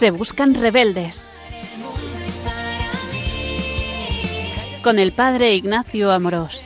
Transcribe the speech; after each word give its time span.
Se 0.00 0.10
buscan 0.10 0.54
rebeldes. 0.54 1.28
Con 4.82 4.98
el 4.98 5.12
padre 5.12 5.54
Ignacio 5.54 6.10
Amorós. 6.10 6.64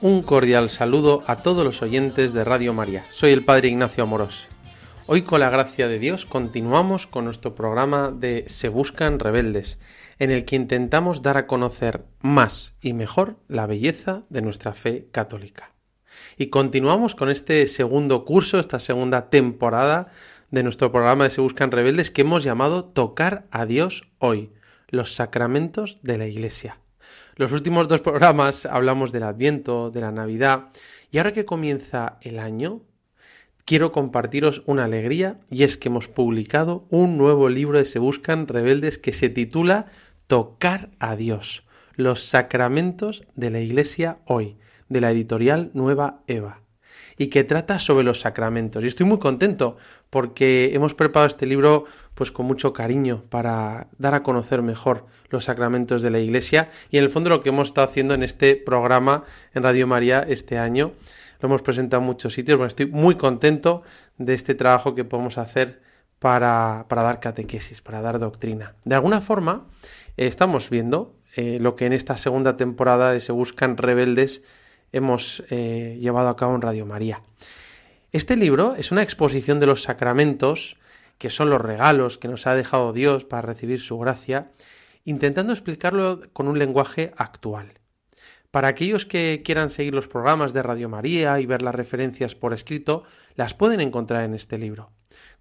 Un 0.00 0.22
cordial 0.22 0.70
saludo 0.70 1.24
a 1.26 1.36
todos 1.42 1.62
los 1.62 1.82
oyentes 1.82 2.32
de 2.32 2.42
Radio 2.42 2.72
María. 2.72 3.04
Soy 3.10 3.32
el 3.32 3.44
Padre 3.44 3.68
Ignacio 3.68 4.04
Amorós. 4.04 4.48
Hoy 5.06 5.20
con 5.20 5.40
la 5.40 5.50
gracia 5.50 5.88
de 5.88 5.98
Dios 5.98 6.24
continuamos 6.24 7.06
con 7.06 7.26
nuestro 7.26 7.54
programa 7.54 8.12
de 8.12 8.44
Se 8.46 8.70
Buscan 8.70 9.18
Rebeldes, 9.18 9.78
en 10.18 10.30
el 10.30 10.46
que 10.46 10.56
intentamos 10.56 11.20
dar 11.20 11.36
a 11.36 11.46
conocer 11.46 12.06
más 12.22 12.76
y 12.80 12.94
mejor 12.94 13.36
la 13.46 13.66
belleza 13.66 14.22
de 14.30 14.40
nuestra 14.40 14.72
fe 14.72 15.10
católica. 15.12 15.75
Y 16.38 16.48
continuamos 16.48 17.14
con 17.14 17.30
este 17.30 17.66
segundo 17.66 18.26
curso, 18.26 18.58
esta 18.58 18.78
segunda 18.78 19.30
temporada 19.30 20.08
de 20.50 20.62
nuestro 20.62 20.92
programa 20.92 21.24
de 21.24 21.30
Se 21.30 21.40
Buscan 21.40 21.70
Rebeldes 21.70 22.10
que 22.10 22.20
hemos 22.20 22.44
llamado 22.44 22.84
Tocar 22.84 23.46
a 23.50 23.64
Dios 23.64 24.06
hoy, 24.18 24.52
los 24.88 25.14
sacramentos 25.14 25.98
de 26.02 26.18
la 26.18 26.26
Iglesia. 26.26 26.78
Los 27.36 27.52
últimos 27.52 27.88
dos 27.88 28.02
programas 28.02 28.66
hablamos 28.66 29.12
del 29.12 29.22
Adviento, 29.22 29.90
de 29.90 30.02
la 30.02 30.12
Navidad, 30.12 30.68
y 31.10 31.16
ahora 31.16 31.32
que 31.32 31.46
comienza 31.46 32.18
el 32.20 32.38
año, 32.38 32.82
quiero 33.64 33.90
compartiros 33.90 34.62
una 34.66 34.84
alegría 34.84 35.40
y 35.48 35.62
es 35.62 35.78
que 35.78 35.88
hemos 35.88 36.06
publicado 36.06 36.86
un 36.90 37.16
nuevo 37.16 37.48
libro 37.48 37.78
de 37.78 37.86
Se 37.86 37.98
Buscan 37.98 38.46
Rebeldes 38.46 38.98
que 38.98 39.14
se 39.14 39.30
titula 39.30 39.86
Tocar 40.26 40.90
a 40.98 41.16
Dios, 41.16 41.62
los 41.94 42.24
sacramentos 42.24 43.24
de 43.36 43.50
la 43.50 43.60
Iglesia 43.60 44.18
hoy, 44.26 44.58
de 44.88 45.00
la 45.00 45.10
editorial 45.10 45.70
Nueva 45.74 46.22
Eva, 46.26 46.60
y 47.18 47.28
que 47.28 47.44
trata 47.44 47.78
sobre 47.78 48.04
los 48.04 48.20
sacramentos. 48.20 48.84
Y 48.84 48.88
estoy 48.88 49.06
muy 49.06 49.18
contento 49.18 49.76
porque 50.10 50.70
hemos 50.74 50.94
preparado 50.94 51.28
este 51.28 51.46
libro 51.46 51.84
pues 52.14 52.30
con 52.30 52.46
mucho 52.46 52.72
cariño 52.72 53.24
para 53.28 53.88
dar 53.98 54.14
a 54.14 54.22
conocer 54.22 54.62
mejor 54.62 55.06
los 55.30 55.44
sacramentos 55.44 56.02
de 56.02 56.10
la 56.10 56.18
Iglesia 56.18 56.70
y 56.90 56.98
en 56.98 57.04
el 57.04 57.10
fondo 57.10 57.30
lo 57.30 57.40
que 57.40 57.48
hemos 57.48 57.68
estado 57.68 57.88
haciendo 57.88 58.14
en 58.14 58.22
este 58.22 58.56
programa 58.56 59.24
en 59.54 59.62
Radio 59.62 59.86
María 59.86 60.24
este 60.28 60.58
año 60.58 60.92
lo 61.40 61.48
hemos 61.48 61.62
presentado 61.62 62.00
en 62.00 62.06
muchos 62.06 62.32
sitios. 62.32 62.56
Bueno, 62.56 62.68
estoy 62.68 62.86
muy 62.86 63.16
contento 63.16 63.82
de 64.18 64.34
este 64.34 64.54
trabajo 64.54 64.94
que 64.94 65.04
podemos 65.04 65.38
hacer 65.38 65.82
para, 66.18 66.86
para 66.88 67.02
dar 67.02 67.20
catequesis, 67.20 67.82
para 67.82 68.00
dar 68.00 68.18
doctrina. 68.18 68.74
De 68.84 68.94
alguna 68.94 69.20
forma, 69.20 69.66
estamos 70.16 70.70
viendo 70.70 71.14
eh, 71.36 71.58
lo 71.60 71.76
que 71.76 71.86
en 71.86 71.92
esta 71.92 72.16
segunda 72.16 72.56
temporada 72.56 73.18
Se 73.20 73.32
Buscan 73.32 73.76
Rebeldes 73.76 74.42
hemos 74.92 75.42
eh, 75.50 75.98
llevado 76.00 76.28
a 76.28 76.36
cabo 76.36 76.54
en 76.54 76.62
Radio 76.62 76.86
María. 76.86 77.22
Este 78.12 78.36
libro 78.36 78.74
es 78.76 78.92
una 78.92 79.02
exposición 79.02 79.58
de 79.58 79.66
los 79.66 79.82
sacramentos, 79.82 80.76
que 81.18 81.30
son 81.30 81.50
los 81.50 81.60
regalos 81.60 82.18
que 82.18 82.28
nos 82.28 82.46
ha 82.46 82.54
dejado 82.54 82.92
Dios 82.92 83.24
para 83.24 83.42
recibir 83.42 83.80
su 83.80 83.98
gracia, 83.98 84.50
intentando 85.04 85.52
explicarlo 85.52 86.22
con 86.32 86.48
un 86.48 86.58
lenguaje 86.58 87.12
actual. 87.16 87.74
Para 88.50 88.68
aquellos 88.68 89.04
que 89.04 89.42
quieran 89.44 89.70
seguir 89.70 89.94
los 89.94 90.08
programas 90.08 90.52
de 90.52 90.62
Radio 90.62 90.88
María 90.88 91.38
y 91.40 91.46
ver 91.46 91.62
las 91.62 91.74
referencias 91.74 92.34
por 92.34 92.54
escrito, 92.54 93.04
las 93.34 93.54
pueden 93.54 93.80
encontrar 93.80 94.24
en 94.24 94.34
este 94.34 94.56
libro. 94.56 94.92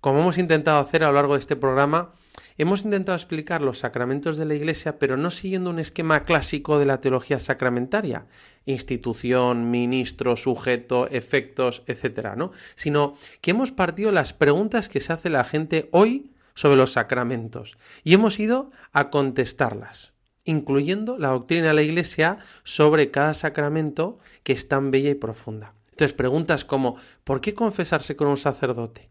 Como 0.01 0.19
hemos 0.19 0.37
intentado 0.37 0.79
hacer 0.79 1.03
a 1.03 1.07
lo 1.07 1.13
largo 1.13 1.33
de 1.33 1.39
este 1.39 1.55
programa, 1.55 2.13
hemos 2.57 2.83
intentado 2.83 3.15
explicar 3.15 3.61
los 3.61 3.79
sacramentos 3.79 4.37
de 4.37 4.45
la 4.45 4.53
Iglesia, 4.53 4.99
pero 4.99 5.17
no 5.17 5.31
siguiendo 5.31 5.69
un 5.69 5.79
esquema 5.79 6.23
clásico 6.23 6.79
de 6.79 6.85
la 6.85 7.01
teología 7.01 7.39
sacramentaria, 7.39 8.27
institución, 8.65 9.71
ministro, 9.71 10.35
sujeto, 10.35 11.07
efectos, 11.09 11.83
etcétera, 11.87 12.35
¿no? 12.35 12.51
Sino 12.75 13.15
que 13.41 13.51
hemos 13.51 13.71
partido 13.71 14.11
las 14.11 14.33
preguntas 14.33 14.89
que 14.89 15.01
se 15.01 15.13
hace 15.13 15.29
la 15.29 15.43
gente 15.43 15.89
hoy 15.91 16.31
sobre 16.53 16.77
los 16.77 16.93
sacramentos 16.93 17.77
y 18.03 18.13
hemos 18.13 18.39
ido 18.39 18.71
a 18.93 19.09
contestarlas 19.09 20.13
incluyendo 20.45 21.17
la 21.17 21.29
doctrina 21.29 21.69
de 21.69 21.73
la 21.73 21.81
Iglesia 21.81 22.37
sobre 22.63 23.11
cada 23.11 23.33
sacramento 23.33 24.19
que 24.43 24.53
es 24.53 24.67
tan 24.67 24.91
bella 24.91 25.09
y 25.09 25.15
profunda. 25.15 25.73
Entonces, 25.89 26.13
preguntas 26.13 26.63
como 26.63 26.97
¿por 27.23 27.41
qué 27.41 27.53
confesarse 27.53 28.15
con 28.15 28.27
un 28.27 28.37
sacerdote? 28.37 29.09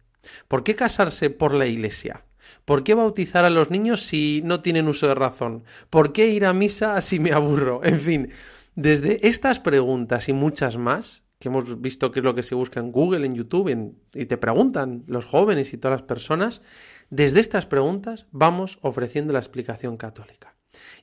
¿Por 0.49 0.65
qué 0.65 0.75
casarse 0.75 1.31
por 1.31 1.55
la 1.55 1.67
Iglesia? 1.67 2.25
¿Por 2.65 2.85
qué 2.85 2.95
bautizar 2.95 3.45
a 3.45 3.51
los 3.51 3.71
niños 3.71 4.03
si 4.03 4.43
no 4.45 4.61
tienen 4.61 4.89
uso 4.89 5.09
de 5.09 5.15
razón? 5.15 5.65
¿Por 5.91 6.13
qué 6.13 6.29
ir 6.29 6.47
a 6.47 6.53
misa 6.53 7.01
si 7.01 7.19
me 7.19 7.33
aburro? 7.33 7.81
En 7.85 8.01
fin, 8.01 8.31
desde 8.75 9.27
estas 9.27 9.61
preguntas 9.61 10.29
y 10.29 10.33
muchas 10.33 10.77
más, 10.77 11.23
que 11.39 11.49
hemos 11.49 11.81
visto 11.81 12.11
que 12.11 12.21
es 12.21 12.25
lo 12.25 12.35
que 12.35 12.43
se 12.43 12.55
busca 12.55 12.81
en 12.81 12.93
Google, 12.93 13.27
en 13.27 13.35
YouTube, 13.35 13.95
y 14.15 14.27
te 14.27 14.37
preguntan 14.37 15.05
los 15.07 15.25
jóvenes 15.25 15.73
y 15.73 15.79
todas 15.79 16.01
las 16.01 16.07
personas, 16.07 16.63
desde 17.11 17.41
estas 17.41 17.67
preguntas 17.67 18.27
vamos 18.31 18.79
ofreciendo 18.83 19.33
la 19.33 19.39
explicación 19.39 19.97
católica. 19.97 20.55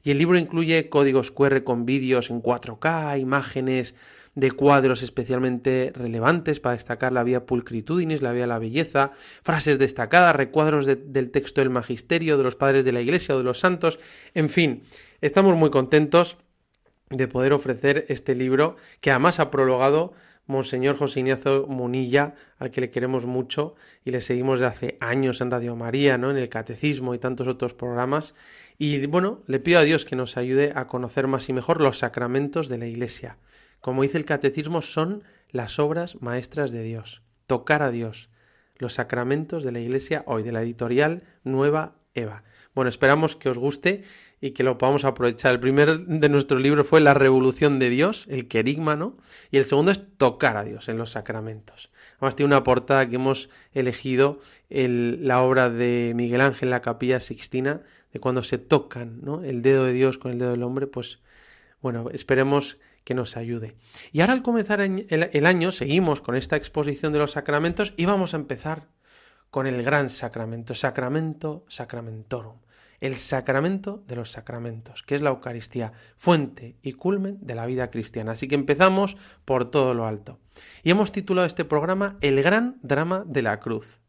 Y 0.03 0.11
el 0.11 0.17
libro 0.17 0.37
incluye 0.37 0.89
códigos 0.89 1.31
QR 1.31 1.63
con 1.63 1.85
vídeos 1.85 2.29
en 2.29 2.41
4K, 2.41 3.19
imágenes 3.19 3.95
de 4.35 4.51
cuadros 4.51 5.03
especialmente 5.03 5.91
relevantes 5.95 6.59
para 6.59 6.75
destacar 6.75 7.11
la 7.11 7.23
vía 7.23 7.45
pulcritudinis, 7.45 8.21
la 8.21 8.31
vía 8.31 8.47
la 8.47 8.59
belleza, 8.59 9.11
frases 9.43 9.77
destacadas, 9.77 10.35
recuadros 10.35 10.85
del 10.85 11.31
texto 11.31 11.61
del 11.61 11.69
magisterio, 11.69 12.37
de 12.37 12.43
los 12.43 12.55
padres 12.55 12.85
de 12.85 12.93
la 12.93 13.01
iglesia 13.01 13.35
o 13.35 13.37
de 13.37 13.43
los 13.43 13.59
santos, 13.59 13.99
en 14.33 14.49
fin, 14.49 14.83
estamos 15.19 15.55
muy 15.57 15.69
contentos 15.69 16.37
de 17.09 17.27
poder 17.27 17.51
ofrecer 17.53 18.05
este 18.07 18.35
libro 18.35 18.77
que 19.01 19.11
además 19.11 19.39
ha 19.39 19.51
prologado 19.51 20.13
Monseñor 20.47 20.97
José 20.97 21.21
Ignacio 21.21 21.65
Munilla, 21.67 22.35
al 22.57 22.71
que 22.71 22.81
le 22.81 22.89
queremos 22.89 23.25
mucho 23.25 23.75
y 24.03 24.11
le 24.11 24.21
seguimos 24.21 24.59
de 24.59 24.65
hace 24.65 24.97
años 24.99 25.41
en 25.41 25.51
Radio 25.51 25.75
María, 25.75 26.17
¿no? 26.17 26.31
en 26.31 26.37
el 26.37 26.49
Catecismo 26.49 27.13
y 27.13 27.19
tantos 27.19 27.47
otros 27.47 27.73
programas. 27.73 28.33
Y 28.77 29.05
bueno, 29.05 29.43
le 29.47 29.59
pido 29.59 29.79
a 29.79 29.83
Dios 29.83 30.05
que 30.05 30.15
nos 30.15 30.37
ayude 30.37 30.73
a 30.75 30.87
conocer 30.87 31.27
más 31.27 31.47
y 31.49 31.53
mejor 31.53 31.81
los 31.81 31.99
sacramentos 31.99 32.69
de 32.69 32.77
la 32.77 32.87
Iglesia. 32.87 33.37
Como 33.81 34.03
dice 34.03 34.19
el 34.19 34.25
Catecismo, 34.25 34.83
son 34.83 35.23
las 35.49 35.79
obras 35.79 36.21
maestras 36.21 36.71
de 36.71 36.83
Dios. 36.83 37.23
Tocar 37.47 37.81
a 37.81 37.91
Dios. 37.91 38.29
Los 38.77 38.93
sacramentos 38.93 39.63
de 39.63 39.71
la 39.71 39.79
Iglesia 39.79 40.23
hoy, 40.27 40.43
de 40.43 40.51
la 40.51 40.61
editorial 40.61 41.23
Nueva 41.43 41.95
Eva. 42.13 42.43
Bueno, 42.73 42.89
esperamos 42.89 43.35
que 43.35 43.49
os 43.49 43.57
guste 43.57 44.03
y 44.39 44.51
que 44.51 44.63
lo 44.63 44.77
podamos 44.77 45.03
aprovechar. 45.03 45.51
El 45.51 45.59
primer 45.59 45.99
de 45.99 46.29
nuestros 46.29 46.61
libros 46.61 46.87
fue 46.87 47.01
La 47.01 47.13
Revolución 47.13 47.79
de 47.79 47.89
Dios, 47.89 48.27
el 48.29 48.47
querigma, 48.47 48.95
¿no? 48.95 49.17
Y 49.49 49.57
el 49.57 49.65
segundo 49.65 49.91
es 49.91 50.01
Tocar 50.17 50.57
a 50.57 50.63
Dios 50.63 50.87
en 50.87 50.97
los 50.97 51.11
sacramentos. 51.11 51.89
Además 52.17 52.35
tiene 52.35 52.47
una 52.47 52.63
portada 52.63 53.09
que 53.09 53.15
hemos 53.15 53.49
elegido, 53.73 54.39
la 54.69 55.41
obra 55.41 55.69
de 55.69 56.13
Miguel 56.15 56.41
Ángel 56.41 56.69
la 56.69 56.81
Capilla 56.81 57.19
Sixtina, 57.19 57.81
de 58.13 58.19
cuando 58.19 58.43
se 58.43 58.57
tocan, 58.57 59.21
¿no? 59.21 59.43
El 59.43 59.61
dedo 59.63 59.85
de 59.85 59.93
Dios 59.93 60.17
con 60.17 60.31
el 60.31 60.39
dedo 60.39 60.51
del 60.51 60.63
hombre, 60.63 60.87
pues 60.87 61.19
bueno, 61.81 62.09
esperemos 62.11 62.77
que 63.03 63.13
nos 63.13 63.37
ayude. 63.37 63.75
Y 64.11 64.21
ahora 64.21 64.33
al 64.33 64.43
comenzar 64.43 64.81
el 64.81 65.45
año 65.45 65.71
seguimos 65.71 66.21
con 66.21 66.35
esta 66.35 66.55
exposición 66.55 67.11
de 67.11 67.19
los 67.19 67.31
sacramentos 67.31 67.93
y 67.97 68.05
vamos 68.05 68.33
a 68.33 68.37
empezar 68.37 68.87
con 69.49 69.67
el 69.67 69.83
gran 69.83 70.09
sacramento, 70.09 70.73
sacramento 70.73 71.65
sacramentorum, 71.67 72.57
el 73.01 73.17
sacramento 73.17 74.03
de 74.07 74.15
los 74.15 74.31
sacramentos, 74.31 75.03
que 75.03 75.15
es 75.15 75.21
la 75.21 75.31
Eucaristía, 75.31 75.91
fuente 76.15 76.77
y 76.81 76.93
culmen 76.93 77.37
de 77.41 77.55
la 77.55 77.65
vida 77.65 77.91
cristiana. 77.91 78.31
Así 78.31 78.47
que 78.47 78.55
empezamos 78.55 79.17
por 79.43 79.69
todo 79.69 79.93
lo 79.93 80.05
alto. 80.05 80.39
Y 80.83 80.91
hemos 80.91 81.11
titulado 81.11 81.45
este 81.45 81.65
programa 81.65 82.17
El 82.21 82.41
gran 82.41 82.79
drama 82.81 83.23
de 83.25 83.41
la 83.41 83.59
cruz, 83.59 83.99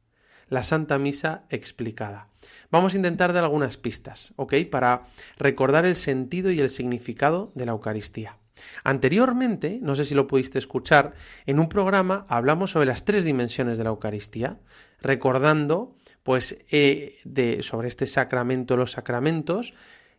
la 0.49 0.62
Santa 0.62 0.99
Misa 0.99 1.44
explicada. 1.49 2.28
Vamos 2.70 2.93
a 2.93 2.96
intentar 2.99 3.32
dar 3.32 3.44
algunas 3.44 3.78
pistas, 3.78 4.34
¿ok? 4.37 4.55
Para 4.70 5.06
recordar 5.38 5.87
el 5.87 5.96
sentido 5.96 6.50
y 6.50 6.61
el 6.61 6.70
significado 6.70 7.50
de 7.55 7.67
la 7.67 7.72
Eucaristía. 7.72 8.38
Anteriormente, 8.84 9.78
no 9.81 9.96
sé 9.96 10.04
si 10.04 10.14
lo 10.14 10.26
pudiste 10.26 10.58
escuchar, 10.58 11.14
en 11.46 11.58
un 11.58 11.69
programa 11.69 12.26
hablamos 12.28 12.72
sobre 12.72 12.87
las 12.87 13.04
tres 13.04 13.25
dimensiones 13.25 13.78
de 13.78 13.84
la 13.84 13.90
Eucaristía, 13.90 14.58
recordando 15.00 15.96
pues 16.22 16.58
eh, 16.70 17.16
de, 17.25 17.62
sobre 17.62 17.88
este 17.88 18.06
sacramento, 18.06 18.76
los 18.76 18.93
sacramentos, 18.93 19.75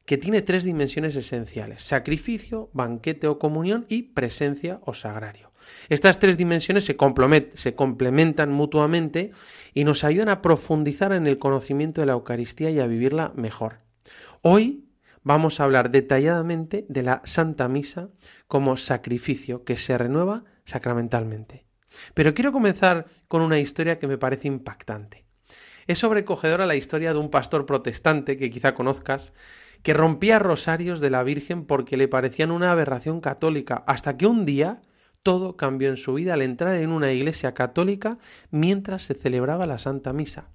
que 0.05 0.17
tiene 0.17 0.41
tres 0.41 0.63
dimensiones 0.63 1.15
esenciales, 1.15 1.83
sacrificio, 1.83 2.69
banquete 2.73 3.27
o 3.27 3.39
comunión 3.39 3.85
y 3.87 4.03
presencia 4.13 4.81
o 4.83 4.93
sagrario. 4.93 5.51
Estas 5.87 6.19
tres 6.19 6.35
dimensiones 6.35 6.83
se, 6.83 6.97
se 7.53 7.75
complementan 7.75 8.51
mutuamente 8.51 9.31
y 9.73 9.85
nos 9.85 10.03
ayudan 10.03 10.27
a 10.27 10.41
profundizar 10.41 11.13
en 11.13 11.25
el 11.25 11.39
conocimiento 11.39 12.01
de 12.01 12.07
la 12.07 12.13
Eucaristía 12.13 12.69
y 12.69 12.79
a 12.79 12.87
vivirla 12.87 13.31
mejor. 13.35 13.79
Hoy 14.41 14.83
vamos 15.23 15.59
a 15.59 15.63
hablar 15.63 15.91
detalladamente 15.91 16.85
de 16.89 17.03
la 17.03 17.21
Santa 17.25 17.67
Misa 17.67 18.09
como 18.47 18.77
sacrificio 18.77 19.63
que 19.63 19.77
se 19.77 19.97
renueva 19.97 20.43
sacramentalmente. 20.65 21.65
Pero 22.13 22.33
quiero 22.33 22.51
comenzar 22.51 23.05
con 23.27 23.41
una 23.41 23.59
historia 23.59 23.99
que 23.99 24.07
me 24.07 24.17
parece 24.17 24.47
impactante. 24.47 25.25
Es 25.87 25.99
sobrecogedora 25.99 26.65
la 26.65 26.75
historia 26.75 27.13
de 27.13 27.19
un 27.19 27.29
pastor 27.29 27.65
protestante 27.65 28.37
que 28.37 28.49
quizá 28.49 28.73
conozcas, 28.73 29.33
que 29.81 29.93
rompía 29.93 30.39
rosarios 30.39 31.01
de 31.01 31.09
la 31.09 31.23
Virgen 31.23 31.65
porque 31.65 31.97
le 31.97 32.07
parecían 32.07 32.51
una 32.51 32.71
aberración 32.71 33.19
católica, 33.19 33.83
hasta 33.85 34.17
que 34.17 34.27
un 34.27 34.45
día 34.45 34.81
Todo 35.23 35.55
cambió 35.55 35.87
en 35.87 35.95
su 35.95 36.13
vida 36.13 36.33
al 36.33 36.41
entrar 36.41 36.75
en 36.75 36.91
una 36.91 37.13
iglesia 37.13 37.53
católica 37.53 38.17
mientras 38.51 39.03
se 39.03 39.13
celebraba 39.13 39.65
la 39.65 39.77
Santa 39.77 40.11
Misa 40.11 40.49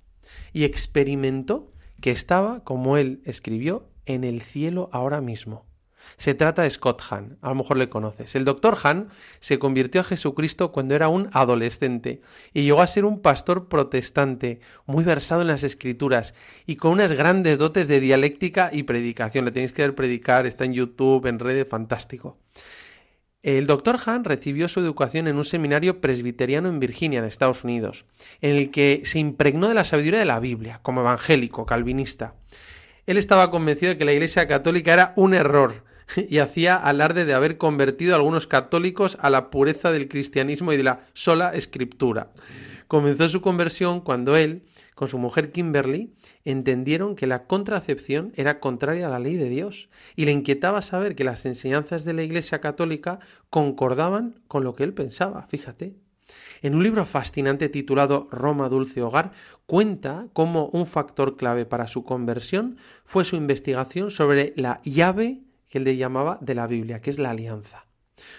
y 0.53 0.65
experimentó 0.65 1.73
que 2.03 2.11
estaba, 2.11 2.63
como 2.65 2.99
él 2.99 3.23
escribió, 3.25 3.89
en 4.09 4.25
el 4.25 4.43
cielo 4.43 4.91
ahora 4.93 5.21
mismo. 5.21 5.69
Se 6.17 6.35
trata 6.35 6.63
de 6.63 6.71
Scott 6.71 7.03
Hahn, 7.11 7.39
a 7.43 7.51
lo 7.51 7.55
mejor 7.55 7.77
le 7.77 7.89
conoces. 7.89 8.35
El 8.35 8.45
doctor 8.45 8.77
Hahn 8.83 9.09
se 9.41 9.59
convirtió 9.59 10.01
a 10.01 10.05
Jesucristo 10.05 10.73
cuando 10.73 10.95
era 10.95 11.09
un 11.09 11.29
adolescente 11.33 12.23
y 12.53 12.63
llegó 12.63 12.81
a 12.81 12.87
ser 12.87 13.05
un 13.05 13.21
pastor 13.21 13.69
protestante, 13.69 14.61
muy 14.87 15.05
versado 15.05 15.43
en 15.43 15.49
las 15.49 15.63
escrituras 15.63 16.35
y 16.67 16.77
con 16.77 16.93
unas 16.93 17.13
grandes 17.13 17.59
dotes 17.59 17.89
de 17.89 18.01
dialéctica 18.01 18.71
y 18.73 18.85
predicación. 18.85 19.45
Le 19.45 19.53
tenéis 19.53 19.73
que 19.73 19.83
ver 19.83 19.95
predicar, 19.95 20.47
está 20.47 20.65
en 20.65 20.73
YouTube, 20.73 21.27
en 21.27 21.39
redes, 21.39 21.69
fantástico. 21.69 22.39
El 23.43 23.67
doctor 23.67 23.99
Hahn 24.05 24.25
recibió 24.25 24.69
su 24.69 24.81
educación 24.81 25.29
en 25.29 25.37
un 25.37 25.45
seminario 25.45 26.01
presbiteriano 26.01 26.69
en 26.69 26.81
Virginia, 26.81 27.21
en 27.21 27.25
Estados 27.25 27.63
Unidos, 27.63 28.05
en 28.41 28.57
el 28.57 28.71
que 28.71 29.03
se 29.05 29.21
impregnó 29.21 29.69
de 29.69 29.75
la 29.75 29.85
sabiduría 29.85 30.19
de 30.19 30.25
la 30.25 30.41
Biblia, 30.41 30.81
como 30.83 31.03
evangélico, 31.03 31.65
calvinista. 31.65 32.35
Él 33.09 33.17
estaba 33.17 33.51
convencido 33.51 33.93
de 33.93 33.97
que 33.97 34.05
la 34.05 34.13
Iglesia 34.13 34.47
Católica 34.47 34.93
era 34.93 35.15
un 35.17 35.33
error 35.33 35.83
y 36.29 36.41
hacía 36.41 36.77
alarde 36.77 37.25
de 37.25 37.33
haber 37.33 37.57
convertido 37.57 38.13
a 38.13 38.17
algunos 38.17 38.47
católicos 38.47 39.17
a 39.23 39.31
la 39.31 39.49
pureza 39.49 39.91
del 39.91 40.09
cristianismo 40.09 40.75
y 40.75 40.77
de 40.77 40.83
la 40.83 41.07
sola 41.15 41.55
escritura. 41.55 42.33
Comenzó 42.87 43.31
su 43.31 43.41
conversión 43.41 44.03
cuando 44.03 44.37
él, 44.37 44.63
con 44.95 45.09
su 45.09 45.17
mujer 45.17 45.53
Kimberly, 45.53 46.13
entendieron 46.45 47.17
que 47.17 47.27
la 47.27 47.47
contracepción 47.47 48.35
era 48.37 48.61
contraria 48.61 49.07
a 49.07 49.11
la 49.11 49.21
ley 49.21 49.37
de 49.37 49.49
Dios 49.49 49.89
y 50.15 50.27
le 50.27 50.33
inquietaba 50.33 50.83
saber 50.83 51.15
que 51.15 51.25
las 51.25 51.47
enseñanzas 51.47 52.05
de 52.05 52.13
la 52.13 52.25
Iglesia 52.25 52.61
Católica 52.61 53.21
concordaban 53.49 54.43
con 54.49 54.65
lo 54.65 54.75
que 54.75 54.85
él 54.85 54.93
pensaba, 54.93 55.47
fíjate. 55.49 55.95
En 56.63 56.75
un 56.75 56.83
libro 56.83 57.05
fascinante 57.07 57.69
titulado 57.69 58.29
Roma 58.31 58.69
Dulce 58.69 59.03
Hogar, 59.03 59.33
cuenta 59.67 60.27
cómo 60.33 60.67
un 60.73 60.87
factor 60.87 61.37
clave 61.37 61.67
para 61.67 61.87
su 61.87 62.05
conversión 62.05 62.77
fue 63.05 63.25
su 63.25 63.37
investigación 63.37 64.11
sobre 64.11 64.53
la 64.57 64.81
llave 64.83 65.43
que 65.69 65.79
él 65.79 65.85
le 65.85 65.97
llamaba 65.97 66.39
de 66.41 66.55
la 66.55 66.67
Biblia, 66.67 67.01
que 67.01 67.11
es 67.11 67.19
la 67.19 67.31
alianza. 67.31 67.87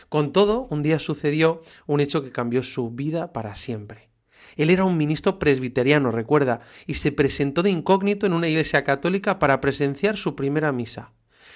Con 0.09 0.33
todo, 0.33 0.67
un 0.69 0.83
día 0.83 0.99
sucedió 0.99 1.61
un 1.87 1.99
hecho 1.99 2.23
que 2.23 2.31
cambió 2.31 2.63
su 2.63 2.89
vida 2.91 3.31
para 3.31 3.55
siempre. 3.55 4.09
Él 4.55 4.69
era 4.69 4.83
un 4.83 4.97
ministro 4.97 5.39
presbiteriano, 5.39 6.11
recuerda, 6.11 6.61
y 6.87 6.95
se 6.95 7.11
presentó 7.11 7.63
de 7.63 7.69
incógnito 7.69 8.25
en 8.25 8.33
una 8.33 8.47
iglesia 8.47 8.83
católica 8.83 9.39
para 9.39 9.61
presenciar 9.61 10.17
su 10.17 10.35
primera 10.35 10.71
misa. 10.71 11.13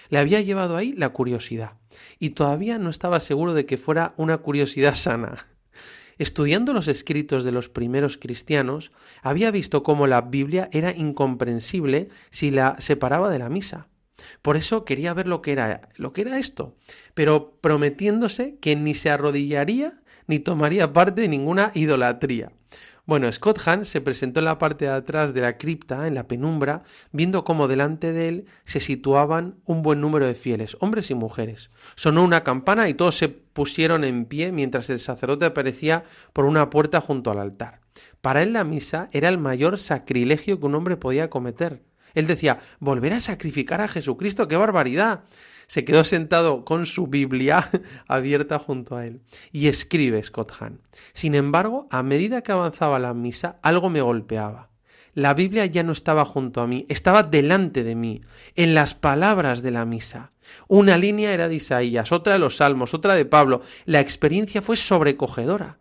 Le 0.10 0.20
había 0.20 0.42
llevado 0.42 0.78
ahí 0.78 0.94
la 0.94 1.10
curiosidad, 1.10 1.74
y 2.20 2.32
todavía 2.32 2.78
no 2.78 2.90
estaba 2.90 3.20
seguro 3.20 3.54
de 3.54 3.66
que 3.66 3.78
fuera 3.78 4.14
una 4.18 4.38
curiosidad 4.38 4.96
sana. 4.96 5.48
Estudiando 6.18 6.74
los 6.74 6.88
escritos 6.88 7.44
de 7.44 7.52
los 7.52 7.70
primeros 7.70 8.18
cristianos, 8.18 8.92
había 9.22 9.52
visto 9.52 9.84
cómo 9.84 10.08
la 10.08 10.22
Biblia 10.22 10.70
era 10.72 10.92
incomprensible 10.92 12.10
si 12.30 12.52
la 12.52 12.76
separaba 12.80 13.30
de 13.30 13.40
la 13.40 13.50
misa. 13.50 13.88
Por 14.42 14.58
eso 14.58 14.86
quería 14.86 15.14
ver 15.14 15.28
lo 15.28 15.42
que 15.42 15.52
era, 15.52 15.90
lo 15.96 16.14
que 16.14 16.22
era 16.22 16.40
esto, 16.40 16.76
pero 17.14 17.58
prometiéndose 17.62 18.58
que 18.60 18.76
ni 18.76 18.94
se 18.94 19.10
arrodillaría 19.10 20.00
ni 20.28 20.40
tomaría 20.40 20.94
parte 20.94 21.22
de 21.22 21.28
ninguna 21.28 21.72
idolatría. 21.74 22.52
Bueno, 23.06 23.30
Scott 23.34 23.60
Hahn 23.66 23.84
se 23.84 24.00
presentó 24.00 24.40
en 24.40 24.46
la 24.46 24.58
parte 24.58 24.86
de 24.86 24.92
atrás 24.92 25.34
de 25.34 25.42
la 25.42 25.58
cripta, 25.58 26.08
en 26.08 26.16
la 26.16 26.26
penumbra, 26.26 26.84
viendo 27.12 27.44
cómo 27.44 27.68
delante 27.68 28.14
de 28.14 28.30
él 28.30 28.46
se 28.64 28.80
situaban 28.80 29.56
un 29.66 29.82
buen 29.82 30.00
número 30.00 30.26
de 30.26 30.36
fieles, 30.36 30.78
hombres 30.80 31.12
y 31.12 31.14
mujeres. 31.14 31.70
Sonó 31.96 32.24
una 32.24 32.46
campana 32.46 32.88
y 32.88 32.94
todos 32.94 33.18
se 33.18 33.28
pusieron 33.28 34.06
en 34.06 34.24
pie 34.24 34.54
mientras 34.54 34.90
el 34.90 35.02
sacerdote 35.02 35.44
aparecía 35.44 36.06
por 36.32 36.46
una 36.46 36.70
puerta 36.70 37.02
junto 37.02 37.30
al 37.30 37.40
altar. 37.40 37.82
Para 38.22 38.42
él 38.42 38.54
la 38.54 38.64
misa 38.64 39.10
era 39.12 39.28
el 39.28 39.38
mayor 39.38 39.80
sacrilegio 39.80 40.62
que 40.62 40.66
un 40.66 40.76
hombre 40.76 40.96
podía 40.96 41.30
cometer. 41.30 41.84
Él 42.14 42.26
decía, 42.26 42.60
volver 42.80 43.12
a 43.12 43.20
sacrificar 43.20 43.82
a 43.82 43.90
Jesucristo, 43.90 44.48
qué 44.48 44.56
barbaridad 44.56 45.26
se 45.74 45.84
quedó 45.84 46.04
sentado 46.04 46.66
con 46.66 46.86
su 46.86 47.08
Biblia 47.08 47.68
abierta 48.08 48.60
junto 48.60 48.96
a 48.96 49.08
él. 49.08 49.22
Y 49.52 49.70
escribe 49.70 50.22
Scott 50.22 50.52
Hahn. 50.60 50.82
Sin 51.14 51.34
embargo, 51.34 51.88
a 51.90 52.04
medida 52.04 52.44
que 52.44 52.52
avanzaba 52.52 53.00
la 53.00 53.16
misa, 53.16 53.58
algo 53.64 53.90
me 53.90 54.00
golpeaba. 54.00 54.70
La 55.16 55.34
Biblia 55.34 55.66
ya 55.66 55.82
no 55.82 55.92
estaba 55.92 56.26
junto 56.26 56.62
a 56.62 56.68
mí, 56.68 56.86
estaba 56.90 57.24
delante 57.24 57.84
de 57.84 57.96
mí, 57.96 58.22
en 58.54 58.76
las 58.76 58.94
palabras 58.94 59.64
de 59.64 59.72
la 59.72 59.84
misa. 59.84 60.32
Una 60.68 60.96
línea 60.96 61.34
era 61.34 61.48
de 61.48 61.56
Isaías, 61.56 62.12
otra 62.12 62.34
de 62.34 62.40
los 62.40 62.58
Salmos, 62.58 62.94
otra 62.94 63.16
de 63.16 63.26
Pablo. 63.26 63.64
La 63.86 64.00
experiencia 64.00 64.62
fue 64.62 64.78
sobrecogedora. 64.78 65.80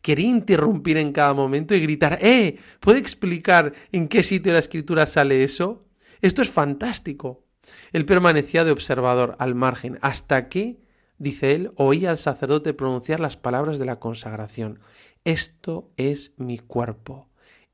Quería 0.00 0.28
interrumpir 0.28 0.96
en 0.96 1.12
cada 1.12 1.34
momento 1.34 1.74
y 1.74 1.80
gritar, 1.80 2.20
¡eh! 2.22 2.56
¿Puede 2.80 3.00
explicar 3.00 3.74
en 3.92 4.08
qué 4.08 4.22
sitio 4.22 4.52
de 4.52 4.54
la 4.54 4.60
escritura 4.60 5.04
sale 5.04 5.44
eso? 5.44 5.84
Esto 6.22 6.40
es 6.40 6.48
fantástico. 6.48 7.45
Él 7.92 8.04
permanecía 8.04 8.64
de 8.64 8.70
observador 8.70 9.36
al 9.38 9.54
margen 9.54 9.98
hasta 10.02 10.48
que, 10.48 10.78
dice 11.18 11.54
él, 11.54 11.72
oía 11.76 12.10
al 12.10 12.18
sacerdote 12.18 12.74
pronunciar 12.74 13.20
las 13.20 13.36
palabras 13.36 13.78
de 13.78 13.86
la 13.86 13.98
consagración. 13.98 14.80
Esto 15.24 15.90
es 15.96 16.32
mi 16.36 16.58
cuerpo, 16.58 17.28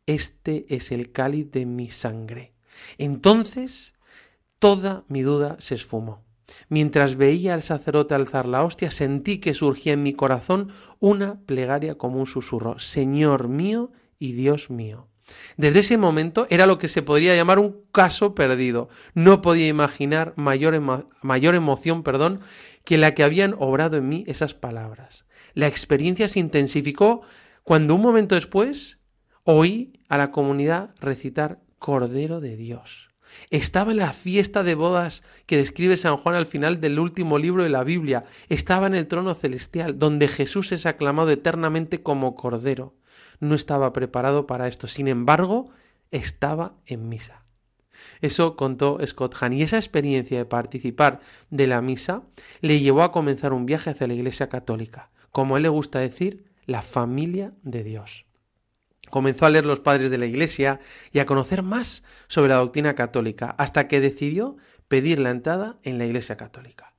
este 0.07 0.67
es 0.69 0.93
el 0.93 1.13
cáliz 1.13 1.51
de 1.51 1.67
mi 1.67 1.89
sangre. 1.89 2.55
Entonces 2.99 3.95
toda 4.59 5.05
mi 5.09 5.23
duda 5.23 5.57
se 5.59 5.75
esfumó. 5.75 6.25
Mientras 6.69 7.17
veía 7.17 7.55
al 7.55 7.63
sacerdote 7.63 8.15
alzar 8.15 8.47
la 8.47 8.63
hostia, 8.63 8.91
sentí 8.91 9.39
que 9.39 9.55
surgía 9.55 9.93
en 9.95 10.03
mi 10.03 10.13
corazón 10.13 10.71
una 11.01 11.41
plegaria 11.47 11.97
como 11.97 12.19
un 12.21 12.27
susurro. 12.27 12.79
Señor 12.79 13.49
mío 13.49 13.93
y 14.19 14.33
Dios 14.33 14.71
mío. 14.71 15.09
Desde 15.57 15.81
ese 15.81 15.99
momento 15.99 16.47
era 16.51 16.67
lo 16.67 16.79
que 16.79 16.89
se 16.89 17.03
podría 17.03 17.37
llamar 17.37 17.59
un 17.59 17.83
caso 17.93 18.35
perdido. 18.35 18.89
No 19.15 19.43
podía 19.43 19.69
imaginar 19.69 20.35
mayor, 20.37 20.81
mayor 21.23 21.55
emoción 21.55 22.03
perdón, 22.03 22.41
que 22.85 22.99
la 22.99 23.15
que 23.15 23.25
habían 23.25 23.55
obrado 23.59 23.97
en 23.97 24.09
mí 24.09 24.25
esas 24.27 24.55
palabras. 24.55 25.25
La 25.55 25.67
experiencia 25.67 26.29
se 26.29 26.41
intensificó 26.41 27.23
cuando 27.63 27.95
un 27.95 28.03
momento 28.03 28.35
después 28.35 28.99
oí 29.45 30.01
a 30.09 30.19
la 30.19 30.31
comunidad 30.31 30.95
recitar 31.01 31.61
Cordero 31.79 32.41
de 32.41 32.57
Dios. 32.57 33.11
Estaba 33.51 33.93
en 33.93 33.99
la 33.99 34.13
fiesta 34.13 34.63
de 34.63 34.75
bodas 34.75 35.23
que 35.47 35.57
describe 35.57 35.97
San 35.97 36.17
Juan 36.17 36.35
al 36.35 36.47
final 36.47 36.81
del 36.81 36.99
último 36.99 37.39
libro 37.39 37.63
de 37.63 37.71
la 37.71 37.83
Biblia. 37.83 38.25
Estaba 38.49 38.87
en 38.87 38.95
el 38.95 39.07
trono 39.07 39.35
celestial, 39.35 39.99
donde 39.99 40.29
Jesús 40.29 40.73
es 40.73 40.87
aclamado 40.87 41.31
eternamente 41.31 42.03
como 42.03 42.35
Cordero 42.35 42.95
no 43.43 43.57
estaba 43.57 43.93
preparado 43.93 44.47
para 44.47 44.69
esto. 44.69 44.87
Sin 44.87 45.09
embargo, 45.09 45.69
estaba 46.13 46.77
en 46.87 47.09
misa. 47.09 47.43
Eso 48.21 48.55
contó 48.55 48.99
Scott 49.05 49.35
Hahn. 49.41 49.53
Y 49.53 49.63
esa 49.63 49.79
experiencia 49.79 50.39
de 50.39 50.45
participar 50.45 51.21
de 51.51 51.67
la 51.67 51.83
misa 51.83 52.23
le 52.61 52.79
llevó 52.79 53.03
a 53.03 53.11
comenzar 53.11 53.53
un 53.53 53.67
viaje 53.67 53.91
hacia 53.91 54.07
la 54.07 54.15
Iglesia 54.15 54.49
Católica. 54.49 55.11
Como 55.33 55.57
él 55.57 55.65
le 55.65 55.69
gusta 55.69 55.99
decir, 55.99 56.45
la 56.67 56.83
familia 56.83 57.53
de 57.65 57.83
Dios. 57.83 58.27
Comenzó 59.11 59.45
a 59.45 59.51
leer 59.51 59.67
los 59.67 59.81
padres 59.81 60.11
de 60.11 60.19
la 60.19 60.27
Iglesia 60.27 60.79
y 61.11 61.19
a 61.19 61.27
conocer 61.27 61.65
más 61.65 62.05
sobre 62.29 62.51
la 62.51 62.59
doctrina 62.59 62.95
católica, 62.95 63.57
hasta 63.59 63.89
que 63.89 64.01
decidió 64.01 64.57
pedir 64.87 65.19
la 65.19 65.31
entrada 65.31 65.79
en 65.83 65.99
la 65.99 66.07
Iglesia 66.07 66.37
Católica. 66.37 66.92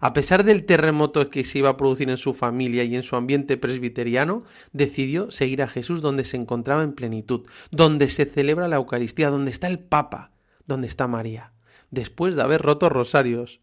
A 0.00 0.12
pesar 0.12 0.44
del 0.44 0.64
terremoto 0.64 1.30
que 1.30 1.44
se 1.44 1.58
iba 1.58 1.70
a 1.70 1.76
producir 1.76 2.10
en 2.10 2.18
su 2.18 2.34
familia 2.34 2.84
y 2.84 2.96
en 2.96 3.02
su 3.02 3.16
ambiente 3.16 3.56
presbiteriano, 3.56 4.42
decidió 4.72 5.30
seguir 5.30 5.62
a 5.62 5.68
Jesús 5.68 6.02
donde 6.02 6.24
se 6.24 6.36
encontraba 6.36 6.82
en 6.82 6.92
plenitud, 6.92 7.46
donde 7.70 8.08
se 8.08 8.26
celebra 8.26 8.68
la 8.68 8.76
Eucaristía, 8.76 9.30
donde 9.30 9.50
está 9.50 9.68
el 9.68 9.78
Papa, 9.78 10.32
donde 10.66 10.86
está 10.86 11.08
María. 11.08 11.52
Después 11.90 12.36
de 12.36 12.42
haber 12.42 12.62
roto 12.62 12.88
rosarios, 12.88 13.60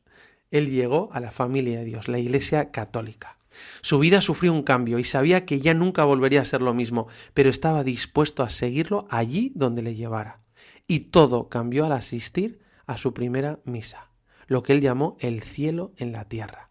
él 0.49 0.69
llegó 0.69 1.09
a 1.13 1.19
la 1.19 1.31
familia 1.31 1.79
de 1.79 1.85
Dios, 1.85 2.07
la 2.07 2.19
Iglesia 2.19 2.71
Católica. 2.71 3.37
Su 3.81 3.99
vida 3.99 4.21
sufrió 4.21 4.51
un 4.51 4.63
cambio 4.63 4.97
y 4.97 5.03
sabía 5.03 5.45
que 5.45 5.59
ya 5.59 5.75
nunca 5.75 6.03
volvería 6.05 6.41
a 6.41 6.45
ser 6.45 6.63
lo 6.63 6.73
mismo, 6.73 7.07
pero 7.35 7.51
estaba 7.51 7.83
dispuesto 7.83 8.41
a 8.41 8.49
seguirlo 8.49 9.05
allí 9.11 9.51
donde 9.53 9.83
le 9.83 9.93
llevara. 9.93 10.39
Y 10.87 10.99
todo 11.11 11.49
cambió 11.49 11.85
al 11.85 11.91
asistir 11.91 12.59
a 12.87 12.97
su 12.97 13.13
primera 13.13 13.59
misa 13.63 14.12
lo 14.47 14.63
que 14.63 14.73
él 14.73 14.81
llamó 14.81 15.17
el 15.19 15.41
cielo 15.41 15.93
en 15.97 16.11
la 16.11 16.25
tierra. 16.25 16.69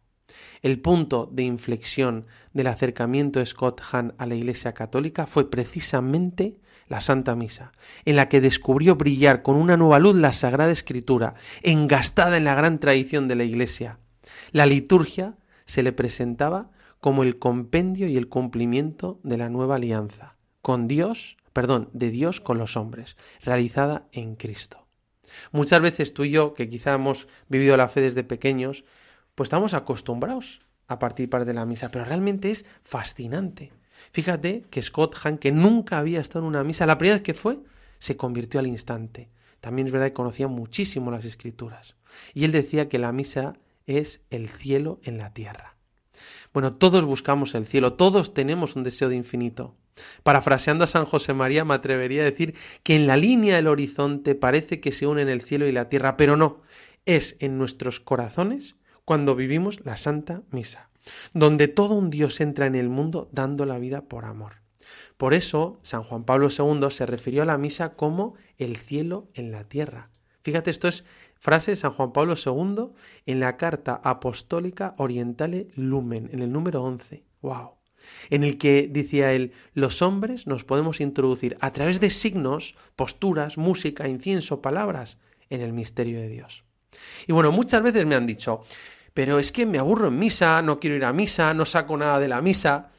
El 0.62 0.80
punto 0.80 1.28
de 1.32 1.42
inflexión 1.42 2.26
del 2.52 2.68
acercamiento 2.68 3.40
de 3.40 3.46
Scott 3.46 3.80
Hahn 3.90 4.14
a 4.18 4.26
la 4.26 4.34
Iglesia 4.34 4.72
Católica 4.72 5.26
fue 5.26 5.50
precisamente 5.50 6.58
la 6.88 7.00
Santa 7.00 7.34
Misa, 7.34 7.72
en 8.04 8.16
la 8.16 8.28
que 8.28 8.40
descubrió 8.40 8.96
brillar 8.96 9.42
con 9.42 9.56
una 9.56 9.76
nueva 9.76 9.98
luz 9.98 10.14
la 10.14 10.32
Sagrada 10.32 10.72
Escritura, 10.72 11.34
engastada 11.62 12.36
en 12.36 12.44
la 12.44 12.54
gran 12.54 12.78
tradición 12.78 13.28
de 13.28 13.36
la 13.36 13.44
Iglesia. 13.44 13.98
La 14.52 14.66
liturgia 14.66 15.36
se 15.64 15.82
le 15.82 15.92
presentaba 15.92 16.70
como 17.00 17.22
el 17.22 17.38
compendio 17.38 18.06
y 18.08 18.16
el 18.16 18.28
cumplimiento 18.28 19.18
de 19.24 19.38
la 19.38 19.48
nueva 19.48 19.76
alianza, 19.76 20.36
con 20.60 20.86
Dios, 20.86 21.36
perdón, 21.52 21.88
de 21.92 22.10
Dios 22.10 22.40
con 22.40 22.58
los 22.58 22.76
hombres, 22.76 23.16
realizada 23.42 24.06
en 24.12 24.36
Cristo. 24.36 24.81
Muchas 25.50 25.80
veces 25.80 26.14
tú 26.14 26.24
y 26.24 26.30
yo, 26.30 26.54
que 26.54 26.68
quizá 26.68 26.94
hemos 26.94 27.28
vivido 27.48 27.76
la 27.76 27.88
fe 27.88 28.00
desde 28.00 28.24
pequeños, 28.24 28.84
pues 29.34 29.46
estamos 29.46 29.74
acostumbrados 29.74 30.60
a 30.88 30.98
participar 30.98 31.44
de 31.44 31.54
la 31.54 31.66
misa, 31.66 31.90
pero 31.90 32.04
realmente 32.04 32.50
es 32.50 32.64
fascinante. 32.84 33.72
Fíjate 34.12 34.62
que 34.70 34.82
Scott 34.82 35.16
Hahn, 35.22 35.38
que 35.38 35.52
nunca 35.52 35.98
había 35.98 36.20
estado 36.20 36.40
en 36.44 36.48
una 36.48 36.64
misa, 36.64 36.86
la 36.86 36.98
primera 36.98 37.16
vez 37.16 37.22
que 37.22 37.34
fue, 37.34 37.58
se 37.98 38.16
convirtió 38.16 38.60
al 38.60 38.66
instante. 38.66 39.30
También 39.60 39.86
es 39.86 39.92
verdad 39.92 40.08
que 40.08 40.12
conocía 40.12 40.48
muchísimo 40.48 41.10
las 41.10 41.24
escrituras. 41.24 41.94
Y 42.34 42.44
él 42.44 42.52
decía 42.52 42.88
que 42.88 42.98
la 42.98 43.12
misa 43.12 43.54
es 43.86 44.20
el 44.30 44.48
cielo 44.48 45.00
en 45.04 45.18
la 45.18 45.32
tierra. 45.32 45.76
Bueno, 46.52 46.74
todos 46.74 47.04
buscamos 47.04 47.54
el 47.54 47.66
cielo, 47.66 47.94
todos 47.94 48.34
tenemos 48.34 48.76
un 48.76 48.82
deseo 48.82 49.08
de 49.08 49.16
infinito. 49.16 49.76
Parafraseando 50.22 50.84
a 50.84 50.88
San 50.88 51.04
José 51.04 51.34
María, 51.34 51.64
me 51.64 51.74
atrevería 51.74 52.22
a 52.22 52.26
decir 52.26 52.54
que 52.82 52.96
en 52.96 53.06
la 53.06 53.16
línea 53.16 53.56
del 53.56 53.68
horizonte 53.68 54.34
parece 54.34 54.80
que 54.80 54.92
se 54.92 55.06
unen 55.06 55.28
el 55.28 55.42
cielo 55.42 55.66
y 55.66 55.72
la 55.72 55.88
tierra, 55.88 56.16
pero 56.16 56.36
no, 56.36 56.62
es 57.06 57.36
en 57.40 57.58
nuestros 57.58 58.00
corazones 58.00 58.76
cuando 59.04 59.34
vivimos 59.34 59.84
la 59.84 59.96
Santa 59.96 60.42
Misa, 60.50 60.90
donde 61.34 61.68
todo 61.68 61.94
un 61.94 62.10
Dios 62.10 62.40
entra 62.40 62.66
en 62.66 62.74
el 62.74 62.88
mundo 62.88 63.28
dando 63.32 63.66
la 63.66 63.78
vida 63.78 64.02
por 64.02 64.24
amor. 64.24 64.62
Por 65.16 65.34
eso, 65.34 65.78
San 65.82 66.02
Juan 66.02 66.24
Pablo 66.24 66.48
II 66.50 66.90
se 66.90 67.06
refirió 67.06 67.42
a 67.42 67.46
la 67.46 67.58
misa 67.58 67.94
como 67.94 68.34
el 68.58 68.76
cielo 68.76 69.28
en 69.34 69.52
la 69.52 69.64
tierra. 69.64 70.10
Fíjate, 70.42 70.70
esto 70.70 70.88
es 70.88 71.04
frase 71.38 71.72
de 71.72 71.76
San 71.76 71.92
Juan 71.92 72.12
Pablo 72.12 72.34
II 72.34 72.88
en 73.26 73.40
la 73.40 73.56
carta 73.56 74.00
apostólica 74.02 74.94
Orientale 74.98 75.68
Lumen, 75.76 76.28
en 76.32 76.40
el 76.40 76.50
número 76.50 76.82
11. 76.82 77.24
¡Wow! 77.40 77.81
En 78.30 78.44
el 78.44 78.58
que, 78.58 78.88
decía 78.90 79.32
él, 79.32 79.52
los 79.74 80.02
hombres 80.02 80.46
nos 80.46 80.64
podemos 80.64 81.00
introducir 81.00 81.56
a 81.60 81.72
través 81.72 82.00
de 82.00 82.10
signos, 82.10 82.74
posturas, 82.96 83.58
música, 83.58 84.08
incienso, 84.08 84.62
palabras, 84.62 85.18
en 85.50 85.60
el 85.60 85.72
misterio 85.72 86.20
de 86.20 86.28
Dios. 86.28 86.64
Y 87.26 87.32
bueno, 87.32 87.52
muchas 87.52 87.82
veces 87.82 88.06
me 88.06 88.14
han 88.14 88.26
dicho, 88.26 88.62
pero 89.14 89.38
es 89.38 89.52
que 89.52 89.66
me 89.66 89.78
aburro 89.78 90.08
en 90.08 90.18
misa, 90.18 90.62
no 90.62 90.80
quiero 90.80 90.96
ir 90.96 91.04
a 91.04 91.12
misa, 91.12 91.54
no 91.54 91.64
saco 91.64 91.96
nada 91.96 92.18
de 92.18 92.28
la 92.28 92.40
misa. 92.40 92.90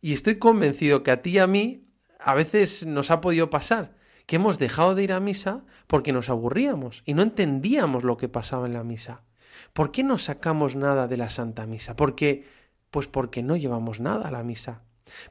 Y 0.00 0.12
estoy 0.12 0.36
convencido 0.36 1.02
que 1.02 1.10
a 1.10 1.22
ti 1.22 1.30
y 1.30 1.38
a 1.38 1.46
mí 1.46 1.86
a 2.18 2.34
veces 2.34 2.86
nos 2.86 3.10
ha 3.10 3.20
podido 3.20 3.50
pasar 3.50 3.94
que 4.30 4.36
hemos 4.36 4.58
dejado 4.58 4.94
de 4.94 5.02
ir 5.02 5.12
a 5.12 5.18
misa 5.18 5.64
porque 5.88 6.12
nos 6.12 6.28
aburríamos 6.28 7.02
y 7.04 7.14
no 7.14 7.22
entendíamos 7.22 8.04
lo 8.04 8.16
que 8.16 8.28
pasaba 8.28 8.66
en 8.66 8.74
la 8.74 8.84
misa. 8.84 9.24
¿Por 9.72 9.90
qué 9.90 10.04
no 10.04 10.18
sacamos 10.18 10.76
nada 10.76 11.08
de 11.08 11.16
la 11.16 11.30
Santa 11.30 11.66
Misa? 11.66 11.96
Porque 11.96 12.46
pues 12.90 13.06
porque 13.06 13.42
no 13.42 13.56
llevamos 13.56 14.00
nada 14.00 14.28
a 14.28 14.30
la 14.30 14.42
misa. 14.42 14.82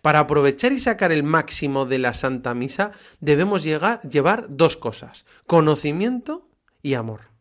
Para 0.02 0.20
aprovechar 0.20 0.72
y 0.72 0.80
sacar 0.80 1.12
el 1.12 1.24
máximo 1.24 1.86
de 1.86 2.00
la 2.00 2.14
Santa 2.14 2.54
Misa 2.54 2.92
debemos 3.22 3.64
llevar 3.64 4.46
dos 4.50 4.76
cosas, 4.76 5.26
conocimiento 5.46 6.50
y 6.82 6.96
amor. 6.96 7.32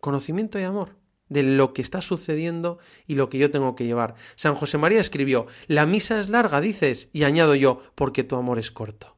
Conocimiento 0.00 0.58
y 0.58 0.62
amor 0.62 0.96
de 1.28 1.42
lo 1.42 1.72
que 1.72 1.82
está 1.82 2.02
sucediendo 2.02 2.78
y 3.06 3.16
lo 3.16 3.28
que 3.28 3.38
yo 3.38 3.50
tengo 3.50 3.74
que 3.74 3.84
llevar. 3.84 4.14
San 4.36 4.54
José 4.54 4.78
María 4.78 5.00
escribió, 5.00 5.46
la 5.66 5.86
misa 5.86 6.20
es 6.20 6.28
larga, 6.28 6.60
dices, 6.60 7.08
y 7.12 7.24
añado 7.24 7.54
yo, 7.54 7.82
porque 7.94 8.24
tu 8.24 8.36
amor 8.36 8.58
es 8.58 8.70
corto. 8.70 9.16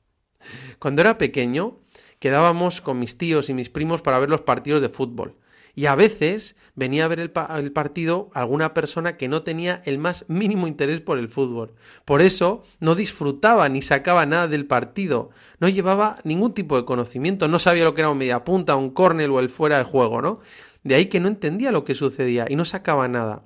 Cuando 0.79 1.03
era 1.03 1.19
pequeño, 1.19 1.81
quedábamos 2.19 2.81
con 2.81 2.99
mis 2.99 3.19
tíos 3.19 3.49
y 3.49 3.55
mis 3.55 3.71
primos 3.71 4.03
para 4.03 4.19
ver 4.19 4.31
los 4.31 4.43
partidos 4.43 4.81
de 4.81 4.89
fútbol. 4.89 5.37
Y 5.79 5.87
a 5.87 5.95
veces 5.95 6.57
venía 6.75 7.05
a 7.05 7.07
ver 7.07 7.21
el, 7.21 7.31
partido 7.31 8.31
alguna 8.35 8.75
persona 8.75 9.13
que 9.13 9.29
no 9.29 9.45
tenía 9.45 9.81
el 9.85 9.99
más 9.99 10.25
mínimo 10.27 10.67
interés 10.67 11.01
por 11.01 11.21
el 11.21 11.29
fútbol. 11.29 11.73
Por 12.05 12.21
eso 12.21 12.65
no 12.81 12.97
disfrutaba 12.97 13.69
ni 13.69 13.81
sacaba 13.81 14.27
nada 14.27 14.49
del 14.49 14.67
partido. 14.67 15.31
No 15.61 15.69
llevaba 15.69 16.19
ningún 16.25 16.53
tipo 16.53 16.77
de 16.77 16.85
conocimiento. 16.85 17.47
No 17.47 17.61
sabía 17.61 17.85
lo 17.85 17.95
que 17.95 18.01
era 18.01 18.11
un 18.11 18.19
mediapunta, 18.19 18.75
un 18.75 18.91
córner 18.91 19.31
o 19.31 19.39
el 19.39 19.51
fuera 19.51 19.79
de 19.79 19.85
juego, 19.85 20.21
¿no? 20.21 20.41
De 20.83 20.97
ahí 20.97 21.07
que 21.07 21.21
no 21.21 21.29
entendía 21.29 21.71
lo 21.71 21.85
que 21.85 21.95
sucedía 21.95 22.47
y 22.49 22.57
no 22.57 22.65
sacaba 22.65 23.07
nada. 23.07 23.45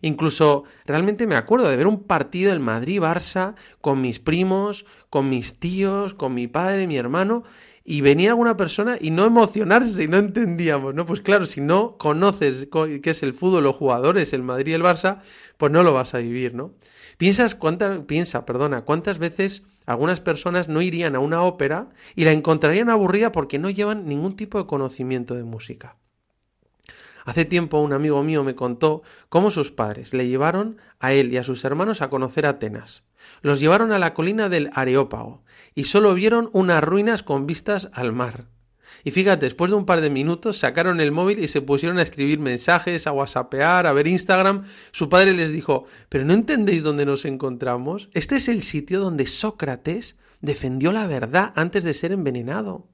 Incluso 0.00 0.62
realmente 0.86 1.26
me 1.26 1.34
acuerdo 1.34 1.68
de 1.68 1.76
ver 1.76 1.88
un 1.88 2.04
partido 2.04 2.50
del 2.50 2.60
Madrid-Barça 2.60 3.56
con 3.80 4.00
mis 4.00 4.20
primos, 4.20 4.84
con 5.10 5.28
mis 5.28 5.58
tíos, 5.58 6.14
con 6.14 6.34
mi 6.34 6.46
padre, 6.46 6.86
mi 6.86 6.96
hermano, 6.96 7.42
y 7.84 8.00
venía 8.00 8.30
alguna 8.30 8.56
persona 8.56 8.96
y 8.98 9.10
no 9.10 9.26
emocionarse 9.26 10.04
y 10.04 10.08
no 10.08 10.16
entendíamos, 10.16 10.94
¿no? 10.94 11.04
Pues 11.04 11.20
claro, 11.20 11.44
si 11.44 11.60
no 11.60 11.98
conoces 11.98 12.68
qué 13.02 13.10
es 13.10 13.22
el 13.22 13.34
fútbol, 13.34 13.64
los 13.64 13.76
jugadores, 13.76 14.32
el 14.32 14.42
Madrid 14.42 14.72
y 14.72 14.74
el 14.74 14.82
Barça, 14.82 15.20
pues 15.58 15.70
no 15.70 15.82
lo 15.82 15.92
vas 15.92 16.14
a 16.14 16.18
vivir, 16.18 16.54
¿no? 16.54 16.74
Piensas 17.18 17.54
cuántas, 17.54 17.98
piensa, 18.00 18.46
perdona, 18.46 18.82
cuántas 18.86 19.18
veces 19.18 19.64
algunas 19.84 20.20
personas 20.20 20.68
no 20.68 20.80
irían 20.80 21.14
a 21.14 21.20
una 21.20 21.42
ópera 21.42 21.90
y 22.16 22.24
la 22.24 22.32
encontrarían 22.32 22.88
aburrida 22.88 23.32
porque 23.32 23.58
no 23.58 23.68
llevan 23.68 24.06
ningún 24.06 24.34
tipo 24.34 24.58
de 24.58 24.66
conocimiento 24.66 25.34
de 25.34 25.44
música. 25.44 25.96
Hace 27.24 27.44
tiempo 27.46 27.80
un 27.80 27.92
amigo 27.92 28.22
mío 28.22 28.44
me 28.44 28.54
contó 28.54 29.02
cómo 29.28 29.50
sus 29.50 29.70
padres 29.70 30.12
le 30.12 30.28
llevaron 30.28 30.76
a 31.00 31.12
él 31.14 31.32
y 31.32 31.38
a 31.38 31.44
sus 31.44 31.64
hermanos 31.64 32.02
a 32.02 32.10
conocer 32.10 32.44
Atenas. 32.44 33.02
Los 33.40 33.60
llevaron 33.60 33.92
a 33.92 33.98
la 33.98 34.12
colina 34.12 34.50
del 34.50 34.68
Areópago 34.74 35.42
y 35.74 35.84
solo 35.84 36.12
vieron 36.14 36.50
unas 36.52 36.84
ruinas 36.84 37.22
con 37.22 37.46
vistas 37.46 37.88
al 37.94 38.12
mar. 38.12 38.48
Y 39.04 39.10
fíjate, 39.10 39.46
después 39.46 39.70
de 39.70 39.76
un 39.76 39.86
par 39.86 40.02
de 40.02 40.10
minutos 40.10 40.58
sacaron 40.58 41.00
el 41.00 41.12
móvil 41.12 41.38
y 41.38 41.48
se 41.48 41.62
pusieron 41.62 41.98
a 41.98 42.02
escribir 42.02 42.38
mensajes, 42.38 43.06
a 43.06 43.12
whatsappear, 43.12 43.86
a 43.86 43.92
ver 43.92 44.06
Instagram. 44.06 44.64
Su 44.92 45.08
padre 45.08 45.32
les 45.32 45.50
dijo, 45.50 45.86
¿pero 46.08 46.24
no 46.24 46.34
entendéis 46.34 46.82
dónde 46.82 47.06
nos 47.06 47.24
encontramos? 47.24 48.10
Este 48.12 48.36
es 48.36 48.48
el 48.48 48.62
sitio 48.62 49.00
donde 49.00 49.26
Sócrates 49.26 50.16
defendió 50.40 50.92
la 50.92 51.06
verdad 51.06 51.52
antes 51.56 51.84
de 51.84 51.94
ser 51.94 52.12
envenenado, 52.12 52.88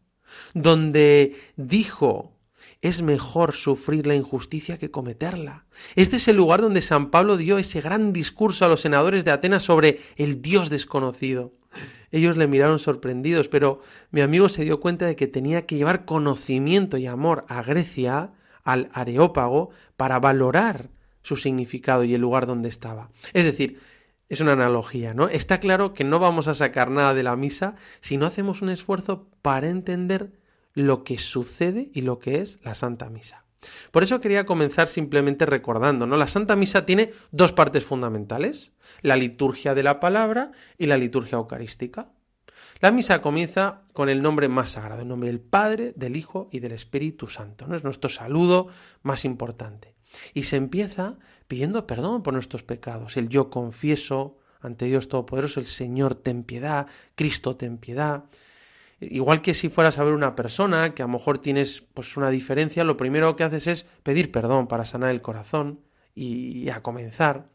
donde 0.54 1.36
dijo 1.56 2.39
es 2.82 3.02
mejor 3.02 3.52
sufrir 3.54 4.06
la 4.06 4.14
injusticia 4.14 4.78
que 4.78 4.90
cometerla. 4.90 5.66
Este 5.96 6.16
es 6.16 6.28
el 6.28 6.36
lugar 6.36 6.62
donde 6.62 6.82
San 6.82 7.10
Pablo 7.10 7.36
dio 7.36 7.58
ese 7.58 7.80
gran 7.80 8.12
discurso 8.12 8.64
a 8.64 8.68
los 8.68 8.80
senadores 8.80 9.24
de 9.24 9.32
Atenas 9.32 9.62
sobre 9.62 10.00
el 10.16 10.40
Dios 10.40 10.70
desconocido. 10.70 11.52
Ellos 12.10 12.36
le 12.36 12.46
miraron 12.46 12.78
sorprendidos, 12.78 13.48
pero 13.48 13.80
mi 14.10 14.20
amigo 14.20 14.48
se 14.48 14.64
dio 14.64 14.80
cuenta 14.80 15.06
de 15.06 15.14
que 15.14 15.28
tenía 15.28 15.66
que 15.66 15.76
llevar 15.76 16.04
conocimiento 16.04 16.96
y 16.96 17.06
amor 17.06 17.44
a 17.48 17.62
Grecia, 17.62 18.32
al 18.64 18.88
Areópago, 18.92 19.70
para 19.96 20.18
valorar 20.18 20.88
su 21.22 21.36
significado 21.36 22.04
y 22.04 22.14
el 22.14 22.20
lugar 22.20 22.46
donde 22.46 22.68
estaba. 22.68 23.10
Es 23.34 23.44
decir, 23.44 23.78
es 24.28 24.40
una 24.40 24.52
analogía, 24.52 25.12
¿no? 25.12 25.28
Está 25.28 25.60
claro 25.60 25.92
que 25.92 26.04
no 26.04 26.18
vamos 26.18 26.48
a 26.48 26.54
sacar 26.54 26.90
nada 26.90 27.14
de 27.14 27.22
la 27.22 27.36
misa 27.36 27.74
si 28.00 28.16
no 28.16 28.26
hacemos 28.26 28.62
un 28.62 28.70
esfuerzo 28.70 29.28
para 29.42 29.68
entender 29.68 30.32
lo 30.74 31.04
que 31.04 31.18
sucede 31.18 31.90
y 31.92 32.02
lo 32.02 32.18
que 32.18 32.40
es 32.40 32.58
la 32.62 32.74
Santa 32.74 33.10
Misa. 33.10 33.44
Por 33.90 34.02
eso 34.02 34.20
quería 34.20 34.46
comenzar 34.46 34.88
simplemente 34.88 35.44
recordando, 35.44 36.06
¿no? 36.06 36.16
La 36.16 36.28
Santa 36.28 36.56
Misa 36.56 36.86
tiene 36.86 37.12
dos 37.30 37.52
partes 37.52 37.84
fundamentales, 37.84 38.72
la 39.02 39.16
liturgia 39.16 39.74
de 39.74 39.82
la 39.82 40.00
palabra 40.00 40.52
y 40.78 40.86
la 40.86 40.96
liturgia 40.96 41.36
eucarística. 41.36 42.10
La 42.80 42.90
misa 42.90 43.20
comienza 43.20 43.82
con 43.92 44.08
el 44.08 44.22
nombre 44.22 44.48
más 44.48 44.70
sagrado, 44.70 45.02
el 45.02 45.08
nombre 45.08 45.28
del 45.28 45.40
Padre, 45.40 45.92
del 45.96 46.16
Hijo 46.16 46.48
y 46.50 46.60
del 46.60 46.72
Espíritu 46.72 47.26
Santo. 47.26 47.66
¿no? 47.66 47.76
Es 47.76 47.84
nuestro 47.84 48.08
saludo 48.08 48.68
más 49.02 49.26
importante. 49.26 49.94
Y 50.32 50.44
se 50.44 50.56
empieza 50.56 51.18
pidiendo 51.46 51.86
perdón 51.86 52.22
por 52.22 52.32
nuestros 52.32 52.62
pecados. 52.62 53.18
El 53.18 53.28
yo 53.28 53.50
confieso 53.50 54.38
ante 54.60 54.86
Dios 54.86 55.08
Todopoderoso, 55.08 55.60
el 55.60 55.66
Señor 55.66 56.14
ten 56.14 56.42
piedad, 56.42 56.86
Cristo 57.14 57.56
ten 57.56 57.76
piedad. 57.76 58.24
Igual 59.00 59.40
que 59.40 59.54
si 59.54 59.70
fueras 59.70 59.98
a 59.98 60.04
ver 60.04 60.12
una 60.12 60.36
persona 60.36 60.94
que 60.94 61.02
a 61.02 61.06
lo 61.06 61.12
mejor 61.12 61.38
tienes 61.38 61.82
pues 61.94 62.16
una 62.18 62.28
diferencia, 62.28 62.84
lo 62.84 62.98
primero 62.98 63.34
que 63.34 63.44
haces 63.44 63.66
es 63.66 63.86
pedir 64.02 64.30
perdón 64.30 64.66
para 64.66 64.84
sanar 64.84 65.10
el 65.10 65.22
corazón 65.22 65.80
y, 66.14 66.68
a 66.68 66.82
comenzar. 66.82 67.48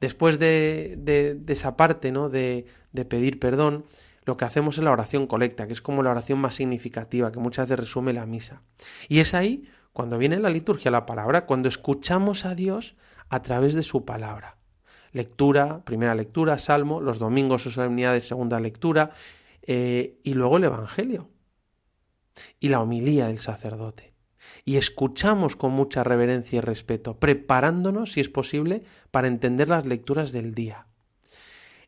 Después 0.00 0.38
de, 0.38 0.94
de, 0.98 1.52
esa 1.52 1.76
parte, 1.76 2.12
¿no? 2.12 2.28
De, 2.28 2.66
de 2.92 3.04
pedir 3.04 3.40
perdón, 3.40 3.84
lo 4.24 4.36
que 4.36 4.44
hacemos 4.44 4.78
es 4.78 4.84
la 4.84 4.92
oración 4.92 5.26
colecta, 5.26 5.66
que 5.66 5.72
es 5.72 5.82
como 5.82 6.02
la 6.02 6.10
oración 6.10 6.38
más 6.38 6.54
significativa, 6.54 7.32
que 7.32 7.40
muchas 7.40 7.66
veces 7.66 7.80
resume 7.80 8.12
la 8.12 8.26
misa. 8.26 8.62
Y 9.08 9.20
es 9.20 9.34
ahí 9.34 9.68
cuando 9.92 10.18
viene 10.18 10.38
la 10.38 10.50
liturgia, 10.50 10.90
la 10.90 11.06
palabra, 11.06 11.46
cuando 11.46 11.68
escuchamos 11.68 12.44
a 12.44 12.54
Dios 12.54 12.96
a 13.28 13.42
través 13.42 13.74
de 13.74 13.82
su 13.82 14.04
palabra. 14.04 14.56
Lectura, 15.12 15.82
primera 15.84 16.14
lectura, 16.14 16.58
salmo, 16.58 17.00
los 17.00 17.18
domingos 17.18 17.66
o 17.66 17.70
solemnidades, 17.70 18.28
segunda 18.28 18.60
lectura, 18.60 19.10
eh, 19.66 20.18
y 20.22 20.34
luego 20.34 20.56
el 20.56 20.64
Evangelio 20.64 21.30
y 22.60 22.68
la 22.68 22.80
homilía 22.80 23.28
del 23.28 23.38
sacerdote. 23.38 24.14
Y 24.64 24.76
escuchamos 24.76 25.56
con 25.56 25.72
mucha 25.72 26.04
reverencia 26.04 26.58
y 26.58 26.60
respeto, 26.60 27.18
preparándonos, 27.18 28.12
si 28.12 28.20
es 28.20 28.28
posible, 28.28 28.82
para 29.10 29.28
entender 29.28 29.68
las 29.68 29.86
lecturas 29.86 30.32
del 30.32 30.54
día. 30.54 30.85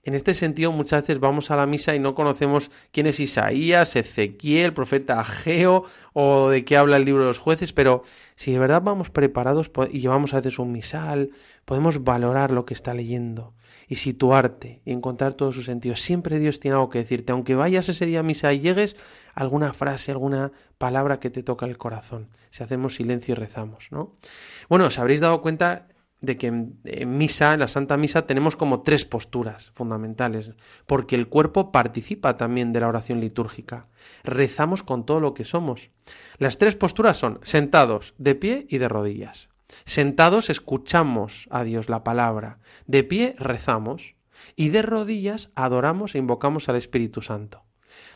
En 0.09 0.15
este 0.15 0.33
sentido, 0.33 0.73
muchas 0.73 1.03
veces 1.03 1.21
vamos 1.21 1.51
a 1.51 1.57
la 1.57 1.67
misa 1.67 1.95
y 1.95 1.99
no 1.99 2.15
conocemos 2.15 2.71
quién 2.93 3.07
es 3.07 3.21
Isaías, 3.21 3.95
Ezequiel, 3.95 4.73
profeta 4.73 5.21
Ageo 5.21 5.85
o 6.15 6.49
de 6.49 6.65
qué 6.65 6.79
habla 6.79 6.97
el 6.97 7.05
libro 7.05 7.25
de 7.25 7.29
los 7.29 7.39
jueces, 7.39 7.75
pero 7.75 8.03
si 8.35 8.53
de 8.53 8.59
verdad 8.59 8.81
vamos 8.81 9.11
preparados 9.11 9.71
y 9.91 10.01
llevamos 10.01 10.33
a 10.33 10.39
veces 10.39 10.59
un 10.59 10.73
misal, 10.73 11.33
podemos 11.67 12.05
valorar 12.05 12.53
lo 12.53 12.65
que 12.65 12.73
está 12.73 12.95
leyendo 12.95 13.53
y 13.87 13.97
situarte 13.97 14.81
y 14.87 14.93
encontrar 14.93 15.35
todos 15.35 15.55
sus 15.55 15.67
sentidos. 15.67 16.01
Siempre 16.01 16.39
Dios 16.39 16.59
tiene 16.59 16.77
algo 16.77 16.89
que 16.89 17.01
decirte, 17.01 17.33
aunque 17.33 17.55
vayas 17.55 17.91
ese 17.91 18.07
día 18.07 18.21
a 18.21 18.23
misa 18.23 18.51
y 18.55 18.61
llegues, 18.61 18.97
alguna 19.35 19.75
frase, 19.75 20.11
alguna 20.11 20.53
palabra 20.79 21.21
que 21.21 21.29
te 21.29 21.43
toca 21.43 21.67
el 21.67 21.77
corazón. 21.77 22.29
Si 22.49 22.63
hacemos 22.63 22.95
silencio 22.95 23.33
y 23.33 23.35
rezamos, 23.35 23.89
¿no? 23.91 24.17
Bueno, 24.71 24.87
os 24.87 24.99
habréis 24.99 25.21
dado 25.21 25.43
cuenta 25.43 25.87
de 26.21 26.37
que 26.37 26.49
en, 26.49 27.19
misa, 27.19 27.55
en 27.55 27.61
la 27.61 27.69
Santa 27.69 27.97
Misa, 27.97 28.27
tenemos 28.27 28.57
como 28.57 28.83
tres 28.83 29.05
posturas 29.05 29.71
fundamentales, 29.75 30.53
porque 30.87 31.17
el 31.17 31.29
cuerpo 31.29 31.71
participa 31.71 32.37
también 32.37 32.73
de 32.73 32.81
la 32.81 32.89
oración 32.89 33.21
litúrgica. 33.21 33.87
Rezamos 34.25 34.83
con 34.83 35.07
todo 35.07 35.21
lo 35.21 35.35
que 35.35 35.45
somos. 35.45 35.91
Las 36.39 36.59
tres 36.59 36.75
posturas 36.75 37.17
son 37.17 37.41
sentados, 37.43 38.15
de 38.19 38.35
pie 38.35 38.67
y 38.69 38.79
de 38.79 38.89
rodillas. 38.89 39.49
Sentados 39.85 40.51
escuchamos 40.51 41.47
a 41.51 41.63
Dios 41.63 41.89
la 41.89 42.03
palabra, 42.03 42.59
de 42.87 43.05
pie 43.05 43.37
rezamos 43.39 44.17
y 44.57 44.71
de 44.71 44.83
rodillas 44.83 45.51
adoramos 45.55 46.15
e 46.15 46.19
invocamos 46.19 46.69
al 46.69 46.77
Espíritu 46.77 47.21
Santo. 47.21 47.65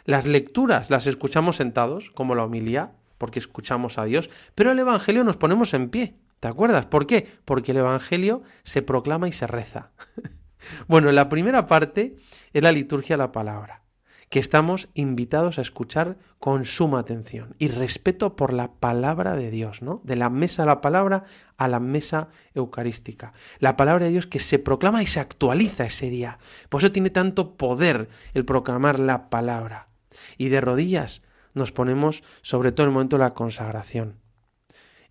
Las 0.04 0.26
lecturas 0.26 0.90
las 0.90 1.06
escuchamos 1.06 1.56
sentados, 1.56 2.10
como 2.10 2.34
la 2.34 2.44
homilía, 2.44 2.92
porque 3.18 3.38
escuchamos 3.38 3.98
a 3.98 4.04
Dios, 4.04 4.30
pero 4.54 4.72
el 4.72 4.78
Evangelio 4.78 5.22
nos 5.22 5.36
ponemos 5.36 5.74
en 5.74 5.90
pie. 5.90 6.16
¿Te 6.42 6.48
acuerdas? 6.48 6.86
¿Por 6.86 7.06
qué? 7.06 7.28
Porque 7.44 7.70
el 7.70 7.78
Evangelio 7.78 8.42
se 8.64 8.82
proclama 8.82 9.28
y 9.28 9.32
se 9.32 9.46
reza. 9.46 9.92
bueno, 10.88 11.12
la 11.12 11.28
primera 11.28 11.66
parte 11.66 12.16
es 12.52 12.62
la 12.64 12.72
liturgia 12.72 13.14
de 13.14 13.18
la 13.22 13.30
palabra, 13.30 13.84
que 14.28 14.40
estamos 14.40 14.88
invitados 14.94 15.60
a 15.60 15.62
escuchar 15.62 16.18
con 16.40 16.64
suma 16.64 16.98
atención 16.98 17.54
y 17.60 17.68
respeto 17.68 18.34
por 18.34 18.52
la 18.52 18.72
palabra 18.72 19.36
de 19.36 19.52
Dios, 19.52 19.82
¿no? 19.82 20.00
De 20.02 20.16
la 20.16 20.30
mesa 20.30 20.62
de 20.62 20.66
la 20.66 20.80
palabra 20.80 21.22
a 21.58 21.68
la 21.68 21.78
mesa 21.78 22.26
eucarística. 22.54 23.30
La 23.60 23.76
palabra 23.76 24.06
de 24.06 24.10
Dios 24.10 24.26
que 24.26 24.40
se 24.40 24.58
proclama 24.58 25.00
y 25.00 25.06
se 25.06 25.20
actualiza 25.20 25.84
ese 25.84 26.10
día. 26.10 26.40
Por 26.68 26.82
eso 26.82 26.90
tiene 26.90 27.10
tanto 27.10 27.56
poder 27.56 28.08
el 28.34 28.44
proclamar 28.44 28.98
la 28.98 29.30
palabra. 29.30 29.90
Y 30.38 30.48
de 30.48 30.60
rodillas 30.60 31.22
nos 31.54 31.70
ponemos 31.70 32.24
sobre 32.40 32.72
todo 32.72 32.86
en 32.86 32.88
el 32.88 32.94
momento 32.94 33.16
de 33.16 33.22
la 33.22 33.34
consagración 33.34 34.21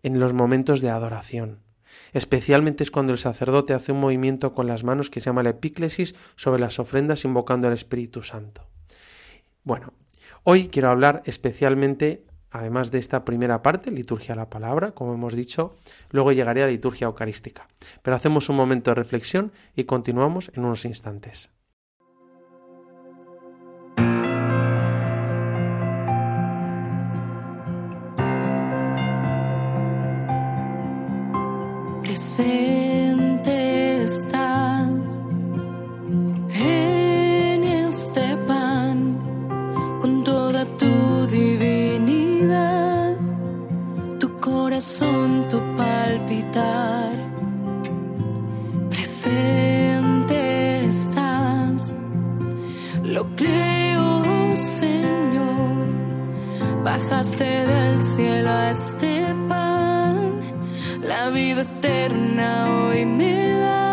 en 0.03 0.19
los 0.19 0.33
momentos 0.33 0.81
de 0.81 0.89
adoración. 0.89 1.59
Especialmente 2.13 2.83
es 2.83 2.91
cuando 2.91 3.13
el 3.13 3.19
sacerdote 3.19 3.73
hace 3.73 3.91
un 3.91 3.99
movimiento 3.99 4.53
con 4.53 4.67
las 4.67 4.83
manos 4.83 5.09
que 5.09 5.19
se 5.19 5.27
llama 5.27 5.43
la 5.43 5.51
epíclesis 5.51 6.15
sobre 6.35 6.61
las 6.61 6.79
ofrendas 6.79 7.25
invocando 7.25 7.67
al 7.67 7.73
Espíritu 7.73 8.23
Santo. 8.23 8.67
Bueno, 9.63 9.93
hoy 10.43 10.67
quiero 10.67 10.89
hablar 10.89 11.21
especialmente, 11.25 12.25
además 12.49 12.91
de 12.91 12.99
esta 12.99 13.23
primera 13.23 13.61
parte, 13.61 13.91
liturgia 13.91 14.33
a 14.33 14.37
la 14.37 14.49
palabra, 14.49 14.91
como 14.91 15.13
hemos 15.13 15.33
dicho, 15.33 15.75
luego 16.09 16.31
llegaré 16.31 16.63
a 16.63 16.65
la 16.65 16.71
liturgia 16.71 17.05
eucarística. 17.05 17.67
Pero 18.01 18.15
hacemos 18.15 18.49
un 18.49 18.55
momento 18.55 18.91
de 18.91 18.95
reflexión 18.95 19.51
y 19.75 19.85
continuamos 19.85 20.51
en 20.55 20.65
unos 20.65 20.85
instantes. 20.85 21.49
Presente 32.21 34.03
estás 34.03 35.21
en 36.53 37.63
este 37.63 38.37
pan 38.47 39.17
con 39.99 40.23
toda 40.23 40.65
tu 40.77 41.25
divinidad, 41.25 43.17
tu 44.19 44.39
corazón, 44.39 45.47
tu 45.49 45.57
palpitar. 45.75 47.13
Presente 48.91 50.85
estás, 50.85 51.95
lo 53.03 53.35
creo, 53.35 54.55
Señor. 54.55 55.87
Bajaste 56.83 57.65
del 57.65 58.03
cielo 58.03 58.49
a 58.51 58.69
este 58.69 59.40
la 61.11 61.29
vida 61.29 61.61
eterna 61.63 62.85
hoy 62.87 63.05
me 63.05 63.59
das. 63.59 63.90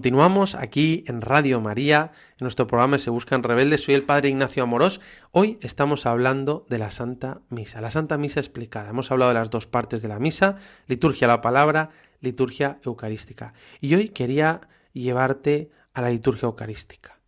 Continuamos 0.00 0.54
aquí 0.54 1.04
en 1.08 1.20
Radio 1.20 1.60
María, 1.60 2.12
en 2.30 2.44
nuestro 2.46 2.66
programa 2.66 2.98
Se 2.98 3.10
Buscan 3.10 3.42
Rebeldes. 3.42 3.84
Soy 3.84 3.92
el 3.92 4.04
Padre 4.04 4.30
Ignacio 4.30 4.62
Amorós. 4.62 4.98
Hoy 5.30 5.58
estamos 5.60 6.06
hablando 6.06 6.64
de 6.70 6.78
la 6.78 6.90
Santa 6.90 7.42
Misa, 7.50 7.82
la 7.82 7.90
Santa 7.90 8.16
Misa 8.16 8.40
explicada. 8.40 8.88
Hemos 8.88 9.10
hablado 9.10 9.32
de 9.32 9.38
las 9.38 9.50
dos 9.50 9.66
partes 9.66 10.00
de 10.00 10.08
la 10.08 10.18
misa, 10.18 10.56
liturgia 10.86 11.28
la 11.28 11.42
palabra, 11.42 11.90
liturgia 12.22 12.78
eucarística. 12.82 13.52
Y 13.82 13.94
hoy 13.94 14.08
quería 14.08 14.62
llevarte 14.94 15.68
a 15.92 16.00
la 16.00 16.08
liturgia 16.08 16.46
eucarística 16.46 17.20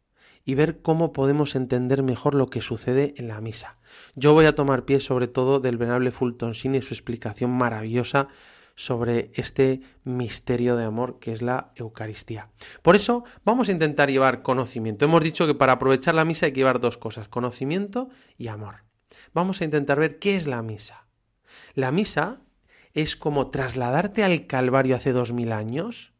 y 0.43 0.55
ver 0.55 0.81
cómo 0.81 1.13
podemos 1.13 1.55
entender 1.57 2.03
mejor 2.03 2.35
lo 2.35 2.47
que 2.47 2.63
sucede 2.63 3.13
en 3.19 3.29
la 3.29 3.43
misa. 3.43 3.77
Yo 4.15 4.33
voy 4.33 4.47
a 4.47 4.55
tomar 4.55 4.87
pie 4.87 5.01
sobre 5.01 5.29
todo 5.29 5.61
del 5.61 5.77
venerable 5.77 6.11
Fulton 6.11 6.53
Sheen 6.53 6.77
y 6.77 6.81
su 6.81 6.95
explicación 6.95 7.51
maravillosa 7.51 8.29
sobre 8.75 9.31
este 9.35 9.81
misterio 10.05 10.77
de 10.77 10.85
amor 10.85 11.19
que 11.19 11.33
es 11.33 11.43
la 11.43 11.73
Eucaristía. 11.77 12.51
Por 12.83 12.97
eso 12.97 13.25
vamos 13.45 13.69
a 13.69 13.73
intentar 13.73 14.11
llevar 14.11 14.43
conocimiento. 14.43 15.05
Hemos 15.05 15.23
dicho 15.23 15.47
que 15.47 15.55
para 15.55 15.73
aprovechar 15.73 16.15
la 16.15 16.25
misa 16.25 16.47
hay 16.47 16.53
que 16.53 16.61
llevar 16.61 16.81
dos 16.81 16.99
cosas, 16.99 17.29
conocimiento 17.29 18.09
y 18.39 18.49
amor. 18.49 18.85
Vamos 19.35 19.61
a 19.61 19.65
intentar 19.65 19.99
ver 19.99 20.19
qué 20.19 20.37
es 20.37 20.47
la 20.47 20.63
misa. 20.63 21.07
La 21.75 21.91
misa 21.93 22.41
es 22.95 23.17
como 23.17 23.51
trasladarte 23.51 24.25
al 24.25 24.47
Calvario 24.47 24.97
hace 24.97 25.13
dos 25.13 25.33
mil 25.33 25.53
años, 25.53 26.13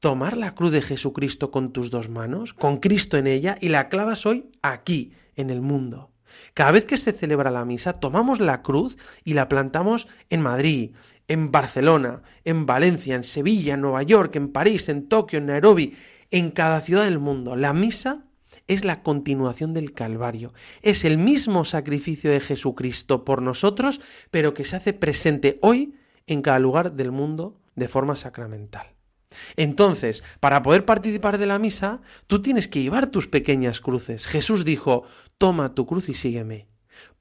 tomar 0.00 0.36
la 0.36 0.54
cruz 0.54 0.72
de 0.72 0.82
Jesucristo 0.82 1.50
con 1.50 1.72
tus 1.72 1.90
dos 1.90 2.08
manos, 2.08 2.54
con 2.54 2.78
Cristo 2.78 3.16
en 3.16 3.26
ella, 3.26 3.56
y 3.60 3.68
la 3.68 3.88
clavas 3.88 4.26
hoy 4.26 4.50
aquí, 4.62 5.12
en 5.36 5.50
el 5.50 5.62
mundo. 5.62 6.10
Cada 6.54 6.72
vez 6.72 6.86
que 6.86 6.98
se 6.98 7.12
celebra 7.12 7.50
la 7.50 7.64
misa, 7.64 7.94
tomamos 7.94 8.40
la 8.40 8.62
cruz 8.62 8.96
y 9.24 9.34
la 9.34 9.48
plantamos 9.48 10.08
en 10.30 10.40
Madrid, 10.40 10.94
en 11.28 11.50
Barcelona, 11.50 12.22
en 12.44 12.66
Valencia, 12.66 13.14
en 13.14 13.24
Sevilla, 13.24 13.74
en 13.74 13.80
Nueva 13.80 14.02
York, 14.02 14.36
en 14.36 14.48
París, 14.48 14.88
en 14.88 15.08
Tokio, 15.08 15.38
en 15.38 15.46
Nairobi, 15.46 15.96
en 16.30 16.50
cada 16.50 16.80
ciudad 16.80 17.04
del 17.04 17.18
mundo. 17.18 17.56
La 17.56 17.72
misa 17.72 18.24
es 18.68 18.84
la 18.84 19.02
continuación 19.02 19.74
del 19.74 19.92
Calvario. 19.92 20.52
Es 20.82 21.04
el 21.04 21.18
mismo 21.18 21.64
sacrificio 21.64 22.30
de 22.30 22.40
Jesucristo 22.40 23.24
por 23.24 23.42
nosotros, 23.42 24.00
pero 24.30 24.54
que 24.54 24.64
se 24.64 24.76
hace 24.76 24.92
presente 24.92 25.58
hoy 25.62 25.94
en 26.26 26.42
cada 26.42 26.58
lugar 26.58 26.92
del 26.92 27.12
mundo 27.12 27.60
de 27.74 27.88
forma 27.88 28.16
sacramental. 28.16 28.94
Entonces, 29.56 30.22
para 30.40 30.62
poder 30.62 30.84
participar 30.84 31.38
de 31.38 31.46
la 31.46 31.58
misa, 31.58 32.02
tú 32.26 32.42
tienes 32.42 32.68
que 32.68 32.82
llevar 32.82 33.06
tus 33.06 33.28
pequeñas 33.28 33.80
cruces. 33.80 34.26
Jesús 34.26 34.64
dijo, 34.64 35.04
toma 35.38 35.74
tu 35.74 35.86
cruz 35.86 36.08
y 36.08 36.14
sígueme. 36.14 36.71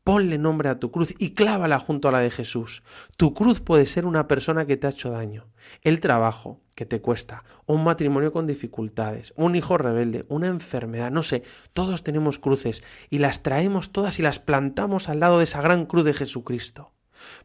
Ponle 0.03 0.39
nombre 0.39 0.67
a 0.67 0.79
tu 0.79 0.89
cruz 0.89 1.13
y 1.19 1.35
clávala 1.35 1.77
junto 1.77 2.07
a 2.07 2.11
la 2.11 2.21
de 2.21 2.31
Jesús. 2.31 2.81
Tu 3.17 3.35
cruz 3.35 3.61
puede 3.61 3.85
ser 3.85 4.07
una 4.07 4.27
persona 4.27 4.65
que 4.65 4.75
te 4.75 4.87
ha 4.87 4.89
hecho 4.89 5.11
daño, 5.11 5.51
el 5.83 5.99
trabajo 5.99 6.59
que 6.75 6.87
te 6.87 7.01
cuesta, 7.01 7.43
un 7.67 7.83
matrimonio 7.83 8.33
con 8.33 8.47
dificultades, 8.47 9.31
un 9.35 9.55
hijo 9.55 9.77
rebelde, 9.77 10.25
una 10.27 10.47
enfermedad, 10.47 11.11
no 11.11 11.21
sé, 11.21 11.43
todos 11.73 12.03
tenemos 12.03 12.39
cruces 12.39 12.81
y 13.11 13.19
las 13.19 13.43
traemos 13.43 13.91
todas 13.91 14.17
y 14.17 14.23
las 14.23 14.39
plantamos 14.39 15.07
al 15.07 15.19
lado 15.19 15.37
de 15.37 15.43
esa 15.43 15.61
gran 15.61 15.85
cruz 15.85 16.03
de 16.03 16.15
Jesucristo. 16.15 16.93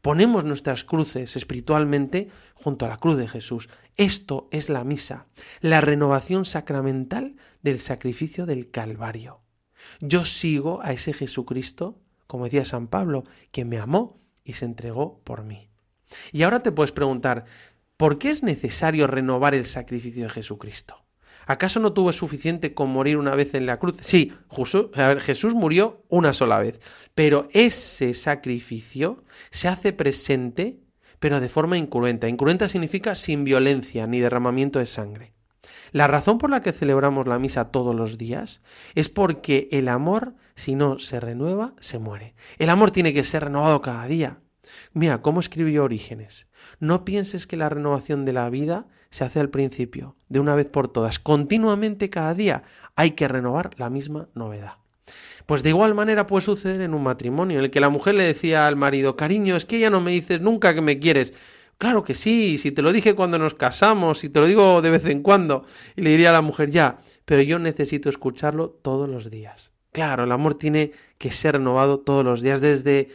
Ponemos 0.01 0.45
nuestras 0.45 0.83
cruces 0.83 1.37
espiritualmente 1.37 2.31
junto 2.55 2.87
a 2.87 2.89
la 2.89 2.97
cruz 2.97 3.19
de 3.19 3.29
Jesús. 3.29 3.69
Esto 3.97 4.49
es 4.51 4.71
la 4.71 4.85
misa, 4.85 5.27
la 5.61 5.83
renovación 5.83 6.47
sacramental 6.47 7.37
del 7.61 7.79
sacrificio 7.79 8.47
del 8.47 8.71
Calvario. 8.71 9.43
Yo 10.01 10.25
sigo 10.25 10.81
a 10.83 10.93
ese 10.93 11.13
Jesucristo 11.13 12.01
como 12.27 12.45
decía 12.45 12.65
San 12.65 12.89
Pablo, 12.89 13.25
que 13.53 13.65
me 13.65 13.79
amó 13.79 14.21
y 14.45 14.55
se 14.55 14.65
entregó 14.65 15.21
por 15.25 15.45
mí. 15.45 15.71
Y 16.33 16.43
ahora 16.43 16.63
te 16.63 16.73
puedes 16.73 16.93
preguntar, 16.93 17.45
¿por 17.97 18.19
qué 18.19 18.31
es 18.31 18.43
necesario 18.43 19.07
renovar 19.07 19.55
el 19.55 19.67
sacrificio 19.67 20.25
de 20.25 20.31
Jesucristo? 20.31 21.07
¿Acaso 21.47 21.79
no 21.79 21.93
tuvo 21.93 22.13
suficiente 22.13 22.75
con 22.75 22.91
morir 22.91 23.17
una 23.17 23.37
vez 23.37 23.55
en 23.55 23.67
la 23.67 23.79
cruz? 23.79 23.95
Sí, 24.01 24.33
Jesús 25.21 25.55
murió 25.55 26.05
una 26.09 26.33
sola 26.33 26.59
vez, 26.59 26.81
pero 27.15 27.47
ese 27.53 28.15
sacrificio 28.15 29.23
se 29.51 29.69
hace 29.69 29.93
presente, 29.93 30.81
pero 31.21 31.41
de 31.41 31.49
forma 31.49 31.79
incruenta. 31.79 32.29
Incruenta 32.29 32.69
significa 32.69 33.15
sin 33.15 33.45
violencia 33.45 34.09
ni 34.09 34.19
derramamiento 34.19 34.81
de 34.81 34.87
sangre. 34.87 35.35
La 35.93 36.09
razón 36.09 36.39
por 36.39 36.51
la 36.51 36.63
que 36.63 36.73
celebramos 36.73 37.29
la 37.29 37.39
misa 37.39 37.71
todos 37.71 37.95
los 37.95 38.19
días 38.19 38.61
es 38.97 39.09
porque 39.09 39.69
el 39.71 39.89
amor, 39.89 40.35
si 40.57 40.75
no 40.75 40.99
se 40.99 41.21
renueva, 41.21 41.75
se 41.81 41.99
muere. 41.99 42.35
El 42.59 42.71
amor 42.71 42.91
tiene 42.91 43.13
que 43.13 43.23
ser 43.23 43.45
renovado 43.45 43.81
cada 43.83 44.07
día. 44.09 44.41
Mira, 44.93 45.23
¿cómo 45.23 45.39
escribió 45.39 45.85
Orígenes? 45.85 46.47
No 46.81 47.05
pienses 47.05 47.47
que 47.47 47.57
la 47.57 47.69
renovación 47.69 48.25
de 48.25 48.33
la 48.33 48.51
vida 48.51 48.89
se 49.11 49.25
hace 49.25 49.39
al 49.39 49.51
principio, 49.51 50.17
de 50.29 50.41
una 50.41 50.55
vez 50.55 50.67
por 50.67 50.89
todas. 50.89 51.19
Continuamente 51.19 52.11
cada 52.11 52.35
día 52.35 52.65
hay 52.97 53.13
que 53.13 53.29
renovar 53.29 53.71
la 53.79 53.91
misma 53.91 54.29
novedad. 54.35 54.79
Pues 55.45 55.63
de 55.63 55.69
igual 55.69 55.95
manera 55.95 56.27
puede 56.27 56.45
suceder 56.45 56.81
en 56.81 56.95
un 56.95 57.05
matrimonio 57.05 57.59
en 57.59 57.65
el 57.65 57.71
que 57.71 57.81
la 57.81 57.89
mujer 57.89 58.17
le 58.17 58.25
decía 58.25 58.67
al 58.67 58.75
marido, 58.75 59.15
cariño, 59.15 59.55
es 59.55 59.65
que 59.65 59.79
ya 59.79 59.91
no 59.91 60.01
me 60.01 60.11
dices 60.11 60.41
nunca 60.41 60.75
que 60.75 60.81
me 60.81 60.99
quieres. 60.99 61.33
Claro 61.79 62.03
que 62.03 62.15
sí, 62.15 62.59
si 62.59 62.73
te 62.73 62.83
lo 62.83 62.93
dije 62.93 63.15
cuando 63.15 63.39
nos 63.39 63.55
casamos, 63.55 64.19
si 64.19 64.31
te 64.31 64.41
lo 64.41 64.47
digo 64.47 64.83
de 64.83 64.91
vez 64.91 65.05
en 65.07 65.23
cuando, 65.23 65.65
y 65.95 66.01
le 66.01 66.11
diría 66.11 66.31
a 66.31 66.33
la 66.33 66.43
mujer 66.43 66.71
ya, 66.71 66.97
pero 67.25 67.43
yo 67.43 67.59
necesito 67.59 68.09
escucharlo 68.09 68.71
todos 68.71 69.09
los 69.09 69.31
días. 69.31 69.76
Claro, 69.97 70.25
el 70.25 70.33
amor 70.33 70.57
tiene 70.57 70.93
que 71.17 71.31
ser 71.31 71.55
renovado 71.55 72.01
todos 72.01 72.23
los 72.23 72.43
días, 72.43 72.61
desde 72.61 73.09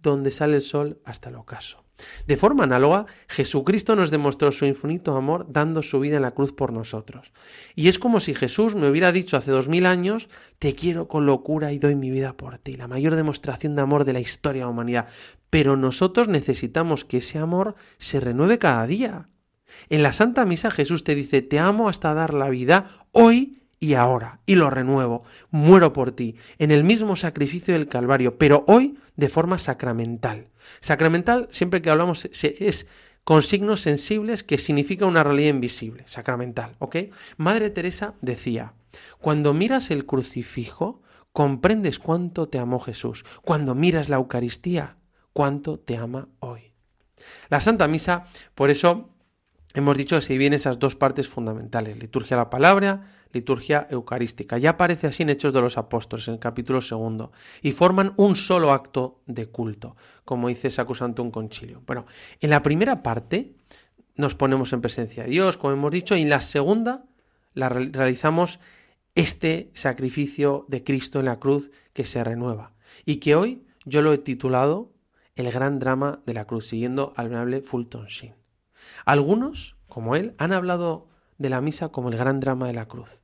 donde 0.00 0.30
sale 0.30 0.56
el 0.56 0.62
sol 0.62 0.98
hasta 1.04 1.28
el 1.28 1.34
ocaso. 1.34 1.84
De 2.26 2.38
forma 2.38 2.64
análoga, 2.64 3.04
Jesucristo 3.28 3.96
nos 3.96 4.10
demostró 4.10 4.50
su 4.50 4.64
infinito 4.64 5.14
amor 5.14 5.44
dando 5.50 5.82
su 5.82 6.00
vida 6.00 6.16
en 6.16 6.22
la 6.22 6.30
cruz 6.30 6.54
por 6.54 6.72
nosotros. 6.72 7.32
Y 7.74 7.88
es 7.88 7.98
como 7.98 8.18
si 8.18 8.32
Jesús 8.32 8.74
me 8.74 8.88
hubiera 8.88 9.12
dicho 9.12 9.36
hace 9.36 9.50
dos 9.50 9.68
mil 9.68 9.84
años, 9.84 10.30
te 10.58 10.74
quiero 10.74 11.06
con 11.06 11.26
locura 11.26 11.70
y 11.70 11.78
doy 11.78 11.96
mi 11.96 12.10
vida 12.10 12.34
por 12.34 12.56
ti, 12.56 12.76
la 12.76 12.88
mayor 12.88 13.14
demostración 13.14 13.74
de 13.74 13.82
amor 13.82 14.06
de 14.06 14.14
la 14.14 14.20
historia 14.20 14.62
de 14.62 14.66
la 14.68 14.70
humanidad. 14.70 15.08
Pero 15.50 15.76
nosotros 15.76 16.28
necesitamos 16.28 17.04
que 17.04 17.18
ese 17.18 17.40
amor 17.40 17.74
se 17.98 18.20
renueve 18.20 18.58
cada 18.58 18.86
día. 18.86 19.28
En 19.90 20.02
la 20.02 20.14
Santa 20.14 20.46
Misa 20.46 20.70
Jesús 20.70 21.04
te 21.04 21.14
dice, 21.14 21.42
te 21.42 21.58
amo 21.58 21.90
hasta 21.90 22.14
dar 22.14 22.32
la 22.32 22.48
vida 22.48 23.06
hoy 23.10 23.61
y 23.82 23.94
ahora, 23.94 24.38
y 24.46 24.54
lo 24.54 24.70
renuevo, 24.70 25.24
muero 25.50 25.92
por 25.92 26.12
ti, 26.12 26.36
en 26.58 26.70
el 26.70 26.84
mismo 26.84 27.16
sacrificio 27.16 27.74
del 27.74 27.88
Calvario, 27.88 28.38
pero 28.38 28.64
hoy 28.68 28.96
de 29.16 29.28
forma 29.28 29.58
sacramental. 29.58 30.46
Sacramental, 30.80 31.48
siempre 31.50 31.82
que 31.82 31.90
hablamos, 31.90 32.28
es 32.30 32.86
con 33.24 33.42
signos 33.42 33.80
sensibles 33.80 34.44
que 34.44 34.56
significa 34.56 35.04
una 35.04 35.24
realidad 35.24 35.50
invisible, 35.50 36.04
sacramental, 36.06 36.76
¿ok? 36.78 36.96
Madre 37.38 37.70
Teresa 37.70 38.14
decía, 38.20 38.74
cuando 39.18 39.52
miras 39.52 39.90
el 39.90 40.06
crucifijo, 40.06 41.02
comprendes 41.32 41.98
cuánto 41.98 42.48
te 42.48 42.60
amó 42.60 42.78
Jesús. 42.78 43.24
Cuando 43.42 43.74
miras 43.74 44.08
la 44.08 44.16
Eucaristía, 44.16 44.96
cuánto 45.32 45.80
te 45.80 45.96
ama 45.96 46.28
hoy. 46.38 46.72
La 47.48 47.60
Santa 47.60 47.88
Misa, 47.88 48.26
por 48.54 48.70
eso 48.70 49.10
hemos 49.74 49.96
dicho 49.96 50.14
que 50.14 50.22
se 50.22 50.34
divide 50.34 50.54
esas 50.54 50.78
dos 50.78 50.94
partes 50.94 51.28
fundamentales, 51.28 51.98
liturgia 51.98 52.36
de 52.36 52.42
la 52.42 52.50
palabra, 52.50 53.21
liturgia 53.32 53.86
eucarística. 53.90 54.58
Ya 54.58 54.70
aparece 54.70 55.06
así 55.06 55.22
en 55.22 55.30
Hechos 55.30 55.52
de 55.52 55.60
los 55.60 55.78
Apóstoles, 55.78 56.28
en 56.28 56.34
el 56.34 56.40
capítulo 56.40 56.80
segundo, 56.80 57.32
y 57.62 57.72
forman 57.72 58.12
un 58.16 58.36
solo 58.36 58.72
acto 58.72 59.20
de 59.26 59.46
culto, 59.46 59.96
como 60.24 60.48
dice 60.48 60.70
Sacrosanctum 60.70 61.30
Concilio. 61.30 61.82
Bueno, 61.86 62.06
en 62.40 62.50
la 62.50 62.62
primera 62.62 63.02
parte 63.02 63.54
nos 64.14 64.34
ponemos 64.34 64.72
en 64.72 64.80
presencia 64.80 65.24
de 65.24 65.30
Dios, 65.30 65.56
como 65.56 65.72
hemos 65.72 65.90
dicho, 65.90 66.16
y 66.16 66.22
en 66.22 66.30
la 66.30 66.40
segunda 66.40 67.04
la 67.54 67.68
realizamos 67.68 68.60
este 69.14 69.70
sacrificio 69.74 70.64
de 70.68 70.84
Cristo 70.84 71.18
en 71.20 71.26
la 71.26 71.38
cruz 71.38 71.70
que 71.92 72.04
se 72.04 72.22
renueva, 72.24 72.72
y 73.04 73.16
que 73.16 73.34
hoy 73.34 73.64
yo 73.84 74.02
lo 74.02 74.12
he 74.12 74.18
titulado 74.18 74.92
El 75.34 75.50
gran 75.50 75.78
drama 75.78 76.20
de 76.26 76.34
la 76.34 76.46
cruz, 76.46 76.68
siguiendo 76.68 77.12
al 77.16 77.28
venerable 77.28 77.62
Fulton 77.62 78.06
Sheen. 78.06 78.34
Algunos, 79.04 79.76
como 79.88 80.16
él, 80.16 80.34
han 80.38 80.52
hablado 80.52 81.08
de 81.42 81.50
la 81.50 81.60
misa 81.60 81.90
como 81.90 82.08
el 82.08 82.16
gran 82.16 82.40
drama 82.40 82.66
de 82.66 82.72
la 82.72 82.86
cruz. 82.86 83.22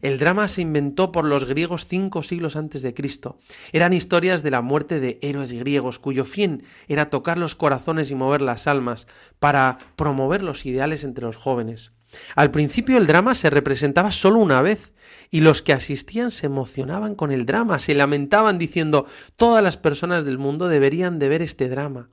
El 0.00 0.18
drama 0.18 0.48
se 0.48 0.62
inventó 0.62 1.12
por 1.12 1.24
los 1.24 1.44
griegos 1.44 1.86
cinco 1.86 2.22
siglos 2.22 2.56
antes 2.56 2.82
de 2.82 2.94
Cristo. 2.94 3.38
Eran 3.72 3.92
historias 3.92 4.42
de 4.42 4.50
la 4.50 4.60
muerte 4.60 5.00
de 5.00 5.18
héroes 5.22 5.52
griegos 5.52 5.98
cuyo 5.98 6.24
fin 6.24 6.64
era 6.88 7.10
tocar 7.10 7.38
los 7.38 7.54
corazones 7.54 8.10
y 8.10 8.14
mover 8.14 8.40
las 8.40 8.66
almas 8.66 9.06
para 9.38 9.78
promover 9.96 10.42
los 10.42 10.66
ideales 10.66 11.04
entre 11.04 11.24
los 11.24 11.36
jóvenes. 11.36 11.92
Al 12.34 12.50
principio 12.50 12.96
el 12.96 13.06
drama 13.06 13.34
se 13.34 13.50
representaba 13.50 14.12
solo 14.12 14.38
una 14.38 14.62
vez 14.62 14.94
y 15.30 15.40
los 15.40 15.62
que 15.62 15.74
asistían 15.74 16.30
se 16.30 16.46
emocionaban 16.46 17.14
con 17.14 17.32
el 17.32 17.44
drama, 17.44 17.78
se 17.78 17.94
lamentaban 17.94 18.58
diciendo 18.58 19.06
todas 19.36 19.62
las 19.62 19.76
personas 19.76 20.24
del 20.24 20.38
mundo 20.38 20.68
deberían 20.68 21.18
de 21.18 21.28
ver 21.28 21.42
este 21.42 21.68
drama. 21.68 22.10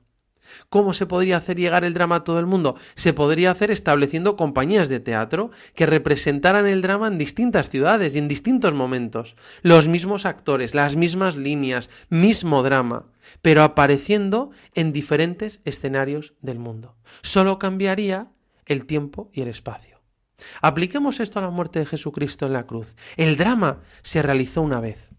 ¿Cómo 0.68 0.94
se 0.94 1.06
podría 1.06 1.36
hacer 1.36 1.56
llegar 1.56 1.84
el 1.84 1.94
drama 1.94 2.16
a 2.16 2.24
todo 2.24 2.38
el 2.38 2.46
mundo? 2.46 2.76
Se 2.94 3.12
podría 3.12 3.50
hacer 3.50 3.70
estableciendo 3.70 4.36
compañías 4.36 4.88
de 4.88 5.00
teatro 5.00 5.50
que 5.74 5.86
representaran 5.86 6.66
el 6.66 6.82
drama 6.82 7.08
en 7.08 7.18
distintas 7.18 7.68
ciudades 7.68 8.14
y 8.14 8.18
en 8.18 8.28
distintos 8.28 8.74
momentos. 8.74 9.36
Los 9.62 9.88
mismos 9.88 10.26
actores, 10.26 10.74
las 10.74 10.96
mismas 10.96 11.36
líneas, 11.36 11.88
mismo 12.08 12.62
drama, 12.62 13.06
pero 13.42 13.62
apareciendo 13.62 14.50
en 14.74 14.92
diferentes 14.92 15.60
escenarios 15.64 16.34
del 16.40 16.58
mundo. 16.58 16.96
Solo 17.22 17.58
cambiaría 17.58 18.30
el 18.66 18.86
tiempo 18.86 19.30
y 19.32 19.42
el 19.42 19.48
espacio. 19.48 19.96
Apliquemos 20.60 21.20
esto 21.20 21.38
a 21.38 21.42
la 21.42 21.50
muerte 21.50 21.78
de 21.78 21.86
Jesucristo 21.86 22.46
en 22.46 22.52
la 22.52 22.66
cruz. 22.66 22.94
El 23.16 23.36
drama 23.36 23.80
se 24.02 24.22
realizó 24.22 24.62
una 24.62 24.80
vez. 24.80 25.15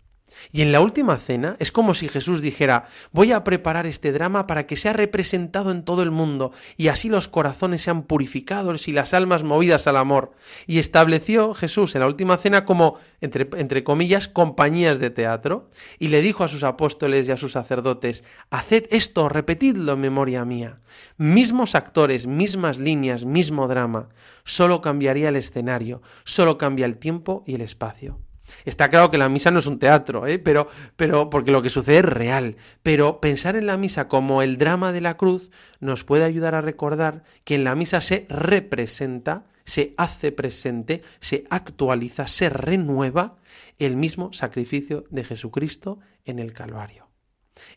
Y 0.51 0.61
en 0.61 0.71
la 0.71 0.81
última 0.81 1.17
cena 1.17 1.55
es 1.59 1.71
como 1.71 1.93
si 1.93 2.07
Jesús 2.07 2.41
dijera, 2.41 2.85
voy 3.11 3.31
a 3.31 3.43
preparar 3.43 3.85
este 3.85 4.11
drama 4.11 4.47
para 4.47 4.65
que 4.65 4.75
sea 4.75 4.93
representado 4.93 5.71
en 5.71 5.83
todo 5.83 6.03
el 6.03 6.11
mundo 6.11 6.51
y 6.77 6.87
así 6.87 7.09
los 7.09 7.27
corazones 7.27 7.81
sean 7.81 8.03
purificados 8.03 8.87
y 8.87 8.93
las 8.93 9.13
almas 9.13 9.43
movidas 9.43 9.87
al 9.87 9.97
amor. 9.97 10.31
Y 10.65 10.79
estableció 10.79 11.53
Jesús 11.53 11.95
en 11.95 12.01
la 12.01 12.07
última 12.07 12.37
cena 12.37 12.65
como, 12.65 12.97
entre, 13.21 13.47
entre 13.57 13.83
comillas, 13.83 14.27
compañías 14.27 14.99
de 14.99 15.09
teatro 15.09 15.69
y 15.99 16.09
le 16.09 16.21
dijo 16.21 16.43
a 16.43 16.47
sus 16.47 16.63
apóstoles 16.63 17.27
y 17.27 17.31
a 17.31 17.37
sus 17.37 17.53
sacerdotes, 17.53 18.23
haced 18.49 18.85
esto, 18.89 19.29
repetidlo 19.29 19.93
en 19.93 19.99
memoria 19.99 20.45
mía. 20.45 20.77
Mismos 21.17 21.75
actores, 21.75 22.27
mismas 22.27 22.77
líneas, 22.77 23.25
mismo 23.25 23.67
drama, 23.67 24.09
solo 24.43 24.81
cambiaría 24.81 25.29
el 25.29 25.35
escenario, 25.35 26.01
solo 26.23 26.57
cambia 26.57 26.85
el 26.85 26.97
tiempo 26.97 27.43
y 27.45 27.55
el 27.55 27.61
espacio. 27.61 28.19
Está 28.65 28.89
claro 28.89 29.11
que 29.11 29.17
la 29.17 29.29
misa 29.29 29.51
no 29.51 29.59
es 29.59 29.67
un 29.67 29.79
teatro, 29.79 30.27
¿eh? 30.27 30.39
pero, 30.39 30.67
pero 30.95 31.29
porque 31.29 31.51
lo 31.51 31.61
que 31.61 31.69
sucede 31.69 31.99
es 31.99 32.05
real. 32.05 32.57
Pero 32.83 33.19
pensar 33.19 33.55
en 33.55 33.67
la 33.67 33.77
misa 33.77 34.07
como 34.07 34.41
el 34.41 34.57
drama 34.57 34.91
de 34.91 35.01
la 35.01 35.17
cruz 35.17 35.51
nos 35.79 36.03
puede 36.03 36.23
ayudar 36.23 36.55
a 36.55 36.61
recordar 36.61 37.23
que 37.43 37.55
en 37.55 37.63
la 37.63 37.75
misa 37.75 38.01
se 38.01 38.25
representa, 38.29 39.45
se 39.65 39.93
hace 39.97 40.31
presente, 40.31 41.01
se 41.19 41.43
actualiza, 41.49 42.27
se 42.27 42.49
renueva 42.49 43.37
el 43.79 43.97
mismo 43.97 44.33
sacrificio 44.33 45.05
de 45.09 45.23
Jesucristo 45.23 45.99
en 46.25 46.39
el 46.39 46.53
Calvario. 46.53 47.07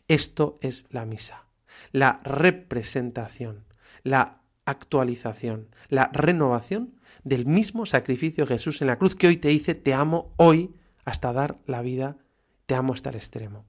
Esto 0.07 0.57
es 0.61 0.85
la 0.89 1.05
misa, 1.05 1.45
la 1.91 2.21
representación, 2.23 3.65
la 4.03 4.41
actualización, 4.65 5.69
la 5.89 6.09
renovación 6.13 6.93
del 7.23 7.45
mismo 7.45 7.85
sacrificio 7.85 8.45
de 8.45 8.55
Jesús 8.55 8.81
en 8.81 8.87
la 8.87 8.97
cruz 8.97 9.15
que 9.15 9.27
hoy 9.27 9.37
te 9.37 9.49
dice 9.49 9.75
te 9.75 9.93
amo 9.93 10.33
hoy 10.37 10.73
hasta 11.05 11.33
dar 11.33 11.59
la 11.65 11.81
vida, 11.81 12.17
te 12.65 12.75
amo 12.75 12.93
hasta 12.93 13.09
el 13.09 13.15
extremo. 13.15 13.65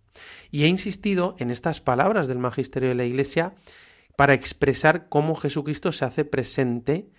Y 0.51 0.65
he 0.65 0.69
insistido 0.69 1.37
en 1.38 1.51
estas 1.51 1.81
palabras 1.81 2.29
del 2.29 2.38
magisterio 2.38 2.91
de 2.91 2.95
la 2.95 3.05
Iglesia 3.05 3.55
para 4.17 4.35
expresar 4.35 5.09
cómo 5.09 5.35
Jesucristo 5.35 5.93
se 5.93 6.05
hace 6.05 6.25
presente 6.25 7.11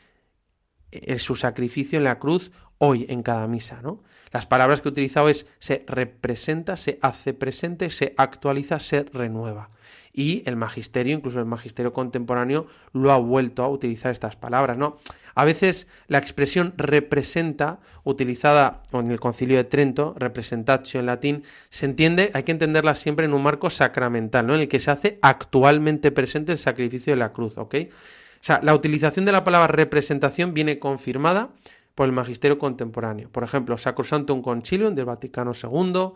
en 0.92 1.20
su 1.20 1.36
sacrificio 1.36 1.98
en 1.98 2.04
la 2.04 2.20
cruz 2.20 2.52
hoy 2.78 3.06
en 3.10 3.24
cada 3.24 3.48
misa, 3.48 3.82
¿no? 3.82 4.04
Las 4.32 4.46
palabras 4.46 4.82
que 4.82 4.90
he 4.90 4.92
utilizado 4.92 5.30
es 5.30 5.46
se 5.60 5.84
representa, 5.88 6.76
se 6.76 7.00
hace 7.02 7.34
presente, 7.34 7.90
se 7.90 8.14
actualiza, 8.18 8.80
se 8.80 9.04
renueva. 9.04 9.70
Y 10.14 10.44
el 10.46 10.56
magisterio, 10.56 11.16
incluso 11.16 11.40
el 11.40 11.46
magisterio 11.46 11.92
contemporáneo, 11.92 12.68
lo 12.94 13.12
ha 13.12 13.18
vuelto 13.18 13.64
a 13.64 13.68
utilizar 13.68 14.12
estas 14.12 14.36
palabras, 14.36 14.78
¿no? 14.78 14.98
A 15.36 15.46
veces 15.46 15.88
la 16.08 16.20
expresión 16.20 16.74
representa, 16.78 17.80
utilizada 18.04 18.84
en 18.92 19.10
el 19.10 19.20
concilio 19.20 19.58
de 19.58 19.64
Trento, 19.64 20.14
representatio 20.18 21.00
en 21.00 21.08
latín, 21.08 21.44
se 21.70 21.88
entiende, 21.88 22.30
hay 22.36 22.44
que 22.44 22.52
entenderla 22.52 22.94
siempre 22.94 23.26
en 23.26 23.34
un 23.34 23.42
marco 23.42 23.72
sacramental, 23.72 24.46
¿no? 24.46 24.54
En 24.54 24.62
el 24.62 24.68
que 24.68 24.80
se 24.80 24.92
hace 24.92 25.18
actualmente 25.24 26.12
presente 26.12 26.52
el 26.52 26.60
sacrificio 26.60 27.14
de 27.14 27.18
la 27.18 27.34
cruz, 27.34 27.58
¿ok? 27.58 27.76
O 27.86 28.46
sea, 28.46 28.60
la 28.62 28.76
utilización 28.76 29.26
de 29.26 29.32
la 29.32 29.44
palabra 29.44 29.68
representación 29.68 30.54
viene 30.54 30.78
confirmada 30.78 31.50
por 31.96 32.08
el 32.08 32.12
magisterio 32.12 32.60
contemporáneo. 32.60 33.30
Por 33.30 33.44
ejemplo, 33.44 33.78
Sacrosantum 33.78 34.42
Concilium 34.42 34.96
del 34.96 35.06
Vaticano 35.06 35.54
II, 35.54 36.14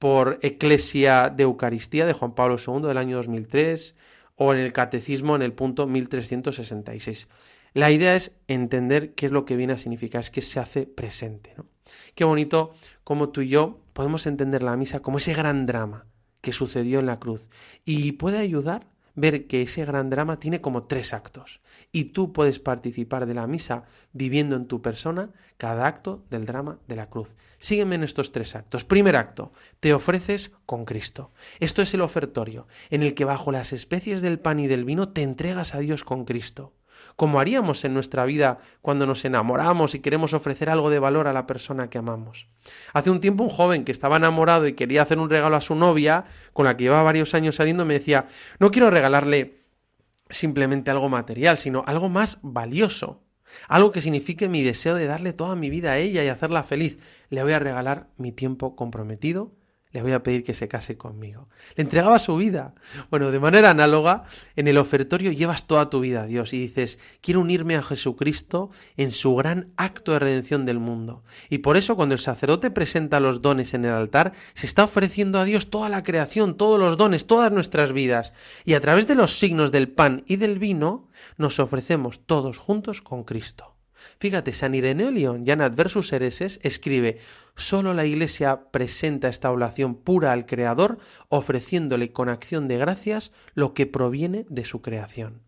por 0.00 0.38
Eclesia 0.40 1.28
de 1.28 1.42
Eucaristía 1.42 2.06
de 2.06 2.14
Juan 2.14 2.34
Pablo 2.34 2.56
II 2.56 2.88
del 2.88 2.96
año 2.96 3.18
2003 3.18 3.94
o 4.34 4.54
en 4.54 4.58
el 4.58 4.72
Catecismo 4.72 5.36
en 5.36 5.42
el 5.42 5.52
punto 5.52 5.86
1366. 5.86 7.28
La 7.74 7.90
idea 7.90 8.16
es 8.16 8.32
entender 8.48 9.14
qué 9.14 9.26
es 9.26 9.32
lo 9.32 9.44
que 9.44 9.56
viene 9.56 9.74
a 9.74 9.78
significar, 9.78 10.22
es 10.22 10.30
que 10.30 10.40
se 10.40 10.58
hace 10.58 10.86
presente. 10.86 11.52
¿no? 11.58 11.66
Qué 12.14 12.24
bonito 12.24 12.70
como 13.04 13.28
tú 13.28 13.42
y 13.42 13.50
yo 13.50 13.78
podemos 13.92 14.26
entender 14.26 14.62
la 14.62 14.74
misa 14.78 15.00
como 15.00 15.18
ese 15.18 15.34
gran 15.34 15.66
drama 15.66 16.06
que 16.40 16.54
sucedió 16.54 16.98
en 17.00 17.06
la 17.06 17.20
cruz 17.20 17.50
y 17.84 18.12
puede 18.12 18.38
ayudar 18.38 18.86
ver 19.14 19.46
que 19.46 19.62
ese 19.62 19.84
gran 19.84 20.10
drama 20.10 20.40
tiene 20.40 20.60
como 20.60 20.84
tres 20.84 21.12
actos 21.12 21.60
y 21.92 22.06
tú 22.06 22.32
puedes 22.32 22.58
participar 22.60 23.26
de 23.26 23.34
la 23.34 23.46
misa 23.46 23.84
viviendo 24.12 24.56
en 24.56 24.66
tu 24.66 24.82
persona 24.82 25.30
cada 25.56 25.86
acto 25.86 26.24
del 26.30 26.46
drama 26.46 26.78
de 26.88 26.96
la 26.96 27.08
cruz. 27.08 27.36
Sígueme 27.58 27.96
en 27.96 28.04
estos 28.04 28.32
tres 28.32 28.54
actos. 28.54 28.84
Primer 28.84 29.16
acto, 29.16 29.52
te 29.80 29.92
ofreces 29.92 30.52
con 30.66 30.84
Cristo. 30.84 31.30
Esto 31.58 31.82
es 31.82 31.92
el 31.94 32.00
ofertorio, 32.00 32.66
en 32.90 33.02
el 33.02 33.14
que 33.14 33.24
bajo 33.24 33.52
las 33.52 33.72
especies 33.72 34.22
del 34.22 34.38
pan 34.38 34.60
y 34.60 34.66
del 34.66 34.84
vino 34.84 35.10
te 35.10 35.22
entregas 35.22 35.74
a 35.74 35.80
Dios 35.80 36.04
con 36.04 36.24
Cristo 36.24 36.72
como 37.20 37.38
haríamos 37.38 37.84
en 37.84 37.92
nuestra 37.92 38.24
vida 38.24 38.56
cuando 38.80 39.04
nos 39.04 39.26
enamoramos 39.26 39.94
y 39.94 39.98
queremos 39.98 40.32
ofrecer 40.32 40.70
algo 40.70 40.88
de 40.88 40.98
valor 40.98 41.28
a 41.28 41.34
la 41.34 41.46
persona 41.46 41.90
que 41.90 41.98
amamos. 41.98 42.48
Hace 42.94 43.10
un 43.10 43.20
tiempo 43.20 43.44
un 43.44 43.50
joven 43.50 43.84
que 43.84 43.92
estaba 43.92 44.16
enamorado 44.16 44.66
y 44.66 44.72
quería 44.72 45.02
hacer 45.02 45.18
un 45.18 45.28
regalo 45.28 45.54
a 45.54 45.60
su 45.60 45.74
novia, 45.74 46.24
con 46.54 46.64
la 46.64 46.78
que 46.78 46.84
llevaba 46.84 47.02
varios 47.02 47.34
años 47.34 47.56
saliendo, 47.56 47.84
me 47.84 47.92
decía, 47.92 48.26
no 48.58 48.70
quiero 48.70 48.88
regalarle 48.88 49.60
simplemente 50.30 50.90
algo 50.90 51.10
material, 51.10 51.58
sino 51.58 51.84
algo 51.86 52.08
más 52.08 52.38
valioso. 52.40 53.22
Algo 53.68 53.92
que 53.92 54.00
signifique 54.00 54.48
mi 54.48 54.62
deseo 54.62 54.94
de 54.94 55.04
darle 55.04 55.34
toda 55.34 55.56
mi 55.56 55.68
vida 55.68 55.92
a 55.92 55.98
ella 55.98 56.24
y 56.24 56.28
hacerla 56.28 56.62
feliz. 56.62 57.00
Le 57.28 57.42
voy 57.42 57.52
a 57.52 57.58
regalar 57.58 58.08
mi 58.16 58.32
tiempo 58.32 58.76
comprometido 58.76 59.59
le 59.92 60.02
voy 60.02 60.12
a 60.12 60.22
pedir 60.22 60.44
que 60.44 60.54
se 60.54 60.68
case 60.68 60.96
conmigo. 60.96 61.48
Le 61.74 61.82
entregaba 61.82 62.18
su 62.18 62.36
vida. 62.36 62.74
Bueno, 63.10 63.32
de 63.32 63.40
manera 63.40 63.70
análoga, 63.70 64.24
en 64.54 64.68
el 64.68 64.78
ofertorio 64.78 65.32
llevas 65.32 65.66
toda 65.66 65.90
tu 65.90 66.00
vida 66.00 66.22
a 66.22 66.26
Dios 66.26 66.52
y 66.52 66.60
dices, 66.60 67.00
quiero 67.20 67.40
unirme 67.40 67.76
a 67.76 67.82
Jesucristo 67.82 68.70
en 68.96 69.10
su 69.10 69.34
gran 69.34 69.72
acto 69.76 70.12
de 70.12 70.20
redención 70.20 70.64
del 70.64 70.78
mundo. 70.78 71.24
Y 71.48 71.58
por 71.58 71.76
eso 71.76 71.96
cuando 71.96 72.14
el 72.14 72.20
sacerdote 72.20 72.70
presenta 72.70 73.18
los 73.18 73.42
dones 73.42 73.74
en 73.74 73.84
el 73.84 73.92
altar, 73.92 74.32
se 74.54 74.66
está 74.66 74.84
ofreciendo 74.84 75.40
a 75.40 75.44
Dios 75.44 75.70
toda 75.70 75.88
la 75.88 76.04
creación, 76.04 76.56
todos 76.56 76.78
los 76.78 76.96
dones, 76.96 77.26
todas 77.26 77.50
nuestras 77.50 77.92
vidas. 77.92 78.32
Y 78.64 78.74
a 78.74 78.80
través 78.80 79.08
de 79.08 79.16
los 79.16 79.38
signos 79.38 79.72
del 79.72 79.88
pan 79.88 80.22
y 80.26 80.36
del 80.36 80.60
vino, 80.60 81.08
nos 81.36 81.58
ofrecemos 81.58 82.20
todos 82.26 82.58
juntos 82.58 83.02
con 83.02 83.24
Cristo. 83.24 83.79
Fíjate, 84.18 84.52
San 84.52 84.74
Ireneo 84.74 85.10
León, 85.10 85.44
ya 85.44 85.54
en 85.54 85.62
Adversus 85.62 86.12
Hereses, 86.12 86.60
escribe, 86.62 87.18
solo 87.56 87.94
la 87.94 88.04
Iglesia 88.04 88.70
presenta 88.70 89.28
esta 89.28 89.50
oración 89.50 89.94
pura 89.94 90.32
al 90.32 90.46
Creador, 90.46 90.98
ofreciéndole 91.28 92.12
con 92.12 92.28
acción 92.28 92.68
de 92.68 92.78
gracias 92.78 93.32
lo 93.54 93.74
que 93.74 93.86
proviene 93.86 94.46
de 94.48 94.64
su 94.64 94.82
creación. 94.82 95.42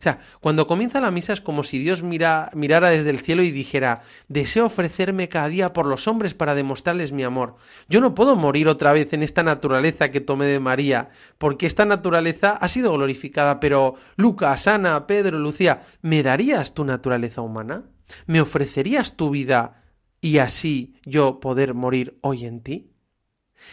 O 0.00 0.02
sea, 0.02 0.20
cuando 0.40 0.66
comienza 0.66 1.00
la 1.00 1.10
misa 1.10 1.32
es 1.32 1.40
como 1.40 1.62
si 1.62 1.78
Dios 1.78 2.02
mira, 2.02 2.50
mirara 2.54 2.90
desde 2.90 3.10
el 3.10 3.20
cielo 3.20 3.42
y 3.42 3.50
dijera, 3.50 4.02
deseo 4.28 4.66
ofrecerme 4.66 5.28
cada 5.28 5.48
día 5.48 5.72
por 5.72 5.86
los 5.86 6.08
hombres 6.08 6.34
para 6.34 6.54
demostrarles 6.54 7.12
mi 7.12 7.22
amor. 7.22 7.56
Yo 7.88 8.00
no 8.00 8.14
puedo 8.14 8.36
morir 8.36 8.68
otra 8.68 8.92
vez 8.92 9.12
en 9.12 9.22
esta 9.22 9.42
naturaleza 9.42 10.10
que 10.10 10.20
tomé 10.20 10.46
de 10.46 10.60
María, 10.60 11.10
porque 11.38 11.66
esta 11.66 11.84
naturaleza 11.84 12.52
ha 12.52 12.68
sido 12.68 12.92
glorificada, 12.92 13.60
pero 13.60 13.94
Lucas, 14.16 14.66
Ana, 14.66 15.06
Pedro, 15.06 15.38
Lucía, 15.38 15.82
¿me 16.02 16.22
darías 16.22 16.74
tu 16.74 16.84
naturaleza 16.84 17.42
humana? 17.42 17.84
¿Me 18.26 18.40
ofrecerías 18.40 19.16
tu 19.16 19.30
vida 19.30 19.84
y 20.20 20.38
así 20.38 20.94
yo 21.04 21.40
poder 21.40 21.74
morir 21.74 22.18
hoy 22.22 22.44
en 22.44 22.60
ti? 22.60 22.90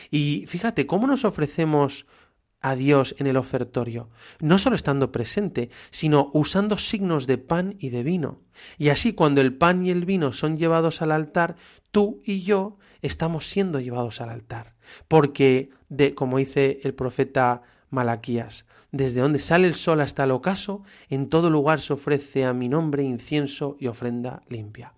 Y 0.10 0.46
fíjate, 0.48 0.86
¿cómo 0.88 1.08
nos 1.08 1.26
ofrecemos 1.26 2.06
a 2.62 2.76
Dios 2.76 3.15
en 3.17 3.28
el 3.28 3.38
ofertorio? 3.38 4.10
No 4.39 4.58
solo 4.58 4.76
estando 4.76 5.12
presente, 5.12 5.70
sino 5.89 6.30
usando 6.34 6.78
signos 6.78 7.28
de 7.28 7.38
pan 7.38 7.76
y 7.80 7.89
de 7.89 8.04
vino. 8.04 8.41
Y 8.78 8.89
así 8.89 9.13
cuando 9.13 9.41
el 9.41 9.56
pan 9.56 9.86
y 9.86 9.89
el 9.89 10.06
vino 10.06 10.32
son 10.34 10.58
llevados 10.58 11.02
al 11.02 11.12
altar, 11.12 11.56
tú 11.91 12.22
y 12.24 12.44
yo 12.44 12.78
estamos 13.02 13.48
siendo 13.48 13.80
llevados 13.80 14.22
al 14.22 14.30
altar. 14.30 14.76
Porque, 15.08 15.70
de, 15.89 16.13
como 16.13 16.38
dice 16.38 16.80
el 16.84 16.94
profeta 16.94 17.63
Malaquías, 17.89 18.65
desde 18.92 19.22
donde 19.22 19.40
sale 19.40 19.68
el 19.68 19.76
sol 19.76 20.02
hasta 20.02 20.24
el 20.24 20.32
ocaso, 20.32 20.84
en 21.10 21.30
todo 21.30 21.50
lugar 21.50 21.80
se 21.80 21.94
ofrece 21.94 22.46
a 22.46 22.54
mi 22.54 22.70
nombre 22.70 23.04
incienso 23.04 23.78
y 23.80 23.88
ofrenda 23.88 24.44
limpia. 24.50 24.94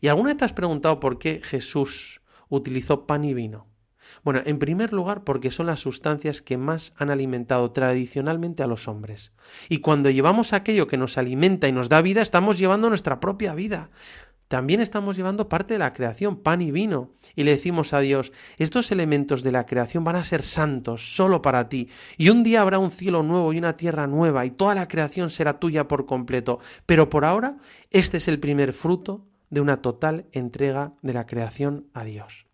¿Y 0.00 0.08
alguna 0.08 0.30
vez 0.30 0.38
te 0.38 0.44
has 0.44 0.52
preguntado 0.52 1.00
por 1.00 1.18
qué 1.18 1.40
Jesús 1.42 2.20
utilizó 2.48 3.06
pan 3.06 3.24
y 3.24 3.34
vino? 3.34 3.66
Bueno, 4.22 4.40
en 4.44 4.58
primer 4.58 4.92
lugar 4.92 5.24
porque 5.24 5.50
son 5.50 5.66
las 5.66 5.80
sustancias 5.80 6.42
que 6.42 6.56
más 6.56 6.92
han 6.96 7.10
alimentado 7.10 7.72
tradicionalmente 7.72 8.62
a 8.62 8.66
los 8.66 8.88
hombres. 8.88 9.32
Y 9.68 9.78
cuando 9.78 10.10
llevamos 10.10 10.52
aquello 10.52 10.86
que 10.86 10.96
nos 10.96 11.18
alimenta 11.18 11.68
y 11.68 11.72
nos 11.72 11.88
da 11.88 12.02
vida, 12.02 12.22
estamos 12.22 12.58
llevando 12.58 12.88
nuestra 12.88 13.20
propia 13.20 13.54
vida 13.54 13.90
también 14.48 14.80
estamos 14.80 15.16
llevando 15.16 15.48
parte 15.48 15.74
de 15.74 15.78
la 15.78 15.92
creación, 15.92 16.36
pan 16.36 16.62
y 16.62 16.70
vino, 16.70 17.10
y 17.34 17.44
le 17.44 17.52
decimos 17.52 17.92
a 17.92 18.00
Dios, 18.00 18.32
estos 18.58 18.92
elementos 18.92 19.42
de 19.42 19.52
la 19.52 19.66
creación 19.66 20.04
van 20.04 20.16
a 20.16 20.24
ser 20.24 20.42
santos 20.42 21.16
solo 21.16 21.42
para 21.42 21.68
ti, 21.68 21.88
y 22.16 22.28
un 22.28 22.42
día 22.42 22.60
habrá 22.60 22.78
un 22.78 22.90
cielo 22.90 23.22
nuevo 23.22 23.52
y 23.52 23.58
una 23.58 23.76
tierra 23.76 24.06
nueva, 24.06 24.46
y 24.46 24.50
toda 24.50 24.74
la 24.74 24.88
creación 24.88 25.30
será 25.30 25.58
tuya 25.58 25.88
por 25.88 26.06
completo, 26.06 26.60
pero 26.86 27.10
por 27.10 27.24
ahora 27.24 27.56
este 27.90 28.18
es 28.18 28.28
el 28.28 28.38
primer 28.38 28.72
fruto 28.72 29.26
de 29.50 29.60
una 29.60 29.82
total 29.82 30.26
entrega 30.32 30.94
de 31.02 31.12
la 31.12 31.26
creación 31.26 31.88
a 31.94 32.04
Dios. 32.04 32.46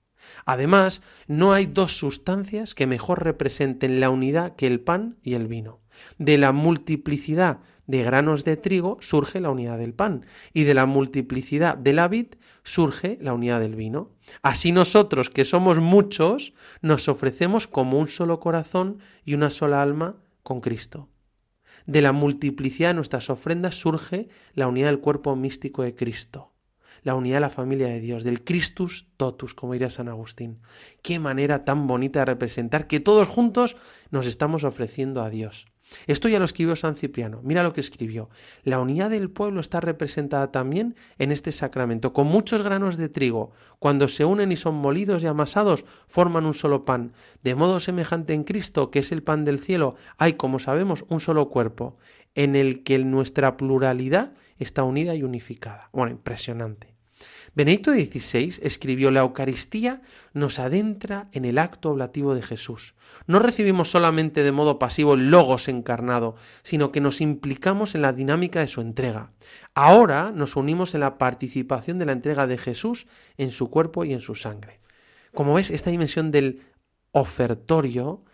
Además, 0.44 1.02
no 1.26 1.52
hay 1.52 1.66
dos 1.66 1.96
sustancias 1.96 2.74
que 2.74 2.86
mejor 2.86 3.24
representen 3.24 4.00
la 4.00 4.10
unidad 4.10 4.56
que 4.56 4.66
el 4.66 4.80
pan 4.80 5.18
y 5.22 5.34
el 5.34 5.48
vino. 5.48 5.80
De 6.18 6.38
la 6.38 6.52
multiplicidad 6.52 7.58
de 7.86 8.02
granos 8.02 8.44
de 8.44 8.56
trigo 8.56 8.98
surge 9.00 9.40
la 9.40 9.50
unidad 9.50 9.78
del 9.78 9.94
pan, 9.94 10.26
y 10.52 10.64
de 10.64 10.74
la 10.74 10.86
multiplicidad 10.86 11.76
de 11.76 11.92
la 11.92 12.08
vid 12.08 12.26
surge 12.62 13.18
la 13.20 13.34
unidad 13.34 13.60
del 13.60 13.74
vino. 13.74 14.10
Así 14.42 14.72
nosotros, 14.72 15.30
que 15.30 15.44
somos 15.44 15.78
muchos, 15.78 16.54
nos 16.80 17.08
ofrecemos 17.08 17.66
como 17.66 17.98
un 17.98 18.08
solo 18.08 18.40
corazón 18.40 18.98
y 19.24 19.34
una 19.34 19.50
sola 19.50 19.82
alma 19.82 20.16
con 20.42 20.60
Cristo. 20.60 21.08
De 21.86 22.02
la 22.02 22.12
multiplicidad 22.12 22.90
de 22.90 22.94
nuestras 22.94 23.28
ofrendas 23.30 23.74
surge 23.74 24.28
la 24.54 24.68
unidad 24.68 24.86
del 24.88 25.00
cuerpo 25.00 25.34
místico 25.34 25.82
de 25.82 25.94
Cristo, 25.96 26.52
la 27.02 27.16
unidad 27.16 27.36
de 27.36 27.40
la 27.40 27.50
familia 27.50 27.88
de 27.88 28.00
Dios, 28.00 28.22
del 28.22 28.44
Christus 28.44 29.08
totus, 29.16 29.54
como 29.54 29.72
diría 29.72 29.90
San 29.90 30.08
Agustín. 30.08 30.60
Qué 31.02 31.18
manera 31.18 31.64
tan 31.64 31.88
bonita 31.88 32.20
de 32.20 32.26
representar 32.26 32.86
que 32.86 33.00
todos 33.00 33.26
juntos 33.26 33.76
nos 34.10 34.26
estamos 34.26 34.62
ofreciendo 34.62 35.22
a 35.22 35.30
Dios. 35.30 35.66
Esto 36.06 36.28
ya 36.28 36.38
lo 36.38 36.44
escribió 36.44 36.76
San 36.76 36.96
Cipriano. 36.96 37.40
Mira 37.42 37.62
lo 37.62 37.72
que 37.72 37.80
escribió. 37.80 38.30
La 38.64 38.80
unidad 38.80 39.10
del 39.10 39.30
pueblo 39.30 39.60
está 39.60 39.80
representada 39.80 40.52
también 40.52 40.94
en 41.18 41.32
este 41.32 41.52
sacramento, 41.52 42.12
con 42.12 42.26
muchos 42.26 42.62
granos 42.62 42.96
de 42.96 43.08
trigo. 43.08 43.52
Cuando 43.78 44.08
se 44.08 44.24
unen 44.24 44.52
y 44.52 44.56
son 44.56 44.74
molidos 44.74 45.22
y 45.22 45.26
amasados, 45.26 45.84
forman 46.06 46.46
un 46.46 46.54
solo 46.54 46.84
pan. 46.84 47.12
De 47.42 47.54
modo 47.54 47.80
semejante 47.80 48.34
en 48.34 48.44
Cristo, 48.44 48.90
que 48.90 49.00
es 49.00 49.12
el 49.12 49.22
pan 49.22 49.44
del 49.44 49.58
cielo, 49.58 49.96
hay, 50.18 50.34
como 50.34 50.58
sabemos, 50.58 51.04
un 51.08 51.20
solo 51.20 51.48
cuerpo, 51.48 51.96
en 52.34 52.56
el 52.56 52.82
que 52.82 52.98
nuestra 52.98 53.56
pluralidad 53.56 54.32
está 54.58 54.84
unida 54.84 55.14
y 55.14 55.22
unificada. 55.22 55.90
Bueno, 55.92 56.12
impresionante. 56.12 56.91
Benedicto 57.54 57.92
XVI 57.92 58.60
escribió 58.62 59.10
La 59.10 59.20
Eucaristía 59.20 60.00
nos 60.32 60.58
adentra 60.58 61.28
en 61.32 61.44
el 61.44 61.58
acto 61.58 61.90
oblativo 61.90 62.34
de 62.34 62.42
Jesús. 62.42 62.94
No 63.26 63.38
recibimos 63.38 63.90
solamente 63.90 64.42
de 64.42 64.52
modo 64.52 64.78
pasivo 64.78 65.14
el 65.14 65.30
logos 65.30 65.68
encarnado, 65.68 66.34
sino 66.62 66.92
que 66.92 67.00
nos 67.00 67.20
implicamos 67.20 67.94
en 67.94 68.02
la 68.02 68.12
dinámica 68.12 68.60
de 68.60 68.68
su 68.68 68.80
entrega. 68.80 69.32
Ahora 69.74 70.32
nos 70.32 70.56
unimos 70.56 70.94
en 70.94 71.00
la 71.00 71.18
participación 71.18 71.98
de 71.98 72.06
la 72.06 72.12
entrega 72.12 72.46
de 72.46 72.58
Jesús 72.58 73.06
en 73.36 73.52
su 73.52 73.70
cuerpo 73.70 74.04
y 74.04 74.12
en 74.14 74.20
su 74.20 74.34
sangre. 74.34 74.80
Como 75.34 75.54
ves, 75.54 75.70
esta 75.70 75.90
dimensión 75.90 76.30
del 76.30 76.62
ofertorio, 77.12 78.24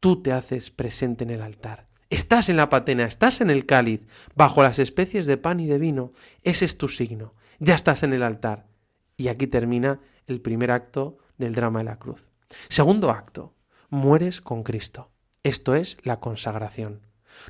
tú 0.00 0.22
te 0.22 0.32
haces 0.32 0.70
presente 0.70 1.24
en 1.24 1.30
el 1.30 1.42
altar. 1.42 1.88
Estás 2.10 2.48
en 2.48 2.56
la 2.56 2.68
patena, 2.68 3.04
estás 3.04 3.40
en 3.40 3.50
el 3.50 3.66
cáliz, 3.66 4.02
bajo 4.36 4.62
las 4.62 4.78
especies 4.78 5.26
de 5.26 5.36
pan 5.36 5.58
y 5.58 5.66
de 5.66 5.78
vino. 5.78 6.12
Ese 6.42 6.64
es 6.64 6.78
tu 6.78 6.88
signo 6.88 7.34
ya 7.58 7.74
estás 7.74 8.02
en 8.02 8.12
el 8.12 8.22
altar. 8.22 8.66
Y 9.16 9.28
aquí 9.28 9.46
termina 9.46 10.00
el 10.26 10.40
primer 10.40 10.70
acto 10.70 11.18
del 11.38 11.54
drama 11.54 11.80
de 11.80 11.84
la 11.84 11.98
cruz. 11.98 12.26
Segundo 12.68 13.10
acto, 13.10 13.54
mueres 13.90 14.40
con 14.40 14.62
Cristo. 14.62 15.10
Esto 15.42 15.74
es 15.74 15.96
la 16.02 16.20
consagración. 16.20 17.02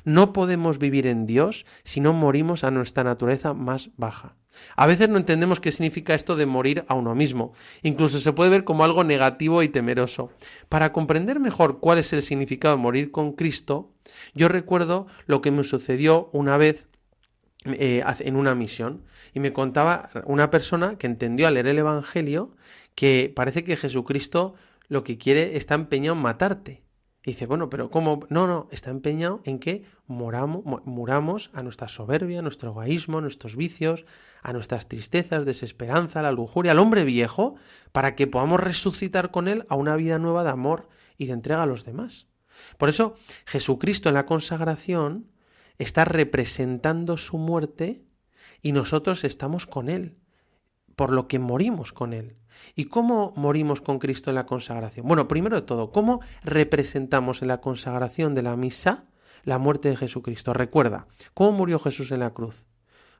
No 0.03 0.33
podemos 0.33 0.79
vivir 0.79 1.07
en 1.07 1.25
Dios 1.25 1.65
si 1.83 2.01
no 2.01 2.13
morimos 2.13 2.63
a 2.63 2.71
nuestra 2.71 3.03
naturaleza 3.03 3.53
más 3.53 3.91
baja. 3.97 4.35
A 4.75 4.87
veces 4.87 5.09
no 5.09 5.17
entendemos 5.17 5.59
qué 5.59 5.71
significa 5.71 6.13
esto 6.13 6.35
de 6.35 6.45
morir 6.45 6.85
a 6.87 6.93
uno 6.95 7.13
mismo. 7.13 7.53
Incluso 7.83 8.19
se 8.19 8.33
puede 8.33 8.49
ver 8.49 8.63
como 8.63 8.83
algo 8.83 9.03
negativo 9.03 9.63
y 9.63 9.69
temeroso. 9.69 10.31
Para 10.69 10.91
comprender 10.93 11.39
mejor 11.39 11.79
cuál 11.79 11.97
es 11.97 12.13
el 12.13 12.23
significado 12.23 12.75
de 12.75 12.81
morir 12.81 13.11
con 13.11 13.33
Cristo, 13.33 13.93
yo 14.33 14.47
recuerdo 14.47 15.07
lo 15.25 15.41
que 15.41 15.51
me 15.51 15.63
sucedió 15.63 16.29
una 16.31 16.57
vez 16.57 16.87
eh, 17.65 18.03
en 18.19 18.35
una 18.35 18.55
misión 18.55 19.03
y 19.33 19.39
me 19.39 19.53
contaba 19.53 20.09
una 20.25 20.49
persona 20.51 20.97
que 20.97 21.07
entendió 21.07 21.47
al 21.47 21.55
leer 21.55 21.67
el 21.67 21.79
Evangelio 21.79 22.55
que 22.93 23.31
parece 23.35 23.63
que 23.63 23.75
Jesucristo 23.75 24.53
lo 24.87 25.03
que 25.03 25.17
quiere 25.17 25.57
está 25.57 25.75
empeñado 25.75 26.15
en 26.15 26.21
matarte. 26.21 26.83
Y 27.23 27.31
dice, 27.31 27.47
bueno, 27.47 27.71
pero 27.71 27.89
¿cómo? 27.89 28.19
No, 28.29 28.45
no, 28.45 28.67
está 28.71 28.91
empeñado 28.91 29.41
en 29.45 29.57
que 29.57 29.83
moramos, 30.05 30.63
muramos 30.85 31.49
a 31.55 31.63
nuestra 31.63 31.87
soberbia, 31.87 32.37
a 32.37 32.41
nuestro 32.43 32.69
egoísmo, 32.69 33.17
a 33.17 33.21
nuestros 33.21 33.55
vicios, 33.55 34.05
a 34.43 34.53
nuestras 34.53 34.87
tristezas, 34.87 35.43
desesperanza, 35.43 36.21
la 36.21 36.31
lujuria, 36.31 36.73
al 36.73 36.79
hombre 36.79 37.03
viejo, 37.03 37.55
para 37.91 38.15
que 38.15 38.27
podamos 38.27 38.59
resucitar 38.59 39.31
con 39.31 39.47
él 39.47 39.65
a 39.69 39.75
una 39.75 39.95
vida 39.95 40.19
nueva 40.19 40.43
de 40.43 40.51
amor 40.51 40.87
y 41.17 41.25
de 41.25 41.33
entrega 41.33 41.63
a 41.63 41.65
los 41.65 41.83
demás. 41.83 42.27
Por 42.77 42.89
eso, 42.89 43.15
Jesucristo 43.45 44.09
en 44.09 44.15
la 44.15 44.27
consagración 44.27 45.31
está 45.77 46.05
representando 46.05 47.17
su 47.17 47.37
muerte 47.37 48.03
y 48.61 48.71
nosotros 48.71 49.23
estamos 49.23 49.65
con 49.65 49.89
Él, 49.89 50.17
por 50.95 51.11
lo 51.11 51.27
que 51.27 51.39
morimos 51.39 51.93
con 51.93 52.13
Él. 52.13 52.37
¿Y 52.75 52.85
cómo 52.85 53.33
morimos 53.35 53.81
con 53.81 53.99
Cristo 53.99 54.29
en 54.31 54.35
la 54.35 54.45
consagración? 54.45 55.07
Bueno, 55.07 55.27
primero 55.27 55.55
de 55.55 55.61
todo, 55.61 55.91
¿cómo 55.91 56.21
representamos 56.43 57.41
en 57.41 57.49
la 57.49 57.61
consagración 57.61 58.33
de 58.33 58.43
la 58.43 58.55
misa 58.55 59.05
la 59.43 59.59
muerte 59.59 59.89
de 59.89 59.97
Jesucristo? 59.97 60.53
Recuerda, 60.53 61.07
¿cómo 61.33 61.51
murió 61.51 61.79
Jesús 61.79 62.11
en 62.11 62.19
la 62.21 62.33
cruz? 62.33 62.65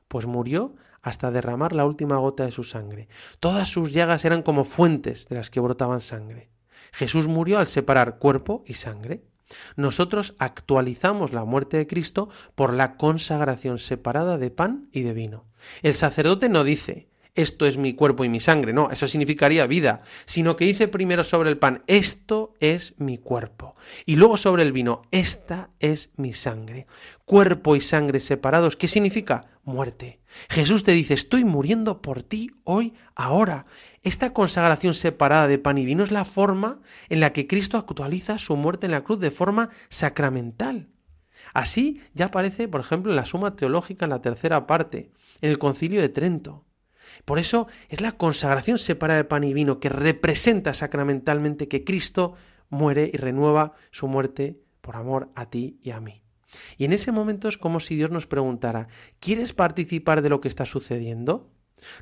Pues 0.08 0.26
murió 0.26 0.74
hasta 1.02 1.30
derramar 1.30 1.74
la 1.74 1.84
última 1.84 2.16
gota 2.16 2.44
de 2.44 2.52
su 2.52 2.64
sangre. 2.64 3.08
Todas 3.38 3.68
sus 3.68 3.92
llagas 3.92 4.24
eran 4.24 4.42
como 4.42 4.64
fuentes 4.64 5.28
de 5.28 5.36
las 5.36 5.50
que 5.50 5.60
brotaban 5.60 6.00
sangre. 6.00 6.50
Jesús 6.92 7.28
murió 7.28 7.58
al 7.58 7.66
separar 7.66 8.18
cuerpo 8.18 8.64
y 8.66 8.74
sangre. 8.74 9.24
Nosotros 9.76 10.34
actualizamos 10.38 11.32
la 11.32 11.44
muerte 11.44 11.76
de 11.76 11.86
Cristo 11.86 12.28
por 12.54 12.72
la 12.72 12.96
consagración 12.96 13.78
separada 13.78 14.38
de 14.38 14.50
pan 14.50 14.88
y 14.92 15.02
de 15.02 15.12
vino. 15.12 15.44
El 15.82 15.94
sacerdote 15.94 16.48
no 16.48 16.64
dice, 16.64 17.08
esto 17.36 17.66
es 17.66 17.76
mi 17.76 17.94
cuerpo 17.94 18.24
y 18.24 18.28
mi 18.28 18.40
sangre, 18.40 18.72
no, 18.72 18.90
eso 18.90 19.06
significaría 19.06 19.66
vida, 19.66 20.00
sino 20.24 20.56
que 20.56 20.64
dice 20.64 20.88
primero 20.88 21.22
sobre 21.22 21.50
el 21.50 21.58
pan, 21.58 21.82
esto 21.86 22.54
es 22.60 22.94
mi 22.98 23.18
cuerpo, 23.18 23.74
y 24.04 24.16
luego 24.16 24.36
sobre 24.36 24.62
el 24.62 24.72
vino, 24.72 25.02
esta 25.10 25.70
es 25.78 26.10
mi 26.16 26.32
sangre. 26.32 26.86
Cuerpo 27.24 27.76
y 27.76 27.80
sangre 27.80 28.20
separados, 28.20 28.76
¿qué 28.76 28.88
significa? 28.88 29.46
Muerte. 29.64 30.20
Jesús 30.48 30.84
te 30.84 30.92
dice, 30.92 31.14
estoy 31.14 31.44
muriendo 31.44 32.00
por 32.00 32.22
ti 32.22 32.50
hoy, 32.64 32.94
ahora. 33.14 33.66
Esta 34.02 34.32
consagración 34.32 34.94
separada 34.94 35.48
de 35.48 35.58
pan 35.58 35.78
y 35.78 35.84
vino 35.84 36.04
es 36.04 36.12
la 36.12 36.24
forma 36.24 36.80
en 37.08 37.20
la 37.20 37.32
que 37.32 37.46
Cristo 37.46 37.76
actualiza 37.76 38.38
su 38.38 38.56
muerte 38.56 38.86
en 38.86 38.92
la 38.92 39.02
cruz 39.02 39.18
de 39.18 39.30
forma 39.30 39.70
sacramental. 39.88 40.88
Así 41.54 42.02
ya 42.14 42.26
aparece, 42.26 42.68
por 42.68 42.80
ejemplo, 42.80 43.10
en 43.10 43.16
la 43.16 43.26
Suma 43.26 43.56
Teológica 43.56 44.04
en 44.04 44.10
la 44.10 44.22
tercera 44.22 44.66
parte, 44.66 45.10
en 45.40 45.50
el 45.50 45.58
Concilio 45.58 46.00
de 46.00 46.10
Trento. 46.10 46.65
Por 47.24 47.38
eso 47.38 47.66
es 47.88 48.00
la 48.00 48.12
consagración 48.12 48.78
separada 48.78 49.18
de 49.18 49.24
pan 49.24 49.44
y 49.44 49.54
vino 49.54 49.80
que 49.80 49.88
representa 49.88 50.74
sacramentalmente 50.74 51.68
que 51.68 51.84
Cristo 51.84 52.34
muere 52.68 53.10
y 53.12 53.16
renueva 53.16 53.72
su 53.90 54.08
muerte 54.08 54.60
por 54.80 54.96
amor 54.96 55.30
a 55.34 55.50
ti 55.50 55.78
y 55.82 55.90
a 55.90 56.00
mí. 56.00 56.22
Y 56.78 56.84
en 56.84 56.92
ese 56.92 57.12
momento 57.12 57.48
es 57.48 57.58
como 57.58 57.80
si 57.80 57.96
Dios 57.96 58.10
nos 58.10 58.26
preguntara, 58.26 58.88
¿quieres 59.20 59.52
participar 59.52 60.22
de 60.22 60.28
lo 60.28 60.40
que 60.40 60.48
está 60.48 60.64
sucediendo? 60.64 61.50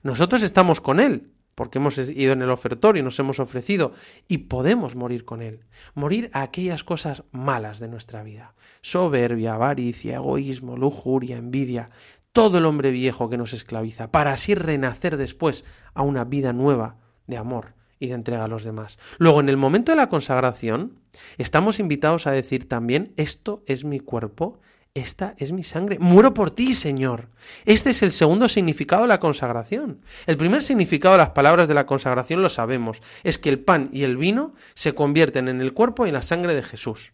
Nosotros 0.03 0.43
estamos 0.43 0.81
con 0.81 1.01
Él, 1.01 1.33
porque 1.55 1.79
hemos 1.79 1.99
ido 1.99 2.33
en 2.33 2.43
el 2.43 2.51
ofertorio, 2.51 3.03
nos 3.03 3.19
hemos 3.19 3.39
ofrecido 3.39 3.93
y 4.29 4.39
podemos 4.39 4.97
morir 4.97 5.25
con 5.25 5.43
Él. 5.43 5.65
Morir 5.95 6.31
a 6.33 6.43
aquellas 6.43 6.85
cosas 6.85 7.25
malas 7.31 7.79
de 7.79 7.89
nuestra 7.89 8.23
vida. 8.23 8.55
Soberbia, 8.83 9.55
avaricia, 9.55 10.17
egoísmo, 10.17 10.77
lujuria, 10.77 11.37
envidia, 11.37 11.91
todo 12.35 12.59
el 12.59 12.67
hombre 12.67 12.91
viejo 12.91 13.31
que 13.31 13.39
nos 13.39 13.53
esclaviza, 13.53 14.11
para 14.11 14.33
así 14.33 14.57
renacer 14.57 15.17
después 15.17 15.65
a 15.95 16.03
una 16.03 16.25
vida 16.25 16.53
nueva 16.53 16.97
de 17.29 17.37
amor 17.37 17.75
y 18.01 18.09
de 18.09 18.15
entrega 18.15 18.45
a 18.45 18.49
los 18.49 18.65
demás. 18.65 18.99
Luego, 19.19 19.39
en 19.39 19.49
el 19.49 19.57
momento 19.57 19.93
de 19.93 19.97
la 19.97 20.09
consagración, 20.09 20.99
estamos 21.39 21.79
invitados 21.79 22.27
a 22.27 22.33
decir 22.33 22.69
también, 22.69 23.13
esto 23.17 23.63
es 23.67 23.85
mi 23.85 24.01
cuerpo, 24.01 24.59
esta 24.95 25.37
es 25.39 25.53
mi 25.53 25.63
sangre, 25.63 26.01
muero 26.01 26.35
por 26.35 26.51
ti, 26.51 26.75
Señor. 26.75 27.29
Este 27.67 27.91
es 27.91 28.03
el 28.03 28.11
segundo 28.11 28.49
significado 28.49 29.03
de 29.03 29.09
la 29.09 29.21
consagración. 29.21 30.01
El 30.27 30.37
primer 30.37 30.65
significado 30.65 31.15
de 31.15 31.19
las 31.19 31.31
palabras 31.31 31.69
de 31.69 31.75
la 31.75 31.87
consagración 31.87 32.43
lo 32.43 32.51
sabemos, 32.51 33.01
es 33.23 33.39
que 33.39 33.49
el 33.49 33.61
pan 33.61 33.91
y 33.93 34.03
el 34.03 34.17
vino 34.17 34.55
se 34.75 34.93
convierten 34.93 35.47
en 35.47 35.61
el 35.61 35.73
cuerpo 35.73 36.05
y 36.05 36.09
en 36.09 36.15
la 36.15 36.23
sangre 36.23 36.57
de 36.57 36.65
Jesús 36.65 37.14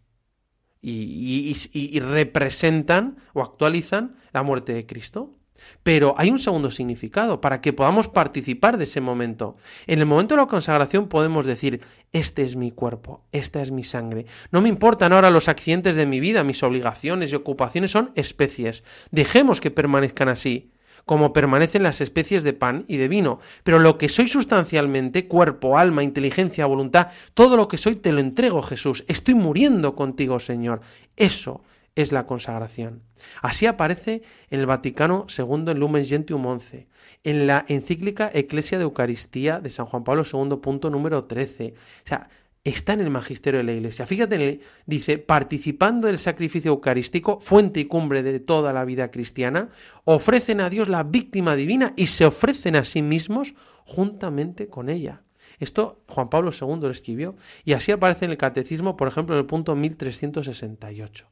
y, 0.83 2.01
representan 2.01 3.17
o 3.33 3.43
actualizan 3.43 4.17
la 4.33 4.43
muerte 4.43 4.73
de 4.73 4.87
Cristo. 4.87 5.37
Pero 5.83 6.15
hay 6.17 6.31
un 6.31 6.39
segundo 6.39 6.71
significado 6.71 7.43
para 7.43 7.61
que 7.61 7.75
podamos 7.75 8.09
participar 8.09 8.79
de 8.79 8.85
ese 8.85 9.03
momento. 9.03 9.57
En 9.87 9.99
el 9.99 10.07
momento 10.07 10.35
de 10.35 10.41
la 10.41 10.47
consagración 10.47 11.07
podemos 11.07 11.45
decir, 11.45 11.83
este 12.13 12.43
es 12.43 12.57
mi 12.57 12.71
cuerpo, 12.71 13.27
esta 13.31 13.61
es 13.61 13.71
mi 13.71 13.85
sangre. 13.85 14.25
No 14.53 14.63
me 14.63 14.71
importan 14.71 15.13
ahora 15.13 15.29
los 15.29 15.49
accidentes 15.49 15.97
de 15.97 16.07
mi 16.07 16.19
vida, 16.19 16.45
mis 16.45 16.63
obligaciones 16.63 17.31
y 17.31 17.35
ocupaciones 17.35 17.91
son 17.91 18.11
especies. 18.15 18.85
Dejemos 19.11 19.61
que 19.61 19.71
permanezcan 19.71 20.29
así 20.29 20.73
como 21.05 21.33
permanecen 21.33 21.83
las 21.83 22.01
especies 22.01 22.43
de 22.45 22.53
pan 22.53 22.85
y 22.89 22.97
de 22.97 23.09
vino. 23.09 23.39
Pero 23.63 23.79
lo 23.79 23.99
que 23.99 24.09
soy 24.09 24.29
sustancialmente, 24.29 25.27
cuerpo, 25.27 25.79
alma, 25.79 26.03
inteligencia, 26.03 26.67
voluntad, 26.67 27.09
todo 27.35 27.57
lo 27.57 27.69
que 27.69 27.79
soy 27.79 27.97
te 27.97 28.13
lo 28.13 28.21
entrego, 28.21 28.63
Jesús. 28.63 29.05
Estoy 29.09 29.35
muriendo 29.35 29.95
contigo, 29.95 30.41
Señor. 30.41 30.81
Eso 31.17 31.63
es 31.95 32.13
la 32.13 32.27
consagración. 32.27 33.03
Así 33.43 33.67
aparece 33.67 34.23
en 34.51 34.61
el 34.61 34.67
Vaticano 34.67 35.27
II 35.37 35.65
en 35.69 35.79
Lumen 35.79 36.05
Gentium 36.05 36.47
11, 36.47 36.89
en 37.25 37.47
la 37.47 37.65
encíclica 37.69 38.31
Eclesia 38.33 38.79
de 38.79 38.85
Eucaristía 38.85 39.61
de 39.61 39.71
San 39.71 39.87
Juan 39.87 40.05
Pablo 40.05 40.25
II, 40.31 40.57
punto 40.57 40.91
número 40.91 41.25
13. 41.25 41.75
O 41.77 42.09
sea, 42.09 42.29
está 42.65 42.93
en 42.93 43.01
el 43.01 43.11
magisterio 43.11 43.59
de 43.59 43.65
la 43.65 43.73
Iglesia. 43.73 44.07
Fíjate, 44.07 44.61
dice, 44.87 45.19
participando 45.19 46.07
del 46.07 46.19
sacrificio 46.19 46.71
eucarístico, 46.73 47.41
fuente 47.41 47.81
y 47.81 47.87
cumbre 47.87 48.23
de 48.23 48.41
toda 48.41 48.73
la 48.73 48.85
vida 48.85 49.11
cristiana, 49.11 49.71
ofrecen 50.05 50.61
a 50.61 50.71
Dios 50.71 50.89
la 50.89 51.03
víctima 51.03 51.57
divina 51.57 51.95
y 51.97 52.09
se 52.09 52.27
ofrecen 52.27 52.77
a 52.77 52.85
sí 52.85 53.03
mismos 53.03 53.55
juntamente 53.85 54.69
con 54.69 54.89
ella. 54.89 55.23
Esto 55.59 56.03
Juan 56.09 56.31
Pablo 56.31 56.51
II 56.59 56.81
lo 56.81 56.91
escribió 56.91 57.35
y 57.65 57.73
así 57.73 57.93
aparece 57.93 58.25
en 58.25 58.31
el 58.31 58.39
Catecismo, 58.39 58.97
por 58.97 59.09
ejemplo, 59.09 59.35
en 59.35 59.41
el 59.41 59.47
punto 59.47 59.75
1368. 59.75 61.27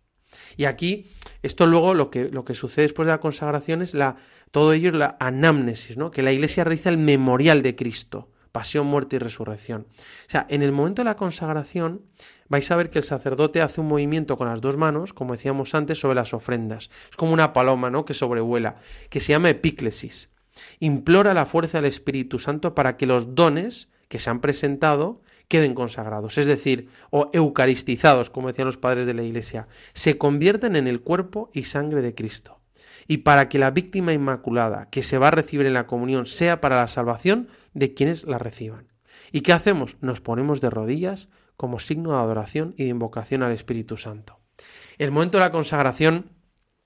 Y 0.56 0.64
aquí, 0.64 1.06
esto 1.42 1.66
luego 1.66 1.94
lo 1.94 2.10
que, 2.10 2.28
lo 2.28 2.44
que 2.44 2.54
sucede 2.54 2.82
después 2.82 3.06
de 3.06 3.12
la 3.12 3.20
consagración 3.20 3.80
es 3.80 3.94
la, 3.94 4.16
todo 4.50 4.72
ello 4.72 4.90
es 4.90 4.94
la 4.94 5.16
anamnesis, 5.20 5.96
¿no? 5.96 6.10
que 6.10 6.22
la 6.22 6.32
Iglesia 6.32 6.64
realiza 6.64 6.90
el 6.90 6.98
memorial 6.98 7.62
de 7.62 7.74
Cristo, 7.76 8.30
pasión, 8.52 8.86
muerte 8.86 9.16
y 9.16 9.18
resurrección. 9.18 9.86
O 9.90 10.30
sea, 10.30 10.46
en 10.48 10.62
el 10.62 10.72
momento 10.72 11.02
de 11.02 11.06
la 11.06 11.16
consagración 11.16 12.02
vais 12.48 12.70
a 12.70 12.76
ver 12.76 12.90
que 12.90 12.98
el 12.98 13.04
sacerdote 13.04 13.62
hace 13.62 13.80
un 13.80 13.88
movimiento 13.88 14.36
con 14.36 14.48
las 14.48 14.60
dos 14.60 14.76
manos, 14.76 15.12
como 15.12 15.34
decíamos 15.34 15.74
antes, 15.74 15.98
sobre 15.98 16.14
las 16.14 16.34
ofrendas. 16.34 16.90
Es 17.10 17.16
como 17.16 17.32
una 17.32 17.52
paloma, 17.52 17.90
¿no? 17.90 18.04
que 18.04 18.14
sobrevuela, 18.14 18.76
que 19.10 19.20
se 19.20 19.32
llama 19.32 19.50
epíclesis. 19.50 20.30
Implora 20.80 21.34
la 21.34 21.46
fuerza 21.46 21.78
del 21.78 21.86
Espíritu 21.86 22.38
Santo 22.38 22.74
para 22.74 22.96
que 22.96 23.06
los 23.06 23.34
dones 23.34 23.88
que 24.08 24.18
se 24.18 24.30
han 24.30 24.40
presentado 24.40 25.20
queden 25.48 25.74
consagrados, 25.74 26.36
es 26.38 26.46
decir, 26.46 26.88
o 27.10 27.30
eucaristizados, 27.32 28.30
como 28.30 28.48
decían 28.48 28.66
los 28.66 28.76
padres 28.76 29.06
de 29.06 29.14
la 29.14 29.22
Iglesia, 29.22 29.66
se 29.94 30.18
convierten 30.18 30.76
en 30.76 30.86
el 30.86 31.00
cuerpo 31.00 31.50
y 31.54 31.64
sangre 31.64 32.02
de 32.02 32.14
Cristo. 32.14 32.60
Y 33.06 33.18
para 33.18 33.48
que 33.48 33.58
la 33.58 33.70
víctima 33.70 34.12
inmaculada 34.12 34.90
que 34.90 35.02
se 35.02 35.16
va 35.16 35.28
a 35.28 35.32
recibir 35.32 35.66
en 35.66 35.72
la 35.72 35.86
comunión 35.86 36.26
sea 36.26 36.60
para 36.60 36.76
la 36.76 36.88
salvación 36.88 37.48
de 37.78 37.94
quienes 37.94 38.24
la 38.24 38.38
reciban. 38.38 38.92
¿Y 39.32 39.40
qué 39.40 39.52
hacemos? 39.52 39.96
Nos 40.00 40.20
ponemos 40.20 40.60
de 40.60 40.70
rodillas 40.70 41.28
como 41.56 41.78
signo 41.78 42.12
de 42.12 42.18
adoración 42.18 42.74
y 42.76 42.84
de 42.84 42.90
invocación 42.90 43.42
al 43.42 43.52
Espíritu 43.52 43.96
Santo. 43.96 44.40
El 44.98 45.10
momento 45.10 45.38
de 45.38 45.44
la 45.44 45.50
consagración 45.50 46.32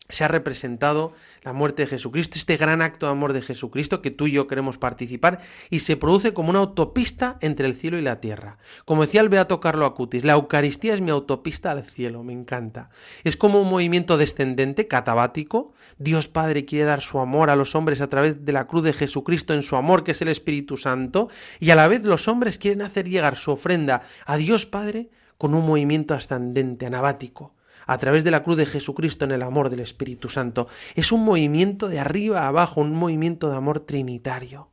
se 0.08 0.24
ha 0.24 0.28
representado 0.28 1.12
la 1.42 1.52
muerte 1.52 1.82
de 1.82 1.86
Jesucristo, 1.86 2.36
este 2.36 2.56
gran 2.56 2.82
acto 2.82 3.06
de 3.06 3.12
amor 3.12 3.32
de 3.32 3.40
Jesucristo 3.40 4.02
que 4.02 4.10
tú 4.10 4.26
y 4.26 4.32
yo 4.32 4.46
queremos 4.46 4.76
participar 4.76 5.40
y 5.70 5.80
se 5.80 5.96
produce 5.96 6.34
como 6.34 6.50
una 6.50 6.58
autopista 6.58 7.38
entre 7.40 7.66
el 7.66 7.74
cielo 7.74 7.98
y 7.98 8.02
la 8.02 8.20
tierra. 8.20 8.58
Como 8.84 9.02
decía 9.02 9.20
el 9.20 9.28
Beato 9.28 9.60
Carlo 9.60 9.86
Acutis, 9.86 10.24
la 10.24 10.34
Eucaristía 10.34 10.92
es 10.94 11.00
mi 11.00 11.10
autopista 11.10 11.70
al 11.70 11.84
cielo, 11.84 12.22
me 12.24 12.32
encanta. 12.32 12.90
Es 13.24 13.36
como 13.36 13.60
un 13.60 13.68
movimiento 13.68 14.18
descendente, 14.18 14.86
catabático. 14.86 15.72
Dios 15.98 16.28
Padre 16.28 16.64
quiere 16.64 16.84
dar 16.84 17.00
su 17.00 17.18
amor 17.18 17.48
a 17.48 17.56
los 17.56 17.74
hombres 17.74 18.00
a 18.00 18.08
través 18.08 18.44
de 18.44 18.52
la 18.52 18.66
cruz 18.66 18.82
de 18.82 18.92
Jesucristo 18.92 19.54
en 19.54 19.62
su 19.62 19.76
amor, 19.76 20.04
que 20.04 20.12
es 20.12 20.20
el 20.20 20.28
Espíritu 20.28 20.76
Santo, 20.76 21.28
y 21.58 21.70
a 21.70 21.76
la 21.76 21.88
vez 21.88 22.04
los 22.04 22.28
hombres 22.28 22.58
quieren 22.58 22.82
hacer 22.82 23.08
llegar 23.08 23.36
su 23.36 23.52
ofrenda 23.52 24.02
a 24.26 24.36
Dios 24.36 24.66
Padre 24.66 25.10
con 25.38 25.54
un 25.54 25.64
movimiento 25.64 26.14
ascendente, 26.14 26.86
anabático 26.86 27.54
a 27.86 27.98
través 27.98 28.24
de 28.24 28.30
la 28.30 28.42
cruz 28.42 28.56
de 28.56 28.66
Jesucristo 28.66 29.24
en 29.24 29.32
el 29.32 29.42
amor 29.42 29.70
del 29.70 29.80
Espíritu 29.80 30.28
Santo. 30.28 30.68
Es 30.94 31.12
un 31.12 31.24
movimiento 31.24 31.88
de 31.88 32.00
arriba 32.00 32.42
a 32.42 32.48
abajo, 32.48 32.80
un 32.80 32.94
movimiento 32.94 33.50
de 33.50 33.56
amor 33.56 33.80
trinitario. 33.80 34.70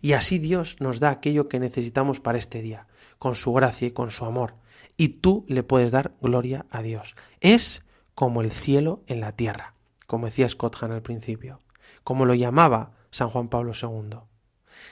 Y 0.00 0.12
así 0.12 0.38
Dios 0.38 0.76
nos 0.80 1.00
da 1.00 1.10
aquello 1.10 1.48
que 1.48 1.60
necesitamos 1.60 2.20
para 2.20 2.38
este 2.38 2.62
día, 2.62 2.86
con 3.18 3.34
su 3.34 3.52
gracia 3.52 3.88
y 3.88 3.92
con 3.92 4.10
su 4.10 4.24
amor. 4.24 4.54
Y 4.96 5.08
tú 5.08 5.44
le 5.48 5.62
puedes 5.62 5.90
dar 5.90 6.14
gloria 6.20 6.66
a 6.70 6.82
Dios. 6.82 7.14
Es 7.40 7.82
como 8.14 8.42
el 8.42 8.52
cielo 8.52 9.02
en 9.06 9.20
la 9.20 9.32
tierra, 9.32 9.74
como 10.06 10.26
decía 10.26 10.48
Scott 10.48 10.76
Hahn 10.80 10.92
al 10.92 11.02
principio, 11.02 11.60
como 12.04 12.24
lo 12.24 12.34
llamaba 12.34 12.92
San 13.10 13.28
Juan 13.28 13.48
Pablo 13.48 13.72
II. 13.80 14.18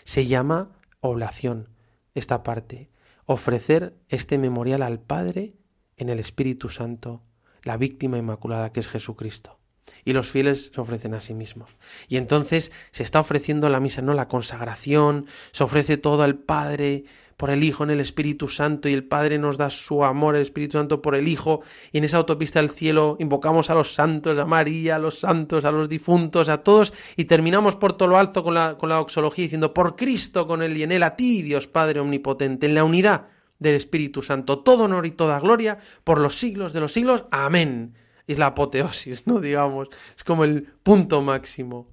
Se 0.04 0.26
llama 0.26 0.70
oblación 1.00 1.68
esta 2.14 2.42
parte, 2.42 2.90
ofrecer 3.26 3.96
este 4.08 4.38
memorial 4.38 4.82
al 4.82 5.00
Padre 5.00 5.54
en 5.96 6.08
el 6.08 6.18
Espíritu 6.18 6.68
Santo 6.68 7.22
la 7.64 7.76
víctima 7.76 8.18
inmaculada 8.18 8.72
que 8.72 8.80
es 8.80 8.88
Jesucristo. 8.88 9.58
Y 10.04 10.12
los 10.12 10.30
fieles 10.30 10.70
se 10.74 10.80
ofrecen 10.80 11.14
a 11.14 11.20
sí 11.20 11.34
mismos. 11.34 11.70
Y 12.08 12.16
entonces 12.16 12.72
se 12.92 13.02
está 13.02 13.20
ofreciendo 13.20 13.68
la 13.68 13.80
misa, 13.80 14.00
no 14.00 14.14
la 14.14 14.28
consagración, 14.28 15.26
se 15.52 15.64
ofrece 15.64 15.96
todo 15.96 16.22
al 16.22 16.36
Padre 16.36 17.04
por 17.36 17.50
el 17.50 17.64
Hijo 17.64 17.82
en 17.82 17.90
el 17.90 18.00
Espíritu 18.00 18.48
Santo 18.48 18.88
y 18.88 18.92
el 18.92 19.02
Padre 19.02 19.36
nos 19.36 19.58
da 19.58 19.68
su 19.70 20.04
amor, 20.04 20.36
el 20.36 20.42
Espíritu 20.42 20.78
Santo 20.78 21.02
por 21.02 21.16
el 21.16 21.26
Hijo 21.26 21.62
y 21.90 21.98
en 21.98 22.04
esa 22.04 22.18
autopista 22.18 22.60
del 22.60 22.70
cielo 22.70 23.16
invocamos 23.18 23.68
a 23.68 23.74
los 23.74 23.94
santos, 23.94 24.38
a 24.38 24.44
María, 24.44 24.94
a 24.94 24.98
los 25.00 25.18
santos, 25.18 25.64
a 25.64 25.72
los 25.72 25.88
difuntos, 25.88 26.48
a 26.48 26.62
todos 26.62 26.92
y 27.16 27.24
terminamos 27.24 27.74
por 27.74 27.94
todo 27.94 28.08
lo 28.08 28.18
alto 28.18 28.44
con 28.44 28.54
la, 28.54 28.78
con 28.78 28.88
la 28.88 29.00
oxología 29.00 29.42
diciendo 29.42 29.74
por 29.74 29.96
Cristo, 29.96 30.46
con 30.46 30.62
él 30.62 30.76
y 30.76 30.84
en 30.84 30.92
él, 30.92 31.02
a 31.02 31.16
ti, 31.16 31.42
Dios 31.42 31.66
Padre 31.66 31.98
Omnipotente, 31.98 32.66
en 32.66 32.76
la 32.76 32.84
unidad 32.84 33.26
del 33.62 33.76
Espíritu 33.76 34.22
Santo, 34.22 34.60
todo 34.60 34.84
honor 34.84 35.06
y 35.06 35.12
toda 35.12 35.40
gloria 35.40 35.78
por 36.04 36.20
los 36.20 36.38
siglos 36.38 36.72
de 36.72 36.80
los 36.80 36.92
siglos. 36.92 37.24
Amén. 37.30 37.94
Es 38.26 38.38
la 38.38 38.46
apoteosis, 38.46 39.26
¿no? 39.26 39.40
Digamos, 39.40 39.88
es 40.16 40.24
como 40.24 40.44
el 40.44 40.64
punto 40.82 41.22
máximo. 41.22 41.88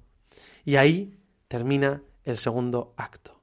Y 0.64 0.76
ahí 0.76 1.16
termina 1.48 2.02
el 2.24 2.38
segundo 2.38 2.94
acto. 2.96 3.40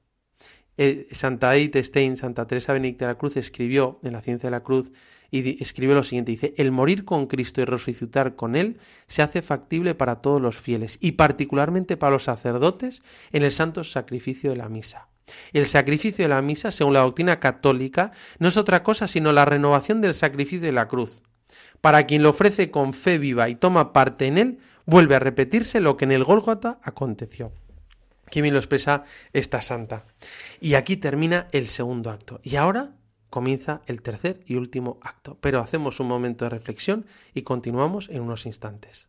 Eh, 0.76 1.08
Santa 1.10 1.56
Edith 1.56 1.76
Stein, 1.76 2.16
Santa 2.16 2.46
Teresa 2.46 2.72
Benedicta 2.72 3.06
de 3.06 3.12
la 3.12 3.18
Cruz, 3.18 3.36
escribió 3.36 3.98
en 4.04 4.12
la 4.12 4.22
ciencia 4.22 4.46
de 4.46 4.52
la 4.52 4.62
cruz 4.62 4.92
y 5.30 5.62
escribió 5.62 5.94
lo 5.94 6.04
siguiente, 6.04 6.32
dice, 6.32 6.54
el 6.56 6.72
morir 6.72 7.04
con 7.04 7.26
Cristo 7.26 7.60
y 7.60 7.64
resucitar 7.64 8.36
con 8.36 8.56
Él 8.56 8.78
se 9.06 9.22
hace 9.22 9.42
factible 9.42 9.94
para 9.94 10.22
todos 10.22 10.40
los 10.40 10.58
fieles 10.58 10.96
y 11.00 11.12
particularmente 11.12 11.96
para 11.96 12.12
los 12.12 12.24
sacerdotes 12.24 13.02
en 13.32 13.42
el 13.42 13.50
santo 13.50 13.84
sacrificio 13.84 14.50
de 14.50 14.56
la 14.56 14.68
misa. 14.68 15.08
El 15.52 15.66
sacrificio 15.66 16.24
de 16.24 16.28
la 16.28 16.42
misa, 16.42 16.70
según 16.70 16.94
la 16.94 17.00
doctrina 17.00 17.40
católica, 17.40 18.12
no 18.38 18.48
es 18.48 18.56
otra 18.56 18.82
cosa 18.82 19.06
sino 19.08 19.32
la 19.32 19.44
renovación 19.44 20.00
del 20.00 20.14
sacrificio 20.14 20.66
de 20.66 20.72
la 20.72 20.88
cruz. 20.88 21.22
Para 21.80 22.06
quien 22.06 22.22
lo 22.22 22.30
ofrece 22.30 22.70
con 22.70 22.92
fe 22.92 23.18
viva 23.18 23.48
y 23.48 23.54
toma 23.54 23.92
parte 23.92 24.26
en 24.26 24.38
él, 24.38 24.58
vuelve 24.86 25.14
a 25.14 25.20
repetirse 25.20 25.80
lo 25.80 25.96
que 25.96 26.04
en 26.04 26.12
el 26.12 26.24
Gólgota 26.24 26.78
aconteció. 26.82 27.52
Qué 28.30 28.42
bien 28.42 28.54
lo 28.54 28.60
expresa 28.60 29.04
esta 29.32 29.62
santa. 29.62 30.04
Y 30.60 30.74
aquí 30.74 30.96
termina 30.96 31.48
el 31.52 31.68
segundo 31.68 32.10
acto. 32.10 32.40
Y 32.42 32.56
ahora 32.56 32.92
comienza 33.30 33.82
el 33.86 34.02
tercer 34.02 34.40
y 34.46 34.56
último 34.56 34.98
acto. 35.02 35.38
Pero 35.40 35.60
hacemos 35.60 36.00
un 36.00 36.08
momento 36.08 36.44
de 36.44 36.50
reflexión 36.50 37.06
y 37.34 37.42
continuamos 37.42 38.08
en 38.10 38.22
unos 38.22 38.46
instantes. 38.46 39.08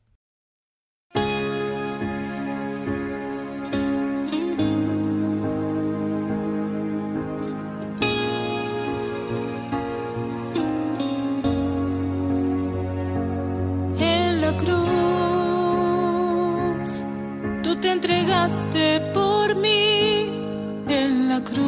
Te 17.81 17.91
entregaste 17.91 19.01
por 19.13 19.55
mí 19.55 20.29
en 20.87 21.29
la 21.29 21.43
cruz. 21.43 21.59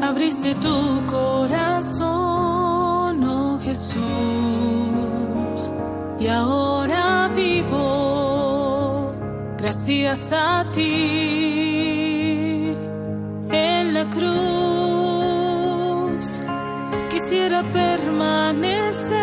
Abriste 0.00 0.54
tu 0.54 1.02
corazón, 1.06 2.04
oh 3.24 3.58
Jesús, 3.58 3.98
y 6.18 6.28
ahora 6.28 7.28
vivo 7.34 9.12
gracias 9.58 10.32
a 10.32 10.64
ti 10.72 12.72
en 13.50 13.94
la 13.94 14.08
cruz. 14.08 14.28
Quisiera 17.10 17.62
permanecer 17.62 19.17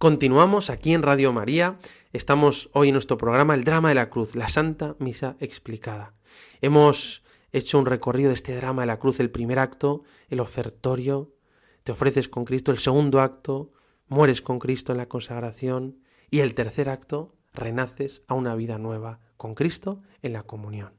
Continuamos 0.00 0.70
aquí 0.70 0.94
en 0.94 1.02
Radio 1.02 1.30
María. 1.30 1.78
Estamos 2.14 2.70
hoy 2.72 2.88
en 2.88 2.94
nuestro 2.94 3.18
programa 3.18 3.52
El 3.52 3.64
Drama 3.64 3.90
de 3.90 3.96
la 3.96 4.08
Cruz, 4.08 4.34
la 4.34 4.48
Santa 4.48 4.96
Misa 4.98 5.36
Explicada. 5.40 6.14
Hemos 6.62 7.22
hecho 7.52 7.78
un 7.78 7.84
recorrido 7.84 8.28
de 8.28 8.34
este 8.34 8.56
drama 8.56 8.80
de 8.80 8.86
la 8.86 8.98
cruz, 8.98 9.20
el 9.20 9.30
primer 9.30 9.58
acto, 9.58 10.02
el 10.30 10.40
ofertorio, 10.40 11.34
te 11.84 11.92
ofreces 11.92 12.30
con 12.30 12.46
Cristo, 12.46 12.72
el 12.72 12.78
segundo 12.78 13.20
acto, 13.20 13.72
mueres 14.08 14.40
con 14.40 14.58
Cristo 14.58 14.92
en 14.92 14.96
la 14.96 15.06
consagración 15.06 15.98
y 16.30 16.38
el 16.38 16.54
tercer 16.54 16.88
acto, 16.88 17.34
renaces 17.52 18.22
a 18.26 18.32
una 18.32 18.54
vida 18.54 18.78
nueva 18.78 19.20
con 19.36 19.54
Cristo 19.54 20.00
en 20.22 20.32
la 20.32 20.44
comunión. 20.44 20.94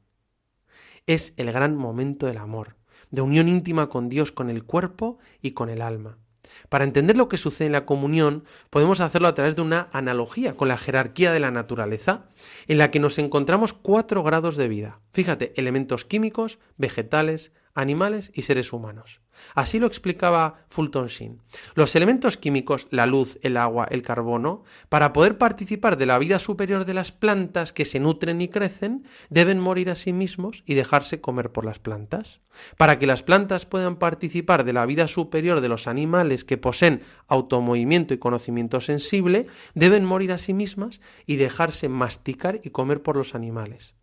Es 1.08 1.34
el 1.36 1.50
gran 1.50 1.74
momento 1.74 2.26
del 2.26 2.38
amor, 2.38 2.76
de 3.10 3.22
unión 3.22 3.48
íntima 3.48 3.88
con 3.88 4.08
Dios, 4.08 4.30
con 4.30 4.48
el 4.48 4.62
cuerpo 4.62 5.18
y 5.40 5.54
con 5.54 5.70
el 5.70 5.82
alma. 5.82 6.21
Para 6.68 6.84
entender 6.84 7.16
lo 7.16 7.28
que 7.28 7.36
sucede 7.36 7.66
en 7.66 7.72
la 7.72 7.86
comunión, 7.86 8.44
podemos 8.70 9.00
hacerlo 9.00 9.28
a 9.28 9.34
través 9.34 9.56
de 9.56 9.62
una 9.62 9.88
analogía 9.92 10.56
con 10.56 10.68
la 10.68 10.78
jerarquía 10.78 11.32
de 11.32 11.40
la 11.40 11.50
naturaleza, 11.50 12.26
en 12.66 12.78
la 12.78 12.90
que 12.90 13.00
nos 13.00 13.18
encontramos 13.18 13.72
cuatro 13.72 14.22
grados 14.22 14.56
de 14.56 14.68
vida. 14.68 15.00
Fíjate, 15.12 15.52
elementos 15.56 16.04
químicos, 16.04 16.58
vegetales, 16.76 17.52
animales 17.74 18.30
y 18.34 18.42
seres 18.42 18.72
humanos. 18.72 19.20
Así 19.54 19.78
lo 19.78 19.86
explicaba 19.86 20.66
Fulton 20.68 21.06
Sheen. 21.06 21.40
Los 21.74 21.96
elementos 21.96 22.36
químicos, 22.36 22.86
la 22.90 23.06
luz, 23.06 23.38
el 23.42 23.56
agua, 23.56 23.86
el 23.90 24.02
carbono, 24.02 24.64
para 24.88 25.12
poder 25.12 25.38
participar 25.38 25.96
de 25.96 26.06
la 26.06 26.18
vida 26.18 26.38
superior 26.38 26.84
de 26.84 26.94
las 26.94 27.12
plantas 27.12 27.72
que 27.72 27.84
se 27.84 28.00
nutren 28.00 28.40
y 28.40 28.48
crecen, 28.48 29.04
deben 29.30 29.58
morir 29.58 29.90
a 29.90 29.94
sí 29.94 30.12
mismos 30.12 30.62
y 30.66 30.74
dejarse 30.74 31.20
comer 31.20 31.50
por 31.50 31.64
las 31.64 31.78
plantas. 31.78 32.40
Para 32.76 32.98
que 32.98 33.06
las 33.06 33.22
plantas 33.22 33.66
puedan 33.66 33.96
participar 33.96 34.64
de 34.64 34.74
la 34.74 34.86
vida 34.86 35.08
superior 35.08 35.60
de 35.60 35.68
los 35.68 35.86
animales 35.86 36.44
que 36.44 36.58
poseen 36.58 37.02
automovimiento 37.26 38.14
y 38.14 38.18
conocimiento 38.18 38.80
sensible, 38.80 39.46
deben 39.74 40.04
morir 40.04 40.32
a 40.32 40.38
sí 40.38 40.52
mismas 40.52 41.00
y 41.26 41.36
dejarse 41.36 41.88
masticar 41.88 42.60
y 42.62 42.70
comer 42.70 43.02
por 43.02 43.16
los 43.16 43.34
animales. 43.34 43.94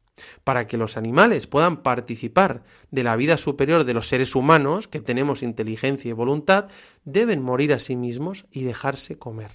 Para 0.43 0.67
que 0.67 0.77
los 0.77 0.97
animales 0.97 1.47
puedan 1.47 1.83
participar 1.83 2.63
de 2.91 3.03
la 3.03 3.15
vida 3.15 3.37
superior 3.37 3.83
de 3.83 3.93
los 3.93 4.07
seres 4.07 4.35
humanos, 4.35 4.87
que 4.87 4.99
tenemos 4.99 5.43
inteligencia 5.43 6.09
y 6.09 6.13
voluntad, 6.13 6.67
deben 7.05 7.41
morir 7.41 7.73
a 7.73 7.79
sí 7.79 7.95
mismos 7.95 8.45
y 8.51 8.63
dejarse 8.63 9.17
comer. 9.17 9.51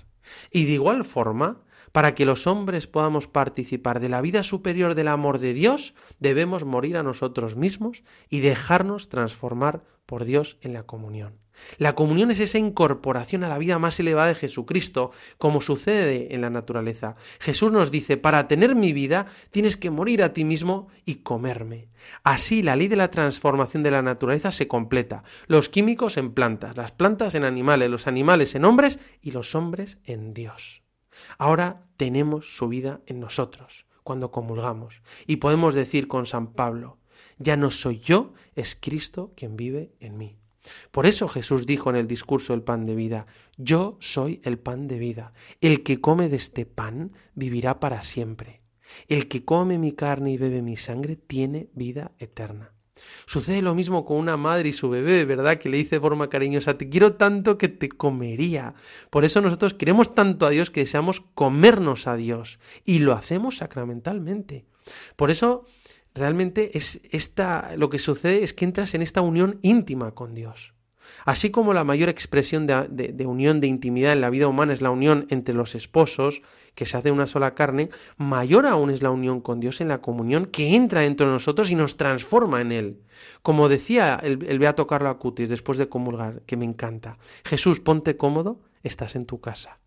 Y 0.51 0.65
de 0.65 0.73
igual 0.73 1.05
forma, 1.05 1.63
para 1.93 2.15
que 2.15 2.25
los 2.25 2.47
hombres 2.47 2.87
podamos 2.87 3.29
participar 3.29 4.01
de 4.01 4.09
la 4.09 4.21
vida 4.21 4.43
superior 4.43 4.95
del 4.95 5.09
amor 5.09 5.39
de 5.39 5.55
Dios, 5.55 5.95
debemos 6.19 6.65
morir 6.65 6.97
a 6.97 7.03
nosotros 7.03 7.57
mismos 7.57 8.03
y 8.29 8.41
dejarnos 8.41 9.09
transformar 9.09 9.85
por 10.07 10.25
Dios 10.25 10.59
en 10.61 10.73
la 10.73 10.85
comunión. 10.85 11.44
La 11.79 11.95
comunión 11.95 12.31
es 12.31 12.41
esa 12.41 12.59
incorporación 12.59 13.45
a 13.45 13.49
la 13.49 13.59
vida 13.59 13.79
más 13.79 13.99
elevada 14.01 14.29
de 14.29 14.35
Jesucristo, 14.35 15.11
como 15.39 15.61
sucede 15.61 16.35
en 16.35 16.41
la 16.41 16.51
naturaleza. 16.51 17.15
Jesús 17.41 17.73
nos 17.73 17.91
dice, 17.91 18.17
para 18.17 18.49
tener 18.49 18.75
mi 18.75 18.93
vida 18.93 19.27
tienes 19.51 19.77
que 19.77 19.91
morir 19.91 20.23
a 20.23 20.33
ti 20.33 20.45
mismo 20.45 20.89
y 21.05 21.17
comerme. 21.17 21.89
Así 22.23 22.63
la 22.63 22.77
ley 22.77 22.89
de 22.89 22.97
la 22.97 23.11
transformación 23.11 23.83
de 23.83 23.91
la 23.91 24.03
naturaleza 24.03 24.53
se 24.53 24.69
completa. 24.69 25.25
Los 25.47 25.69
químicos 25.69 26.17
en 26.17 26.33
plantas, 26.33 26.77
las 26.77 26.93
plantas 26.93 27.35
en 27.35 27.45
animales, 27.45 27.91
los 27.91 28.07
animales 28.07 28.55
en 28.55 28.65
hombres 28.65 28.99
y 29.21 29.31
los 29.31 29.55
hombres 29.55 29.99
en 30.05 30.35
Dios. 30.35 30.83
Ahora 31.39 31.87
tenemos 31.97 32.57
su 32.57 32.69
vida 32.69 33.01
en 33.07 33.21
nosotros, 33.21 33.87
cuando 34.03 34.31
comulgamos, 34.31 35.03
y 35.27 35.37
podemos 35.37 35.75
decir 35.75 36.09
con 36.09 36.27
San 36.27 36.53
Pablo, 36.53 36.99
ya 37.39 37.57
no 37.57 37.71
soy 37.71 38.01
yo, 38.01 38.33
es 38.55 38.77
Cristo 38.81 39.33
quien 39.37 39.57
vive 39.57 39.93
en 40.01 40.19
mí. 40.19 40.39
Por 40.91 41.07
eso 41.07 41.29
Jesús 41.29 41.67
dijo 41.67 41.91
en 41.91 41.97
el 41.97 42.07
discurso 42.07 42.53
del 42.53 42.63
pan 42.63 42.87
de 42.87 42.95
vida, 42.95 43.27
yo 43.57 43.97
soy 44.01 44.41
el 44.45 44.59
pan 44.59 44.89
de 44.89 44.99
vida, 44.99 45.33
el 45.61 45.83
que 45.83 46.01
come 46.01 46.29
de 46.29 46.37
este 46.37 46.67
pan 46.67 47.13
vivirá 47.35 47.81
para 47.81 48.03
siempre, 48.03 48.63
el 49.09 49.29
que 49.29 49.45
come 49.45 49.79
mi 49.79 49.93
carne 49.93 50.33
y 50.33 50.37
bebe 50.39 50.63
mi 50.63 50.77
sangre 50.77 51.17
tiene 51.17 51.69
vida 51.75 52.13
eterna. 52.19 52.73
Sucede 53.27 53.61
lo 53.63 53.75
mismo 53.75 54.05
con 54.05 54.19
una 54.19 54.37
madre 54.37 54.69
y 54.69 54.73
su 54.73 54.89
bebé, 54.89 55.25
¿verdad? 55.25 55.59
Que 55.59 55.69
le 55.69 55.79
dice 55.79 55.97
de 55.97 56.01
forma 56.01 56.29
cariñosa, 56.29 56.79
te 56.79 56.89
quiero 56.89 57.15
tanto 57.15 57.59
que 57.59 57.69
te 57.69 57.89
comería. 57.89 58.75
Por 59.11 59.25
eso 59.25 59.41
nosotros 59.41 59.75
queremos 59.75 60.15
tanto 60.15 60.47
a 60.47 60.51
Dios 60.51 60.71
que 60.71 60.81
deseamos 60.81 61.21
comernos 61.35 62.07
a 62.07 62.17
Dios 62.17 62.59
y 62.85 63.01
lo 63.01 63.13
hacemos 63.13 63.57
sacramentalmente. 63.59 64.65
Por 65.17 65.31
eso 65.31 65.65
realmente 66.15 66.77
es 66.77 67.01
esta 67.11 67.77
lo 67.77 67.91
que 67.91 67.99
sucede 67.99 68.45
es 68.45 68.55
que 68.55 68.65
entras 68.65 68.95
en 68.95 69.03
esta 69.03 69.21
unión 69.21 69.59
íntima 69.63 70.13
con 70.13 70.35
Dios. 70.35 70.75
Así 71.25 71.51
como 71.51 71.75
la 71.75 71.85
mayor 71.85 72.09
expresión 72.09 72.67
de, 72.67 73.27
unión, 73.27 73.61
de 73.61 73.67
intimidad 73.67 74.13
en 74.13 74.21
la 74.21 74.31
vida 74.31 74.49
humana 74.49 74.73
es 74.73 74.83
la 74.83 74.91
unión 74.91 75.27
entre 75.31 75.55
los 75.55 75.75
esposos, 75.75 76.43
que 76.75 76.87
se 76.87 76.97
hace 76.97 77.11
una 77.11 77.27
sola 77.27 77.55
carne, 77.55 77.91
mayor 78.17 78.67
aún 78.67 78.91
es 78.91 79.03
la 79.03 79.11
unión 79.11 79.41
con 79.41 79.61
Dios 79.61 79.81
en 79.81 79.89
la 79.89 80.01
comunión 80.01 80.47
que 80.47 80.75
entra 80.75 81.03
dentro 81.03 81.27
de 81.27 81.33
nosotros 81.33 81.71
y 81.71 81.75
nos 81.75 81.97
transforma 81.97 82.61
en 82.61 82.73
Él. 82.73 83.03
Como 83.43 83.69
decía 83.69 84.19
el, 84.23 84.45
el 84.47 84.59
Beato 84.59 84.87
Carlo 84.87 85.09
Acutis 85.09 85.49
después 85.49 85.79
de 85.79 85.89
comulgar, 85.89 86.43
que 86.43 86.57
me 86.57 86.65
encanta, 86.65 87.19
Jesús, 87.45 87.81
ponte 87.81 88.17
cómodo, 88.17 88.61
estás 88.83 89.15
en 89.15 89.27
tu 89.27 89.41
casa. 89.41 89.79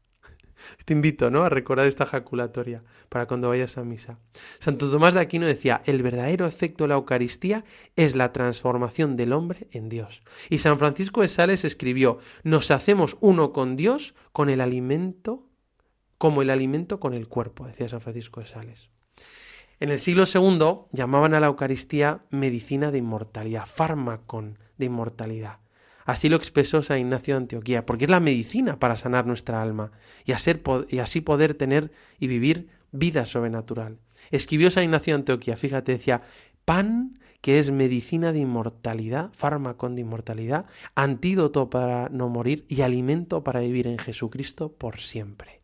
Te 0.86 0.93
invito, 0.93 1.30
¿no? 1.30 1.43
A 1.43 1.49
recordar 1.49 1.88
esta 1.88 2.05
jaculatoria 2.05 2.84
para 3.10 3.26
cuando 3.28 3.49
vayas 3.49 3.78
a 3.78 3.84
misa. 3.84 4.20
Santo 4.60 4.89
Tomás 4.89 5.14
de 5.14 5.20
Aquino 5.20 5.45
decía, 5.45 5.82
el 5.86 6.03
verdadero 6.03 6.45
efecto 6.45 6.84
de 6.84 6.89
la 6.89 6.95
Eucaristía 6.95 7.66
es 7.95 8.16
la 8.16 8.32
transformación 8.34 9.16
del 9.16 9.34
hombre 9.34 9.68
en 9.72 9.89
Dios. 9.89 10.22
Y 10.49 10.60
San 10.60 10.80
Francisco 10.80 11.22
de 11.22 11.28
Sales 11.28 11.66
escribió, 11.66 12.20
nos 12.43 12.72
hacemos 12.72 13.18
uno 13.20 13.53
con 13.53 13.76
Dios 13.76 14.16
con 14.32 14.49
el 14.49 14.62
alimento, 14.62 15.45
como 16.18 16.41
el 16.41 16.49
alimento 16.49 16.99
con 16.99 17.14
el 17.14 17.28
cuerpo, 17.28 17.68
decía 17.68 17.89
San 17.89 18.01
Francisco 18.01 18.39
de 18.39 18.47
Sales. 18.47 18.89
En 19.80 19.89
el 19.91 19.99
siglo 19.99 20.24
II 20.26 20.88
llamaban 20.91 21.36
a 21.36 21.39
la 21.39 21.47
Eucaristía 21.47 22.26
medicina 22.32 22.89
de 22.89 22.97
inmortalidad, 22.97 23.68
fármacon 23.68 24.58
de 24.78 24.86
inmortalidad. 24.88 25.60
Así 26.08 26.30
lo 26.30 26.38
expresó 26.38 26.82
San 26.82 26.99
Ignacio 26.99 27.34
de 27.34 27.39
Antioquía, 27.39 27.86
porque 27.86 28.05
es 28.05 28.10
la 28.10 28.22
medicina 28.22 28.80
para 28.80 28.95
sanar 28.95 29.28
nuestra 29.28 29.62
alma 29.62 29.91
y, 30.24 30.32
y 30.32 30.99
así 30.99 31.20
poder 31.20 31.53
tener 31.53 31.91
y 32.18 32.28
vivir 32.28 32.70
vida 32.93 33.26
sobrenatural. 33.26 33.99
Escribió 34.32 34.72
San 34.72 34.86
Ignacio 34.86 35.16
Antioquía, 35.16 35.58
fíjate, 35.58 35.91
decía, 35.91 36.22
pan 36.64 37.20
que 37.41 37.60
es 37.60 37.72
medicina 37.72 38.32
de 38.32 38.39
inmortalidad, 38.39 39.32
fármaco 39.34 39.89
de 39.89 39.99
inmortalidad, 39.99 40.66
antídoto 40.95 41.70
para 41.70 42.08
no 42.08 42.30
morir 42.30 42.64
y 42.70 42.84
alimento 42.84 43.43
para 43.43 43.60
vivir 43.60 43.86
en 43.86 43.97
Jesucristo 43.97 44.72
por 44.72 44.99
siempre. 44.99 45.60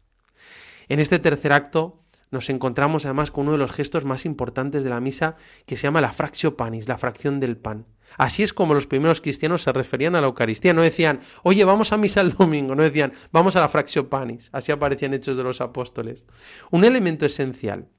En 0.89 0.99
este 0.99 1.19
tercer 1.19 1.53
acto 1.53 2.03
nos 2.31 2.49
encontramos 2.49 3.05
además 3.05 3.31
con 3.31 3.43
uno 3.43 3.53
de 3.53 3.59
los 3.59 3.71
gestos 3.71 4.03
más 4.03 4.25
importantes 4.25 4.83
de 4.83 4.89
la 4.89 4.99
misa 4.99 5.37
que 5.65 5.77
se 5.77 5.83
llama 5.83 6.01
la 6.01 6.11
fractio 6.11 6.57
panis, 6.57 6.89
la 6.89 6.97
fracción 6.97 7.39
del 7.39 7.55
pan. 7.55 7.85
Así 8.17 8.43
es 8.43 8.53
como 8.53 8.73
los 8.73 8.87
primeros 8.87 9.21
cristianos 9.21 9.63
se 9.63 9.71
referían 9.71 10.15
a 10.15 10.21
la 10.21 10.27
Eucaristía. 10.27 10.73
No 10.73 10.81
decían, 10.81 11.19
oye, 11.43 11.63
vamos 11.65 11.91
a 11.91 11.97
misa 11.97 12.21
el 12.21 12.31
domingo. 12.31 12.75
No 12.75 12.83
decían, 12.83 13.13
vamos 13.31 13.55
a 13.55 13.59
la 13.59 13.69
fractio 13.69 14.09
panis. 14.09 14.49
Así 14.51 14.71
aparecían 14.71 15.13
hechos 15.13 15.37
de 15.37 15.43
los 15.43 15.61
apóstoles. 15.61 16.23
Un 16.71 16.83
elemento 16.83 17.25
esencial 17.25 17.89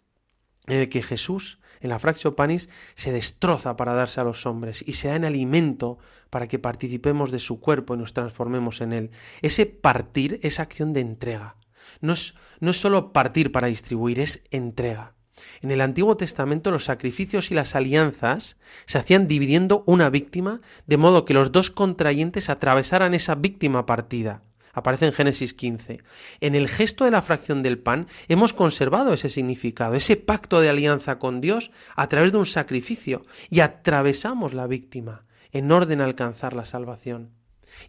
en 0.67 0.79
el 0.79 0.89
que 0.89 1.03
Jesús, 1.03 1.59
en 1.81 1.91
la 1.91 1.99
fractio 1.99 2.35
panis, 2.37 2.69
se 2.95 3.13
destroza 3.13 3.77
para 3.77 3.93
darse 3.93 4.21
a 4.21 4.25
los 4.25 4.47
hombres 4.47 4.83
y 4.87 4.95
se 4.95 5.09
da 5.09 5.17
en 5.17 5.25
alimento 5.25 5.99
para 6.31 6.49
que 6.49 6.59
participemos 6.59 7.31
de 7.31 7.39
su 7.39 7.61
cuerpo 7.61 7.95
y 7.95 7.99
nos 7.99 8.15
transformemos 8.15 8.81
en 8.81 8.93
él. 8.93 9.11
Ese 9.43 9.67
partir, 9.67 10.41
esa 10.43 10.63
acción 10.63 10.93
de 10.93 11.01
entrega. 11.01 11.57
No 12.01 12.15
es, 12.15 12.35
no 12.61 12.71
es 12.71 12.81
solo 12.81 13.13
partir 13.13 13.53
para 13.53 13.67
distribuir, 13.67 14.21
es 14.21 14.43
entrega. 14.51 15.15
En 15.63 15.71
el 15.71 15.81
Antiguo 15.81 16.17
Testamento 16.17 16.71
los 16.71 16.85
sacrificios 16.85 17.51
y 17.51 17.55
las 17.55 17.75
alianzas 17.75 18.57
se 18.87 18.99
hacían 18.99 19.29
dividiendo 19.29 19.83
una 19.87 20.11
víctima, 20.11 20.61
de 20.87 20.97
modo 20.97 21.25
que 21.25 21.35
los 21.35 21.53
dos 21.53 21.71
contrayentes 21.71 22.49
atravesaran 22.49 23.15
esa 23.15 23.35
víctima 23.35 23.87
partida. 23.87 24.43
Aparece 24.73 25.07
en 25.07 25.13
Génesis 25.13 25.55
15. 25.55 26.03
En 26.41 26.55
el 26.55 26.69
gesto 26.69 27.05
de 27.05 27.13
la 27.13 27.23
fracción 27.23 27.63
del 27.63 27.79
pan 27.79 28.09
hemos 28.29 28.53
conservado 28.53 29.15
ese 29.15 29.31
significado, 29.31 29.95
ese 29.95 30.17
pacto 30.17 30.61
de 30.61 30.69
alianza 30.69 31.19
con 31.19 31.41
Dios 31.41 31.71
a 31.95 32.09
través 32.09 32.33
de 32.33 32.39
un 32.39 32.47
sacrificio 32.47 33.23
y 33.51 33.61
atravesamos 33.61 34.53
la 34.53 34.67
víctima 34.67 35.25
en 35.53 35.71
orden 35.71 36.01
a 36.01 36.05
alcanzar 36.05 36.55
la 36.55 36.65
salvación. 36.65 37.31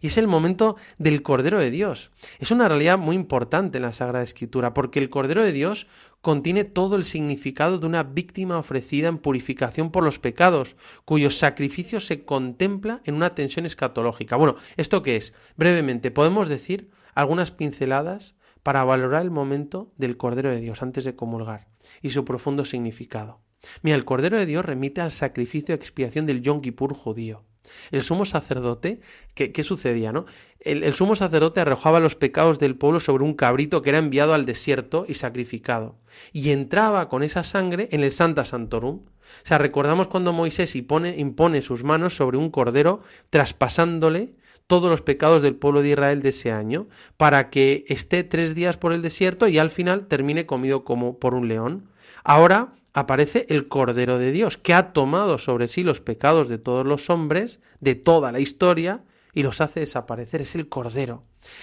Y 0.00 0.08
es 0.08 0.18
el 0.18 0.26
momento 0.26 0.76
del 0.98 1.22
Cordero 1.22 1.58
de 1.58 1.70
Dios. 1.70 2.10
Es 2.38 2.50
una 2.50 2.68
realidad 2.68 2.98
muy 2.98 3.16
importante 3.16 3.78
en 3.78 3.82
la 3.82 3.92
Sagrada 3.92 4.24
Escritura, 4.24 4.74
porque 4.74 4.98
el 4.98 5.10
Cordero 5.10 5.42
de 5.42 5.52
Dios 5.52 5.86
contiene 6.20 6.64
todo 6.64 6.96
el 6.96 7.04
significado 7.04 7.78
de 7.78 7.86
una 7.86 8.02
víctima 8.02 8.58
ofrecida 8.58 9.08
en 9.08 9.18
purificación 9.18 9.90
por 9.90 10.02
los 10.02 10.18
pecados, 10.18 10.74
cuyo 11.04 11.30
sacrificio 11.30 12.00
se 12.00 12.24
contempla 12.24 13.00
en 13.04 13.14
una 13.14 13.34
tensión 13.34 13.64
escatológica. 13.64 14.36
Bueno, 14.36 14.56
¿esto 14.76 15.02
qué 15.02 15.16
es? 15.16 15.32
Brevemente, 15.56 16.10
podemos 16.10 16.48
decir 16.48 16.90
algunas 17.14 17.52
pinceladas 17.52 18.34
para 18.62 18.82
valorar 18.82 19.22
el 19.22 19.30
momento 19.30 19.92
del 19.96 20.16
Cordero 20.16 20.50
de 20.50 20.60
Dios 20.60 20.82
antes 20.82 21.04
de 21.04 21.14
comulgar 21.14 21.68
y 22.02 22.10
su 22.10 22.24
profundo 22.24 22.64
significado. 22.64 23.40
Mira, 23.82 23.96
el 23.96 24.04
Cordero 24.04 24.36
de 24.38 24.46
Dios 24.46 24.64
remite 24.64 25.00
al 25.00 25.12
sacrificio 25.12 25.68
de 25.68 25.82
expiación 25.82 26.26
del 26.26 26.42
Yom 26.42 26.60
Kippur 26.60 26.94
judío. 26.94 27.44
El 27.90 28.02
sumo 28.02 28.24
sacerdote, 28.24 29.00
¿qué, 29.34 29.52
qué 29.52 29.62
sucedía, 29.62 30.12
no? 30.12 30.26
El, 30.66 30.92
sumo 30.94 31.14
sacerdote 31.14 31.60
arrojaba 31.60 32.00
los 32.00 32.16
pecados 32.16 32.58
del 32.58 32.74
pueblo 32.74 32.98
sobre 32.98 33.22
un 33.22 33.34
cabrito 33.34 33.82
que 33.82 33.90
era 33.90 33.98
enviado 33.98 34.34
al 34.34 34.46
desierto 34.46 35.06
y 35.08 35.14
sacrificado, 35.14 35.94
y 36.32 36.50
entraba 36.50 37.08
con 37.08 37.22
esa 37.22 37.44
sangre 37.44 37.88
en 37.92 38.02
el 38.02 38.10
Santa 38.10 38.44
Santorum. 38.44 38.96
O 38.96 39.46
sea, 39.46 39.58
recordamos 39.58 40.08
cuando 40.08 40.32
Moisés 40.32 40.74
impone 40.74 41.62
sus 41.62 41.84
manos 41.84 42.16
sobre 42.16 42.36
un 42.36 42.50
cordero, 42.50 43.00
traspasándole 43.30 44.34
todos 44.66 44.90
los 44.90 45.02
pecados 45.02 45.40
del 45.42 45.54
pueblo 45.54 45.82
de 45.82 45.90
Israel 45.90 46.20
de 46.20 46.30
ese 46.30 46.50
año, 46.50 46.88
para 47.16 47.48
que 47.48 47.84
esté 47.86 48.24
tres 48.24 48.56
días 48.56 48.76
por 48.76 48.92
el 48.92 49.02
desierto 49.02 49.46
y 49.46 49.58
al 49.58 49.70
final 49.70 50.08
termine 50.08 50.46
comido 50.46 50.82
como 50.82 51.20
por 51.20 51.34
un 51.34 51.46
león. 51.46 51.88
Ahora 52.24 52.74
aparece 52.96 53.44
el 53.50 53.68
Cordero 53.68 54.18
de 54.18 54.32
Dios, 54.32 54.56
que 54.56 54.72
ha 54.72 54.94
tomado 54.94 55.36
sobre 55.36 55.68
sí 55.68 55.84
los 55.84 56.00
pecados 56.00 56.48
de 56.48 56.56
todos 56.56 56.86
los 56.86 57.10
hombres, 57.10 57.60
de 57.78 57.94
toda 57.94 58.32
la 58.32 58.40
historia, 58.40 59.04
y 59.34 59.42
los 59.42 59.60
hace 59.60 59.80
desaparecer. 59.80 60.40
Es 60.40 60.54
el 60.54 60.70
Cordero. 60.70 61.22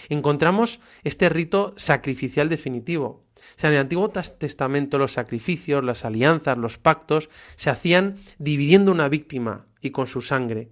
Encontramos 0.09 0.79
este 1.03 1.29
rito 1.29 1.73
sacrificial 1.75 2.49
definitivo. 2.49 3.23
En 3.63 3.73
el 3.73 3.79
Antiguo 3.79 4.09
Testamento 4.09 4.99
los 4.99 5.13
sacrificios, 5.13 5.83
las 5.83 6.05
alianzas, 6.05 6.59
los 6.59 6.77
pactos 6.77 7.31
se 7.55 7.71
hacían 7.71 8.17
dividiendo 8.37 8.91
una 8.91 9.09
víctima 9.09 9.65
y 9.81 9.89
con 9.89 10.05
su 10.05 10.21
sangre. 10.21 10.69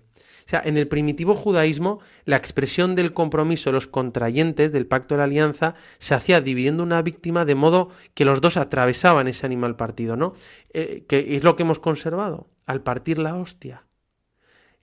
Sea, 0.52 0.62
en 0.66 0.76
el 0.76 0.90
primitivo 0.90 1.34
judaísmo, 1.34 2.02
la 2.26 2.36
expresión 2.36 2.94
del 2.94 3.14
compromiso 3.14 3.70
de 3.70 3.76
los 3.76 3.88
contrayentes 3.88 4.74
del 4.74 4.86
pacto 4.86 5.16
de 5.16 5.20
la 5.20 5.24
alianza 5.24 5.76
se 5.98 6.14
hacía 6.14 6.42
dividiendo 6.42 6.84
una 6.84 7.02
víctima 7.02 7.46
de 7.46 7.56
modo 7.56 7.88
que 8.14 8.26
los 8.26 8.42
dos 8.42 8.58
atravesaban 8.58 9.30
ese 9.30 9.46
animal 9.46 9.78
partido, 9.78 10.18
¿no? 10.18 10.34
Eh, 10.74 11.06
que 11.08 11.38
es 11.38 11.46
lo 11.46 11.56
que 11.56 11.64
hemos 11.64 11.80
conservado 11.80 12.50
al 12.66 12.84
partir 12.84 13.18
la 13.18 13.36
hostia 13.36 13.88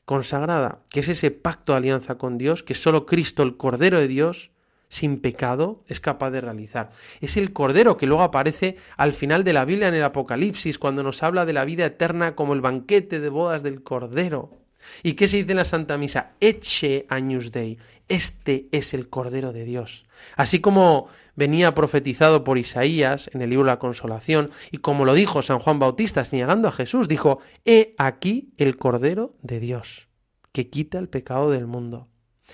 consagrada, 0.07 0.87
que 0.91 1.01
es 1.01 1.09
ese 1.11 1.31
pacto 1.33 1.75
de 1.75 1.77
alianza 1.77 2.17
con 2.17 2.39
Dios 2.39 2.63
que 2.63 2.75
solo 2.75 3.05
Cristo, 3.05 3.43
el 3.43 3.59
Cordero 3.59 4.01
de 4.01 4.09
Dios, 4.09 4.53
sin 4.89 5.21
pecado, 5.21 5.85
es 5.87 6.01
capaz 6.01 6.31
de 6.31 6.41
realizar. 6.41 6.89
Es 7.21 7.37
el 7.37 7.53
Cordero 7.53 7.99
que 7.99 8.07
luego 8.07 8.23
aparece 8.23 8.79
al 8.97 9.13
final 9.13 9.45
de 9.45 9.53
la 9.53 9.67
Biblia 9.67 9.89
en 9.89 9.95
el 9.95 10.05
Apocalipsis, 10.05 10.79
cuando 10.79 11.03
nos 11.03 11.23
habla 11.23 11.45
de 11.45 11.53
la 11.53 11.67
vida 11.67 11.85
eterna 11.85 12.37
como 12.37 12.55
el 12.55 12.63
banquete 12.63 13.21
de 13.21 13.29
bodas 13.29 13.63
del 13.63 13.83
Cordero. 13.83 14.67
¿Y 15.03 15.15
qué 15.15 15.29
se 15.29 15.39
dice 15.39 15.53
en 15.53 15.59
la 15.59 15.65
Santa 15.65 15.99
Misa? 15.99 16.33
Eche 16.41 17.07
años 17.09 17.53
dei. 17.53 17.79
Este 18.09 18.69
es 18.73 18.95
el 18.95 19.09
Cordero 19.09 19.53
de 19.53 19.65
Dios. 19.65 20.07
Así 20.37 20.61
como 20.61 21.09
venía 21.37 21.75
profetizado 21.75 22.43
por 22.43 22.59
Isaías 22.59 23.31
en 23.33 23.43
el 23.43 23.51
libro 23.51 23.67
la 23.67 23.79
Consolación, 23.79 24.51
y 24.71 24.79
como 24.79 25.05
lo 25.05 25.15
dijo 25.15 25.43
San 25.43 25.59
Juan 25.59 25.79
Bautista 25.79 26.25
señalando 26.25 26.69
a 26.69 26.73
Jesús, 26.73 27.07
dijo, 27.07 27.41
He 27.65 27.95
aquí 27.99 28.51
el 28.57 28.77
Cordero 28.79 29.37
de 29.43 29.61
Dios, 29.61 30.09
que 30.53 30.69
quita 30.71 30.99
el 30.99 31.09
pecado 31.09 31.51
del 31.51 31.67
mundo. 31.67 32.09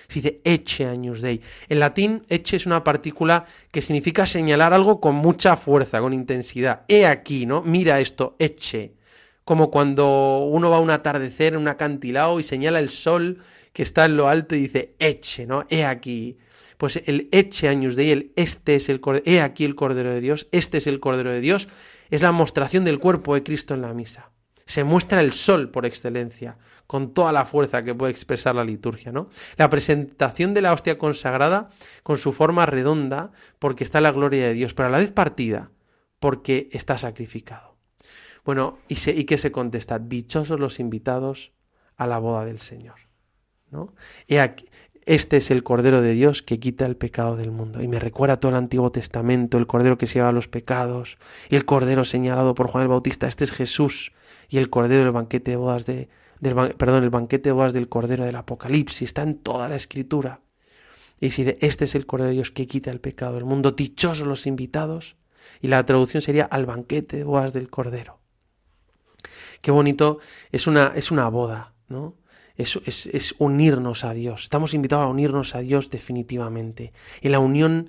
Se 0.08 0.20
dice 0.20 0.40
eche 0.42 0.86
años 0.86 1.20
dei. 1.20 1.40
En 1.68 1.78
latín, 1.78 2.22
eche 2.28 2.56
es 2.56 2.66
una 2.66 2.82
partícula 2.82 3.46
que 3.70 3.80
significa 3.80 4.26
señalar 4.26 4.74
algo 4.74 5.00
con 5.00 5.14
mucha 5.14 5.56
fuerza, 5.56 6.00
con 6.00 6.12
intensidad. 6.12 6.82
He 6.88 7.06
aquí, 7.06 7.46
¿no? 7.46 7.62
Mira 7.62 8.00
esto, 8.00 8.34
eche 8.40 8.96
como 9.44 9.70
cuando 9.70 10.46
uno 10.50 10.70
va 10.70 10.76
a 10.76 10.80
un 10.80 10.90
atardecer 10.90 11.54
en 11.54 11.60
un 11.60 11.68
acantilado 11.68 12.40
y 12.40 12.42
señala 12.42 12.80
el 12.80 12.88
sol 12.88 13.38
que 13.72 13.82
está 13.82 14.06
en 14.06 14.16
lo 14.16 14.28
alto 14.28 14.54
y 14.54 14.60
dice, 14.60 14.94
eche, 14.98 15.46
¿no? 15.46 15.66
He 15.68 15.84
aquí. 15.84 16.38
Pues 16.78 17.02
el 17.06 17.28
eche 17.30 17.68
años 17.68 17.94
de 17.94 18.12
él, 18.12 18.32
este 18.36 18.74
es 18.74 18.88
el 18.88 19.00
cordero, 19.00 19.24
he 19.26 19.40
aquí 19.40 19.64
el 19.64 19.74
cordero 19.74 20.10
de 20.10 20.20
Dios, 20.20 20.48
este 20.50 20.78
es 20.78 20.86
el 20.86 20.98
cordero 20.98 21.30
de 21.30 21.40
Dios, 21.40 21.68
es 22.10 22.22
la 22.22 22.32
mostración 22.32 22.84
del 22.84 22.98
cuerpo 22.98 23.34
de 23.34 23.42
Cristo 23.42 23.74
en 23.74 23.82
la 23.82 23.94
misa. 23.94 24.30
Se 24.66 24.82
muestra 24.82 25.20
el 25.20 25.32
sol 25.32 25.70
por 25.70 25.84
excelencia, 25.84 26.56
con 26.86 27.12
toda 27.14 27.32
la 27.32 27.44
fuerza 27.44 27.82
que 27.82 27.94
puede 27.94 28.12
expresar 28.12 28.54
la 28.54 28.64
liturgia, 28.64 29.12
¿no? 29.12 29.28
La 29.56 29.70
presentación 29.70 30.54
de 30.54 30.62
la 30.62 30.72
hostia 30.72 30.98
consagrada 30.98 31.68
con 32.02 32.18
su 32.18 32.32
forma 32.32 32.66
redonda, 32.66 33.32
porque 33.58 33.84
está 33.84 34.00
la 34.00 34.12
gloria 34.12 34.46
de 34.46 34.54
Dios, 34.54 34.74
pero 34.74 34.88
a 34.88 34.90
la 34.90 34.98
vez 34.98 35.12
partida, 35.12 35.70
porque 36.18 36.68
está 36.72 36.98
sacrificado. 36.98 37.73
Bueno, 38.44 38.78
¿y, 38.88 38.96
se, 38.96 39.12
¿y 39.12 39.24
qué 39.24 39.38
se 39.38 39.52
contesta? 39.52 39.98
Dichosos 39.98 40.60
los 40.60 40.80
invitados 40.80 41.52
a 41.96 42.06
la 42.06 42.18
boda 42.18 42.44
del 42.44 42.58
Señor. 42.58 42.96
¿no? 43.70 43.94
aquí, 44.40 44.66
este 45.06 45.36
es 45.36 45.50
el 45.50 45.62
Cordero 45.62 46.00
de 46.00 46.12
Dios 46.12 46.42
que 46.42 46.58
quita 46.58 46.86
el 46.86 46.96
pecado 46.96 47.36
del 47.36 47.50
mundo. 47.50 47.82
Y 47.82 47.88
me 47.88 47.98
recuerda 47.98 48.38
todo 48.38 48.50
el 48.50 48.56
Antiguo 48.56 48.90
Testamento, 48.90 49.58
el 49.58 49.66
Cordero 49.66 49.98
que 49.98 50.06
se 50.06 50.14
lleva 50.14 50.32
los 50.32 50.48
pecados, 50.48 51.18
y 51.50 51.56
el 51.56 51.66
Cordero 51.66 52.04
señalado 52.04 52.54
por 52.54 52.68
Juan 52.68 52.82
el 52.82 52.88
Bautista. 52.88 53.26
Este 53.26 53.44
es 53.44 53.52
Jesús, 53.52 54.12
y 54.48 54.58
el 54.58 54.70
Cordero 54.70 55.02
del 55.02 55.12
banquete 55.12 55.50
de 55.50 55.56
bodas 55.58 55.84
de, 55.84 56.08
del, 56.40 56.54
perdón, 56.76 57.02
el 57.02 57.10
banquete 57.10 57.50
de 57.50 57.52
bodas 57.52 57.74
del 57.74 57.88
Cordero 57.88 58.24
del 58.24 58.36
Apocalipsis. 58.36 59.02
Está 59.02 59.22
en 59.22 59.36
toda 59.36 59.68
la 59.68 59.76
Escritura. 59.76 60.40
Y 61.20 61.30
si 61.30 61.44
de, 61.44 61.58
este 61.60 61.84
es 61.84 61.94
el 61.94 62.06
Cordero 62.06 62.28
de 62.28 62.34
Dios 62.34 62.50
que 62.50 62.66
quita 62.66 62.90
el 62.90 63.00
pecado 63.00 63.34
del 63.34 63.44
mundo, 63.44 63.72
dichosos 63.72 64.26
los 64.26 64.46
invitados. 64.46 65.16
Y 65.60 65.68
la 65.68 65.84
traducción 65.84 66.22
sería 66.22 66.44
al 66.44 66.64
banquete 66.64 67.18
de 67.18 67.24
bodas 67.24 67.52
del 67.52 67.68
Cordero. 67.68 68.23
Qué 69.64 69.70
bonito, 69.70 70.18
es 70.52 70.66
una, 70.66 70.92
es 70.94 71.10
una 71.10 71.26
boda, 71.30 71.72
¿no? 71.88 72.18
Es, 72.54 72.78
es, 72.84 73.06
es, 73.06 73.34
unirnos 73.38 74.04
a 74.04 74.12
Dios. 74.12 74.42
Estamos 74.42 74.74
invitados 74.74 75.06
a 75.06 75.08
unirnos 75.08 75.54
a 75.54 75.60
Dios 75.60 75.88
definitivamente, 75.88 76.92
en 77.22 77.32
la 77.32 77.38
unión 77.38 77.88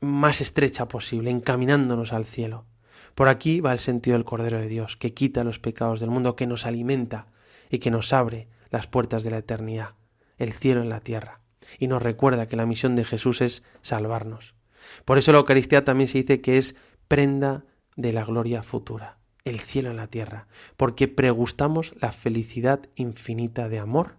más 0.00 0.40
estrecha 0.40 0.88
posible, 0.88 1.30
encaminándonos 1.30 2.12
al 2.12 2.24
cielo. 2.24 2.66
Por 3.14 3.28
aquí 3.28 3.60
va 3.60 3.72
el 3.72 3.78
sentido 3.78 4.16
del 4.16 4.24
Cordero 4.24 4.58
de 4.58 4.66
Dios, 4.66 4.96
que 4.96 5.14
quita 5.14 5.44
los 5.44 5.60
pecados 5.60 6.00
del 6.00 6.10
mundo, 6.10 6.34
que 6.34 6.48
nos 6.48 6.66
alimenta 6.66 7.26
y 7.70 7.78
que 7.78 7.92
nos 7.92 8.12
abre 8.12 8.48
las 8.70 8.88
puertas 8.88 9.22
de 9.22 9.30
la 9.30 9.38
eternidad, 9.38 9.94
el 10.38 10.52
cielo 10.52 10.80
en 10.80 10.88
la 10.88 10.98
tierra, 10.98 11.40
y 11.78 11.86
nos 11.86 12.02
recuerda 12.02 12.48
que 12.48 12.56
la 12.56 12.66
misión 12.66 12.96
de 12.96 13.04
Jesús 13.04 13.42
es 13.42 13.62
salvarnos. 13.80 14.56
Por 15.04 15.18
eso 15.18 15.30
la 15.30 15.38
Eucaristía 15.38 15.84
también 15.84 16.08
se 16.08 16.18
dice 16.18 16.40
que 16.40 16.58
es 16.58 16.74
prenda 17.06 17.64
de 17.94 18.12
la 18.12 18.24
gloria 18.24 18.64
futura 18.64 19.18
el 19.46 19.60
cielo 19.60 19.90
en 19.90 19.96
la 19.96 20.08
tierra, 20.08 20.48
porque 20.76 21.08
pregustamos 21.08 21.94
la 22.00 22.12
felicidad 22.12 22.80
infinita 22.96 23.68
de 23.68 23.78
amor 23.78 24.16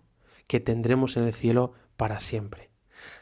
que 0.47 0.61
tendremos 0.61 1.17
en 1.17 1.23
el 1.23 1.33
cielo 1.33 1.73
para 1.97 2.21
siempre. 2.21 2.71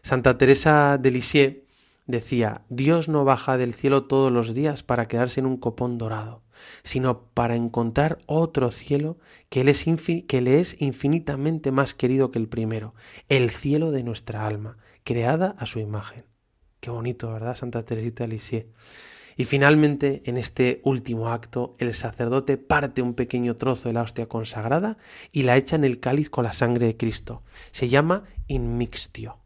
Santa 0.04 0.38
Teresa 0.38 1.00
de 1.00 1.10
Lisieux 1.12 1.64
decía, 2.06 2.62
Dios 2.70 3.10
no 3.10 3.26
baja 3.26 3.58
del 3.58 3.74
cielo 3.74 4.06
todos 4.06 4.32
los 4.32 4.54
días 4.54 4.84
para 4.84 5.08
quedarse 5.08 5.40
en 5.40 5.48
un 5.48 5.58
copón 5.58 5.98
dorado, 5.98 6.44
sino 6.84 7.24
para 7.34 7.56
encontrar 7.56 8.20
otro 8.28 8.70
cielo 8.70 9.18
que, 9.50 9.64
le 9.64 9.72
es 10.60 10.76
infinitamente 10.80 11.72
más 11.72 11.96
querido 11.96 12.30
que 12.30 12.38
el 12.38 12.48
primero, 12.48 12.94
el 13.30 13.50
cielo 13.50 13.90
de 13.90 14.04
nuestra 14.04 14.46
alma, 14.46 14.78
creada 15.04 15.56
a 15.58 15.66
su 15.66 15.80
imagen. 15.80 16.26
Qué 16.82 16.92
bonito, 16.92 17.32
¿verdad, 17.32 17.56
Santa 17.56 17.84
Teresita 17.84 18.26
de 18.26 18.28
Lisieux? 18.28 18.68
Y 19.38 19.46
finalmente, 19.46 20.24
en 20.26 20.38
este 20.38 20.80
último 20.84 21.30
acto, 21.30 21.76
el 21.80 21.94
sacerdote 21.94 22.58
parte 22.58 23.02
un 23.02 23.14
pequeño 23.14 23.58
trozo 23.58 23.90
de 23.90 23.94
la 23.94 24.02
hostia 24.02 24.28
consagrada 24.28 24.98
y 25.32 25.44
la 25.44 25.58
echa 25.58 25.76
en 25.76 25.84
el 25.84 26.00
cáliz 26.00 26.30
con 26.30 26.46
la 26.46 26.54
sangre 26.54 26.86
de 26.86 26.98
Cristo. 26.98 27.44
Se 27.72 27.90
llama 27.90 28.24
inmixtio. 28.48 29.40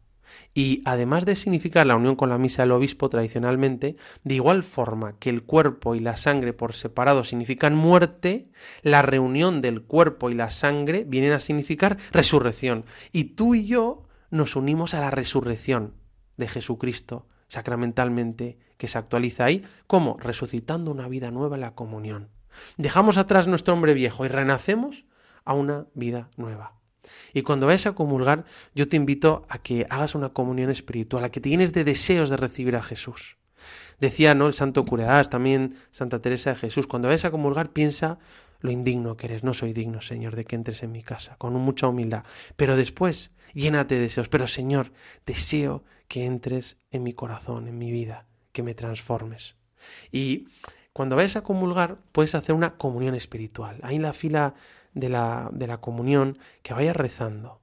Y 0.54 0.82
además 0.84 1.26
de 1.26 1.34
significar 1.34 1.86
la 1.86 1.96
unión 1.96 2.16
con 2.16 2.28
la 2.28 2.38
misa 2.38 2.62
del 2.62 2.72
obispo 2.72 3.08
tradicionalmente, 3.08 3.96
de 4.24 4.34
igual 4.34 4.62
forma 4.62 5.18
que 5.18 5.30
el 5.30 5.42
cuerpo 5.42 5.94
y 5.94 6.00
la 6.00 6.16
sangre 6.16 6.52
por 6.52 6.74
separado 6.74 7.24
significan 7.24 7.74
muerte, 7.74 8.48
la 8.82 9.02
reunión 9.02 9.60
del 9.60 9.82
cuerpo 9.82 10.30
y 10.30 10.34
la 10.34 10.50
sangre 10.50 11.04
vienen 11.04 11.32
a 11.32 11.40
significar 11.40 11.98
resurrección. 12.12 12.84
Y 13.12 13.24
tú 13.24 13.54
y 13.54 13.66
yo 13.66 14.04
nos 14.30 14.54
unimos 14.54 14.94
a 14.94 15.00
la 15.00 15.10
resurrección 15.10 15.94
de 16.36 16.48
Jesucristo 16.48 17.26
sacramentalmente 17.48 18.58
que 18.80 18.88
se 18.88 18.96
actualiza 18.96 19.44
ahí, 19.44 19.62
como 19.86 20.16
resucitando 20.18 20.90
una 20.90 21.06
vida 21.06 21.30
nueva 21.30 21.56
en 21.56 21.60
la 21.60 21.74
comunión. 21.74 22.30
Dejamos 22.78 23.18
atrás 23.18 23.46
nuestro 23.46 23.74
hombre 23.74 23.92
viejo 23.92 24.24
y 24.24 24.28
renacemos 24.28 25.04
a 25.44 25.52
una 25.52 25.86
vida 25.92 26.30
nueva. 26.38 26.80
Y 27.34 27.42
cuando 27.42 27.66
vayas 27.66 27.86
a 27.86 27.94
comulgar, 27.94 28.46
yo 28.74 28.88
te 28.88 28.96
invito 28.96 29.44
a 29.50 29.58
que 29.58 29.86
hagas 29.90 30.14
una 30.14 30.30
comunión 30.30 30.70
espiritual, 30.70 31.24
a 31.24 31.30
que 31.30 31.42
te 31.42 31.50
llenes 31.50 31.74
de 31.74 31.84
deseos 31.84 32.30
de 32.30 32.38
recibir 32.38 32.74
a 32.74 32.82
Jesús. 32.82 33.36
Decía, 34.00 34.34
¿no? 34.34 34.46
El 34.46 34.54
santo 34.54 34.86
Curedas, 34.86 35.28
también 35.28 35.76
Santa 35.90 36.22
Teresa 36.22 36.50
de 36.50 36.56
Jesús, 36.56 36.86
cuando 36.86 37.08
vayas 37.08 37.26
a 37.26 37.30
comulgar, 37.30 37.74
piensa 37.74 38.18
lo 38.60 38.70
indigno 38.70 39.18
que 39.18 39.26
eres. 39.26 39.44
No 39.44 39.52
soy 39.52 39.74
digno, 39.74 40.00
Señor, 40.00 40.36
de 40.36 40.46
que 40.46 40.56
entres 40.56 40.82
en 40.82 40.92
mi 40.92 41.02
casa, 41.02 41.36
con 41.36 41.52
mucha 41.52 41.86
humildad. 41.86 42.24
Pero 42.56 42.76
después, 42.76 43.30
llénate 43.52 43.96
de 43.96 44.00
deseos. 44.00 44.30
Pero, 44.30 44.46
Señor, 44.46 44.90
deseo 45.26 45.84
que 46.08 46.24
entres 46.24 46.78
en 46.90 47.02
mi 47.02 47.12
corazón, 47.12 47.68
en 47.68 47.76
mi 47.76 47.92
vida, 47.92 48.26
que 48.52 48.62
me 48.62 48.74
transformes. 48.74 49.54
Y 50.12 50.48
cuando 50.92 51.16
vayas 51.16 51.36
a 51.36 51.42
comulgar, 51.42 51.98
puedes 52.12 52.34
hacer 52.34 52.54
una 52.54 52.76
comunión 52.76 53.14
espiritual. 53.14 53.78
Ahí 53.82 53.96
en 53.96 54.02
la 54.02 54.12
fila 54.12 54.54
de 54.94 55.08
la, 55.08 55.48
de 55.52 55.66
la 55.66 55.80
comunión, 55.80 56.38
que 56.62 56.74
vayas 56.74 56.96
rezando, 56.96 57.60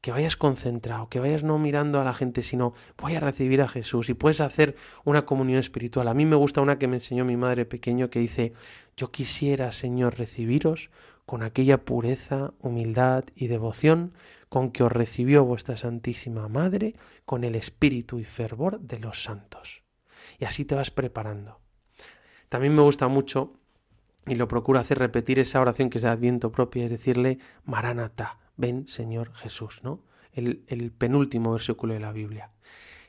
que 0.00 0.10
vayas 0.10 0.36
concentrado, 0.36 1.08
que 1.08 1.20
vayas 1.20 1.42
no 1.42 1.58
mirando 1.58 2.00
a 2.00 2.04
la 2.04 2.14
gente, 2.14 2.42
sino 2.42 2.74
voy 2.98 3.14
a 3.14 3.20
recibir 3.20 3.62
a 3.62 3.68
Jesús 3.68 4.08
y 4.08 4.14
puedes 4.14 4.40
hacer 4.40 4.76
una 5.04 5.26
comunión 5.26 5.58
espiritual. 5.58 6.08
A 6.08 6.14
mí 6.14 6.26
me 6.26 6.36
gusta 6.36 6.60
una 6.60 6.78
que 6.78 6.88
me 6.88 6.96
enseñó 6.96 7.24
mi 7.24 7.36
madre 7.36 7.64
pequeño 7.64 8.10
que 8.10 8.18
dice, 8.18 8.52
yo 8.96 9.10
quisiera, 9.10 9.72
Señor, 9.72 10.18
recibiros 10.18 10.90
con 11.24 11.42
aquella 11.42 11.84
pureza, 11.84 12.52
humildad 12.60 13.24
y 13.34 13.48
devoción 13.48 14.12
con 14.48 14.70
que 14.70 14.84
os 14.84 14.92
recibió 14.92 15.44
vuestra 15.44 15.76
Santísima 15.76 16.48
Madre, 16.48 16.94
con 17.24 17.42
el 17.42 17.56
espíritu 17.56 18.18
y 18.18 18.24
fervor 18.24 18.80
de 18.80 19.00
los 19.00 19.24
santos. 19.24 19.82
Y 20.38 20.44
así 20.44 20.64
te 20.64 20.74
vas 20.74 20.90
preparando. 20.90 21.60
También 22.48 22.74
me 22.74 22.82
gusta 22.82 23.08
mucho, 23.08 23.54
y 24.26 24.34
lo 24.34 24.48
procuro 24.48 24.78
hacer, 24.78 24.98
repetir 24.98 25.38
esa 25.38 25.60
oración 25.60 25.90
que 25.90 25.98
es 25.98 26.02
de 26.02 26.10
Adviento 26.10 26.52
propia, 26.52 26.84
es 26.84 26.90
decirle, 26.90 27.38
Maranatá, 27.64 28.38
ven 28.56 28.86
Señor 28.88 29.32
Jesús, 29.34 29.80
¿no? 29.82 30.02
El, 30.32 30.64
el 30.66 30.92
penúltimo 30.92 31.52
versículo 31.52 31.94
de 31.94 32.00
la 32.00 32.12
Biblia. 32.12 32.50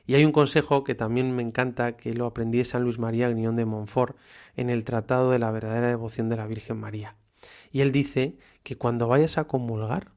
Y 0.06 0.14
hay 0.14 0.24
un 0.24 0.32
consejo 0.32 0.84
que 0.84 0.94
también 0.94 1.36
me 1.36 1.42
encanta, 1.42 1.96
que 1.96 2.14
lo 2.14 2.24
aprendí 2.24 2.64
San 2.64 2.82
Luis 2.82 2.98
María 2.98 3.28
Griñón 3.28 3.56
de 3.56 3.66
Montfort 3.66 4.16
en 4.56 4.70
el 4.70 4.84
Tratado 4.84 5.30
de 5.30 5.38
la 5.38 5.50
verdadera 5.50 5.88
devoción 5.88 6.30
de 6.30 6.36
la 6.36 6.46
Virgen 6.46 6.78
María. 6.78 7.16
Y 7.70 7.82
él 7.82 7.92
dice 7.92 8.38
que 8.62 8.78
cuando 8.78 9.06
vayas 9.06 9.36
a 9.36 9.44
comulgar, 9.44 10.12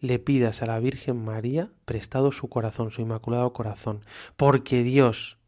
le 0.00 0.18
pidas 0.18 0.62
a 0.62 0.66
la 0.66 0.78
Virgen 0.78 1.22
María 1.22 1.70
prestado 1.84 2.32
su 2.32 2.48
corazón, 2.48 2.90
su 2.90 3.02
inmaculado 3.02 3.52
corazón, 3.52 4.04
porque 4.36 4.82
Dios 4.82 5.38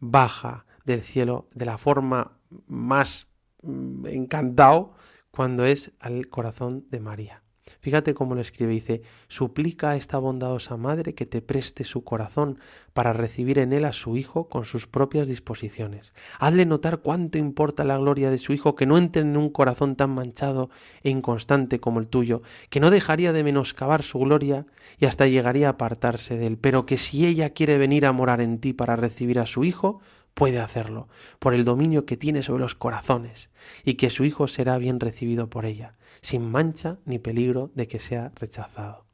baja 0.00 0.64
del 0.84 1.02
cielo 1.02 1.48
de 1.54 1.66
la 1.66 1.78
forma 1.78 2.38
más 2.66 3.28
mm, 3.62 4.06
encantado 4.06 4.94
cuando 5.30 5.64
es 5.64 5.92
al 6.00 6.28
corazón 6.28 6.86
de 6.90 7.00
María. 7.00 7.42
Fíjate 7.80 8.14
cómo 8.14 8.34
lo 8.34 8.40
escribe, 8.40 8.72
dice, 8.72 9.02
suplica 9.28 9.90
a 9.90 9.96
esta 9.96 10.18
bondadosa 10.18 10.76
madre 10.76 11.14
que 11.14 11.26
te 11.26 11.42
preste 11.42 11.84
su 11.84 12.04
corazón 12.04 12.58
para 12.92 13.12
recibir 13.12 13.58
en 13.58 13.72
él 13.72 13.84
a 13.84 13.92
su 13.92 14.16
hijo 14.16 14.48
con 14.48 14.64
sus 14.64 14.86
propias 14.86 15.28
disposiciones. 15.28 16.12
Hazle 16.38 16.66
notar 16.66 16.98
cuánto 16.98 17.38
importa 17.38 17.84
la 17.84 17.98
gloria 17.98 18.30
de 18.30 18.38
su 18.38 18.52
hijo 18.52 18.74
que 18.74 18.86
no 18.86 18.98
entre 18.98 19.22
en 19.22 19.36
un 19.36 19.50
corazón 19.50 19.96
tan 19.96 20.10
manchado 20.10 20.70
e 21.02 21.10
inconstante 21.10 21.80
como 21.80 22.00
el 22.00 22.08
tuyo, 22.08 22.42
que 22.70 22.80
no 22.80 22.90
dejaría 22.90 23.32
de 23.32 23.44
menoscabar 23.44 24.02
su 24.02 24.18
gloria 24.18 24.66
y 24.98 25.06
hasta 25.06 25.26
llegaría 25.26 25.68
a 25.68 25.70
apartarse 25.72 26.36
de 26.36 26.46
él, 26.46 26.58
pero 26.58 26.86
que 26.86 26.98
si 26.98 27.26
ella 27.26 27.50
quiere 27.50 27.78
venir 27.78 28.06
a 28.06 28.12
morar 28.12 28.40
en 28.40 28.58
ti 28.58 28.72
para 28.72 28.96
recibir 28.96 29.38
a 29.38 29.46
su 29.46 29.64
hijo, 29.64 30.00
puede 30.38 30.60
hacerlo, 30.60 31.08
por 31.40 31.52
el 31.52 31.64
dominio 31.64 32.06
que 32.06 32.16
tiene 32.16 32.44
sobre 32.44 32.60
los 32.60 32.76
corazones, 32.76 33.50
y 33.84 33.94
que 33.94 34.08
su 34.08 34.24
hijo 34.24 34.46
será 34.46 34.78
bien 34.78 35.00
recibido 35.00 35.50
por 35.50 35.66
ella 35.66 35.96
sin 36.22 36.48
mancha 36.48 36.98
ni 37.04 37.18
peligro 37.18 37.72
de 37.74 37.88
que 37.88 37.98
sea 37.98 38.30
rechazado. 38.36 39.04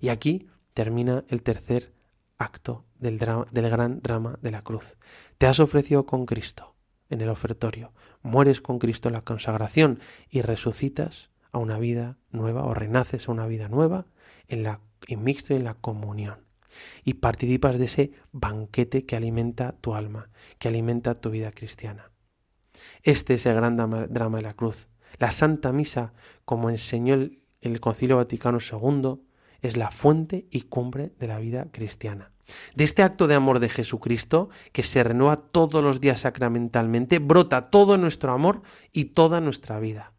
Y 0.00 0.08
aquí 0.08 0.48
termina 0.72 1.24
el 1.28 1.44
tercer 1.44 1.92
acto 2.38 2.84
del, 2.98 3.18
del 3.18 3.70
gran 3.70 4.00
drama 4.00 4.40
de 4.42 4.50
la 4.50 4.62
cruz. 4.62 4.98
Te 5.38 5.46
has 5.46 5.60
ofrecido 5.60 6.06
con 6.06 6.26
Cristo 6.26 6.74
en 7.08 7.20
el 7.20 7.28
ofertorio, 7.28 7.92
mueres 8.22 8.60
con 8.60 8.80
Cristo 8.80 9.08
en 9.08 9.14
la 9.14 9.22
consagración 9.22 10.00
y 10.28 10.42
resucitas 10.42 11.30
a 11.52 11.58
una 11.58 11.78
vida 11.78 12.18
nueva 12.32 12.64
o 12.64 12.74
renaces 12.74 13.28
a 13.28 13.32
una 13.32 13.46
vida 13.46 13.68
nueva 13.68 14.06
en 14.48 14.64
la 14.64 14.80
y 15.06 15.14
en 15.14 15.64
la 15.64 15.74
comunión 15.74 16.44
y 17.04 17.14
participas 17.14 17.78
de 17.78 17.84
ese 17.84 18.12
banquete 18.32 19.06
que 19.06 19.16
alimenta 19.16 19.72
tu 19.72 19.94
alma, 19.94 20.30
que 20.58 20.68
alimenta 20.68 21.14
tu 21.14 21.30
vida 21.30 21.52
cristiana. 21.52 22.10
Este 23.02 23.34
es 23.34 23.46
el 23.46 23.54
gran 23.54 23.76
drama 23.76 24.36
de 24.36 24.42
la 24.42 24.54
cruz, 24.54 24.88
la 25.18 25.30
Santa 25.30 25.72
Misa, 25.72 26.12
como 26.44 26.70
enseñó 26.70 27.14
el, 27.14 27.80
Concilio 27.80 28.16
Vaticano 28.16 28.58
II, 28.58 29.20
es 29.62 29.76
la 29.76 29.90
fuente 29.90 30.46
y 30.50 30.62
cumbre 30.62 31.12
de 31.18 31.28
la 31.28 31.38
vida 31.38 31.68
cristiana. 31.70 32.32
De 32.74 32.84
este 32.84 33.02
acto 33.02 33.26
de 33.26 33.34
amor 33.34 33.58
de 33.58 33.70
Jesucristo, 33.70 34.50
que 34.72 34.82
se 34.82 35.02
renueva 35.02 35.36
todos 35.36 35.82
los 35.82 36.00
días 36.00 36.20
sacramentalmente, 36.20 37.18
brota 37.18 37.70
todo 37.70 37.96
nuestro 37.96 38.32
amor 38.32 38.62
y 38.92 39.06
toda 39.06 39.40
nuestra 39.40 39.78
vida. 39.80 40.13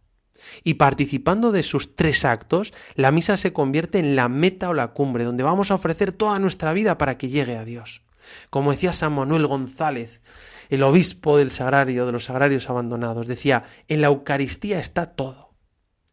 Y 0.63 0.75
participando 0.75 1.51
de 1.51 1.63
sus 1.63 1.95
tres 1.95 2.25
actos, 2.25 2.73
la 2.95 3.11
misa 3.11 3.37
se 3.37 3.53
convierte 3.53 3.99
en 3.99 4.15
la 4.15 4.29
meta 4.29 4.69
o 4.69 4.73
la 4.73 4.89
cumbre, 4.89 5.23
donde 5.23 5.43
vamos 5.43 5.71
a 5.71 5.75
ofrecer 5.75 6.11
toda 6.11 6.39
nuestra 6.39 6.73
vida 6.73 6.97
para 6.97 7.17
que 7.17 7.29
llegue 7.29 7.57
a 7.57 7.65
Dios. 7.65 8.01
Como 8.49 8.71
decía 8.71 8.93
San 8.93 9.13
Manuel 9.13 9.47
González, 9.47 10.21
el 10.69 10.83
obispo 10.83 11.37
del 11.37 11.51
sagrario, 11.51 12.05
de 12.05 12.11
los 12.11 12.25
sagrarios 12.25 12.69
abandonados, 12.69 13.27
decía, 13.27 13.63
en 13.87 14.01
la 14.01 14.07
Eucaristía 14.07 14.79
está 14.79 15.07
todo. 15.07 15.53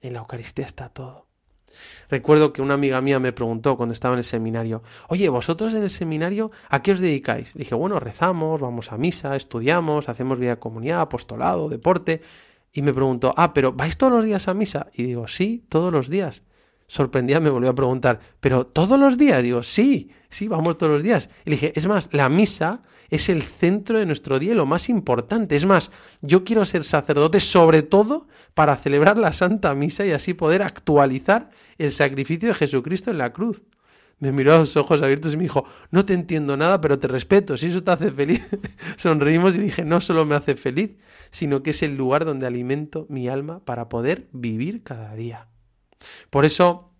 En 0.01 0.13
la 0.13 0.21
Eucaristía 0.21 0.67
está 0.67 0.89
todo. 0.89 1.27
Recuerdo 2.11 2.53
que 2.53 2.61
una 2.61 2.75
amiga 2.75 3.01
mía 3.01 3.19
me 3.19 3.33
preguntó 3.33 3.77
cuando 3.77 3.95
estaba 3.95 4.15
en 4.15 4.19
el 4.19 4.25
seminario, 4.25 4.83
oye, 5.09 5.29
vosotros 5.31 5.73
en 5.73 5.83
el 5.83 5.91
seminario, 5.91 6.51
¿a 6.69 6.83
qué 6.83 6.93
os 6.93 7.01
dedicáis? 7.01 7.55
dije, 7.55 7.75
bueno, 7.75 7.99
rezamos, 7.99 8.61
vamos 8.61 8.93
a 8.93 8.99
misa, 8.99 9.37
estudiamos, 9.37 10.11
hacemos 10.11 10.39
vida 10.39 10.51
de 10.51 10.59
comunidad, 10.59 11.01
apostolado, 11.01 11.71
deporte. 11.71 12.21
Y 12.73 12.83
me 12.83 12.93
preguntó, 12.95 13.35
ah, 13.37 13.53
pero 13.53 13.73
¿vais 13.73 13.97
todos 13.97 14.13
los 14.13 14.25
días 14.25 14.49
a 14.49 14.55
misa? 14.55 14.89
Y 14.95 15.05
digo, 15.05 15.29
sí, 15.29 15.65
todos 15.69 15.93
los 15.93 16.09
días 16.09 16.43
sorprendida 16.93 17.41
me 17.41 17.49
volvió 17.49 17.71
a 17.71 17.75
preguntar, 17.75 18.21
¿pero 18.39 18.67
todos 18.67 19.01
los 19.01 19.17
días? 19.17 19.43
Digo, 19.43 19.63
sí, 19.63 20.11
sí, 20.29 20.47
vamos 20.47 20.77
todos 20.77 20.93
los 20.93 21.03
días. 21.03 21.31
Y 21.47 21.49
le 21.49 21.57
dije, 21.57 21.73
es 21.75 21.87
más, 21.87 22.11
la 22.13 22.29
misa 22.29 22.83
es 23.09 23.31
el 23.31 23.41
centro 23.41 23.99
de 23.99 24.05
nuestro 24.05 24.39
día, 24.39 24.55
lo 24.55 24.67
más 24.67 24.91
importante. 24.91 25.57
Es 25.57 25.65
más, 25.65 25.91
yo 26.21 26.45
quiero 26.45 26.67
ser 26.67 26.85
sacerdote 26.85 27.41
sobre 27.41 27.83
todo 27.83 28.27
para 28.53 28.77
celebrar 28.77 29.17
la 29.17 29.33
Santa 29.33 29.75
Misa 29.75 30.05
y 30.05 30.13
así 30.13 30.35
poder 30.35 30.61
actualizar 30.61 31.49
el 31.79 31.93
sacrificio 31.93 32.49
de 32.49 32.55
Jesucristo 32.55 33.11
en 33.11 33.17
la 33.17 33.33
cruz. 33.33 33.63
Me 34.23 34.31
miró 34.31 34.55
a 34.55 34.59
los 34.59 34.77
ojos 34.77 35.03
abiertos 35.03 35.35
y 35.35 35.37
me 35.37 35.43
dijo, 35.43 35.65
no 35.91 36.05
te 36.05 36.15
entiendo 36.15 36.57
nada, 36.57 36.81
pero 36.81 36.97
te 36.97 37.09
respeto, 37.09 37.57
si 37.57 37.67
eso 37.67 37.83
te 37.83 37.91
hace 37.91 38.13
feliz. 38.13 38.41
Sonreímos 38.97 39.57
y 39.57 39.59
dije, 39.59 39.85
no 39.85 40.01
solo 40.01 40.25
me 40.25 40.37
hace 40.37 40.55
feliz, 40.55 40.93
sino 41.33 41.65
que 41.65 41.71
es 41.71 41.83
el 41.83 41.97
lugar 41.97 42.25
donde 42.25 42.47
alimento 42.47 43.05
mi 43.09 43.27
alma 43.27 43.65
para 43.65 43.89
poder 43.89 44.29
vivir 44.31 44.85
cada 44.85 45.17
día. 45.17 45.49
Por 46.31 46.45
eso 46.45 46.93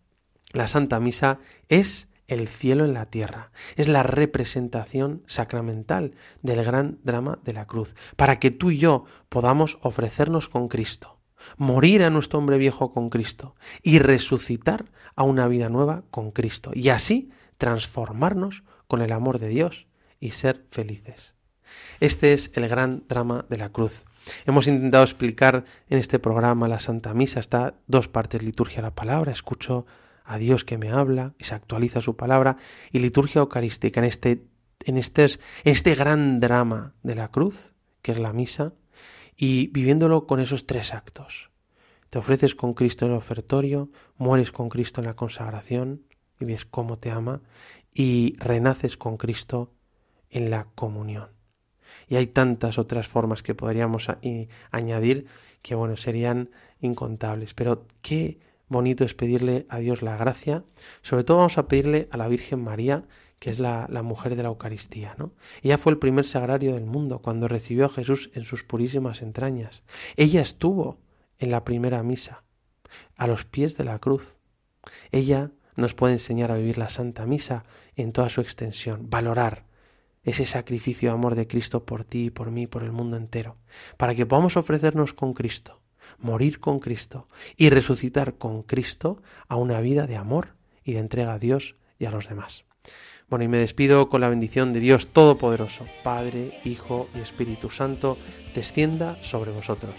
la 0.53 0.67
Santa 0.67 0.99
Misa 0.99 1.39
es 1.69 2.09
el 2.27 2.49
cielo 2.49 2.85
en 2.85 2.93
la 2.93 3.07
tierra, 3.07 3.53
es 3.77 3.87
la 3.87 4.03
representación 4.03 5.23
sacramental 5.29 6.17
del 6.43 6.65
gran 6.65 6.99
drama 7.05 7.39
de 7.45 7.53
la 7.53 7.69
cruz, 7.69 7.95
para 8.17 8.41
que 8.41 8.51
tú 8.51 8.73
y 8.73 8.79
yo 8.79 9.05
podamos 9.29 9.79
ofrecernos 9.83 10.49
con 10.49 10.67
Cristo, 10.67 11.21
morir 11.57 12.03
a 12.03 12.11
nuestro 12.11 12.41
hombre 12.41 12.59
viejo 12.59 12.93
con 12.93 13.11
Cristo 13.11 13.55
y 13.81 14.01
resucitar 14.01 14.87
a 15.15 15.23
una 15.23 15.49
vida 15.49 15.69
nueva 15.69 16.05
con 16.11 16.31
Cristo, 16.31 16.73
y 16.75 16.89
así 16.89 17.31
transformarnos 17.59 18.65
con 18.87 19.03
el 19.03 19.13
amor 19.13 19.39
de 19.39 19.49
Dios 19.49 19.87
y 20.21 20.31
ser 20.33 20.65
felices. 20.71 21.35
Este 22.01 22.33
es 22.33 22.51
el 22.55 22.69
gran 22.69 23.05
drama 23.09 23.47
de 23.49 23.57
la 23.57 23.71
cruz. 23.71 24.05
Hemos 24.47 24.67
intentado 24.67 25.05
explicar 25.05 25.65
en 25.89 25.99
este 25.99 26.19
programa 26.19 26.69
la 26.69 26.81
Santa 26.81 27.15
Misa, 27.15 27.41
está 27.41 27.75
dos 27.87 28.09
partes, 28.09 28.43
liturgia 28.43 28.77
de 28.77 28.83
la 28.83 28.95
palabra, 28.95 29.33
escucho 29.33 29.87
a 30.25 30.39
Dios 30.39 30.65
que 30.65 30.79
me 30.79 30.91
habla 30.91 31.35
y 31.39 31.45
se 31.45 31.55
actualiza 31.55 32.01
su 32.01 32.17
palabra, 32.17 32.57
y 32.91 33.01
liturgia 33.01 33.41
eucarística 33.41 34.01
en 34.01 34.07
este, 34.07 34.45
en 34.85 34.97
este, 34.97 35.25
en 35.25 35.73
este 35.73 35.95
gran 35.95 36.41
drama 36.41 36.95
de 37.03 37.15
la 37.15 37.29
cruz, 37.29 37.75
que 38.03 38.13
es 38.13 38.19
la 38.19 38.33
misa, 38.33 38.75
y 39.37 39.69
viviéndolo 39.69 40.27
con 40.27 40.41
esos 40.41 40.67
tres 40.67 40.95
actos. 40.95 41.52
Te 42.13 42.19
ofreces 42.19 42.55
con 42.55 42.75
Cristo 42.75 43.07
en 43.07 43.13
el 43.13 43.17
ofertorio, 43.17 43.89
mueres 44.19 44.53
con 44.53 44.69
Cristo 44.69 45.01
en 45.01 45.07
la 45.07 45.17
consagración, 45.17 46.03
y 46.39 46.45
ves 46.45 46.67
cómo 46.67 46.99
te 46.99 47.11
ama, 47.11 47.41
y 47.95 48.35
renaces 48.39 48.99
con 48.99 49.17
Cristo 49.17 49.73
en 50.29 50.51
la 50.51 50.67
comunión. 50.75 51.31
Y 52.09 52.17
hay 52.17 52.27
tantas 52.27 52.77
otras 52.77 53.09
formas 53.09 53.43
que 53.43 53.55
podríamos 53.55 54.09
añadir 54.71 55.25
que, 55.63 55.75
bueno, 55.75 55.97
serían 55.97 56.51
incontables. 56.83 57.55
Pero 57.55 57.87
qué 58.03 58.41
bonito 58.69 59.05
es 59.05 59.15
pedirle 59.15 59.65
a 59.71 59.79
Dios 59.79 60.03
la 60.03 60.19
gracia. 60.19 60.65
Sobre 61.01 61.25
todo 61.25 61.39
vamos 61.39 61.57
a 61.57 61.67
pedirle 61.67 62.09
a 62.11 62.19
la 62.19 62.29
Virgen 62.29 62.63
María, 62.63 63.07
que 63.39 63.49
es 63.49 63.59
la, 63.59 63.89
mujer 64.05 64.37
de 64.37 64.43
la 64.43 64.51
Eucaristía, 64.51 65.15
¿no? 65.17 65.33
Ella 65.63 65.79
fue 65.79 65.93
el 65.93 65.99
primer 65.99 66.27
sagrario 66.27 66.75
del 66.75 66.85
mundo 66.85 67.21
cuando 67.21 67.49
recibió 67.49 67.87
a 67.87 67.89
Jesús 67.89 68.31
en 68.35 68.45
sus 68.45 68.65
purísimas 68.65 69.23
entrañas. 69.23 69.83
Ella 70.17 70.43
estuvo 70.43 70.99
en 71.43 71.51
la 71.51 71.65
primera 71.65 72.03
misa, 72.03 72.45
a 73.17 73.27
los 73.27 73.45
pies 73.45 73.77
de 73.77 73.85
la 73.85 73.99
cruz. 73.99 74.39
Ella 75.11 75.51
nos 75.77 75.95
puede 75.95 76.15
enseñar 76.15 76.51
a 76.51 76.57
vivir 76.57 76.79
la 76.79 76.89
Santa 76.89 77.27
Misa 77.27 77.65
en 77.97 78.13
toda 78.13 78.29
su 78.29 78.41
extensión, 78.41 79.11
valorar 79.11 79.65
ese 80.23 80.47
sacrificio 80.47 81.11
de 81.11 81.15
amor 81.15 81.35
de 81.35 81.49
Cristo 81.49 81.85
por 81.85 82.05
ti, 82.05 82.31
por 82.31 82.51
mí, 82.53 82.69
por 82.69 82.85
el 82.85 82.93
mundo 82.93 83.17
entero, 83.17 83.57
para 83.97 84.15
que 84.15 84.25
podamos 84.25 84.57
ofrecernos 84.57 85.15
con 85.15 85.35
Cristo, 85.35 85.83
morir 86.19 86.61
con 86.61 86.79
Cristo 86.79 87.27
y 87.57 87.71
resucitar 87.71 88.39
con 88.39 88.63
Cristo 88.63 89.21
a 89.49 89.57
una 89.57 89.81
vida 89.81 90.07
de 90.07 90.17
amor 90.17 90.55
y 90.85 90.93
de 90.93 91.01
entrega 91.01 91.35
a 91.35 91.39
Dios 91.41 91.75
y 91.99 92.05
a 92.05 92.13
los 92.13 92.29
demás. 92.29 92.65
Bueno, 93.29 93.45
y 93.45 93.49
me 93.49 93.59
despido 93.59 94.09
con 94.09 94.21
la 94.21 94.29
bendición 94.29 94.73
de 94.73 94.81
Dios 94.81 95.09
Todopoderoso, 95.09 95.87
Padre, 96.05 96.61
Hijo 96.65 97.09
y 97.17 97.21
Espíritu 97.21 97.71
Santo, 97.71 98.17
descienda 98.55 99.17
sobre 99.23 99.51
vosotros. 99.51 99.95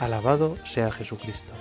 Alabado 0.00 0.56
sea 0.64 0.90
Jesucristo. 0.90 1.52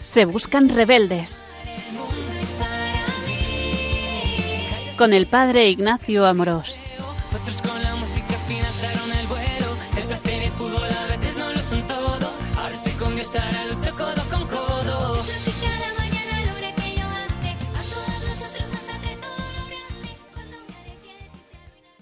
Se 0.00 0.24
buscan 0.24 0.70
rebeldes. 0.70 1.42
Con 4.96 5.12
el 5.12 5.26
padre 5.26 5.68
Ignacio 5.68 6.26
Amorós. 6.26 6.80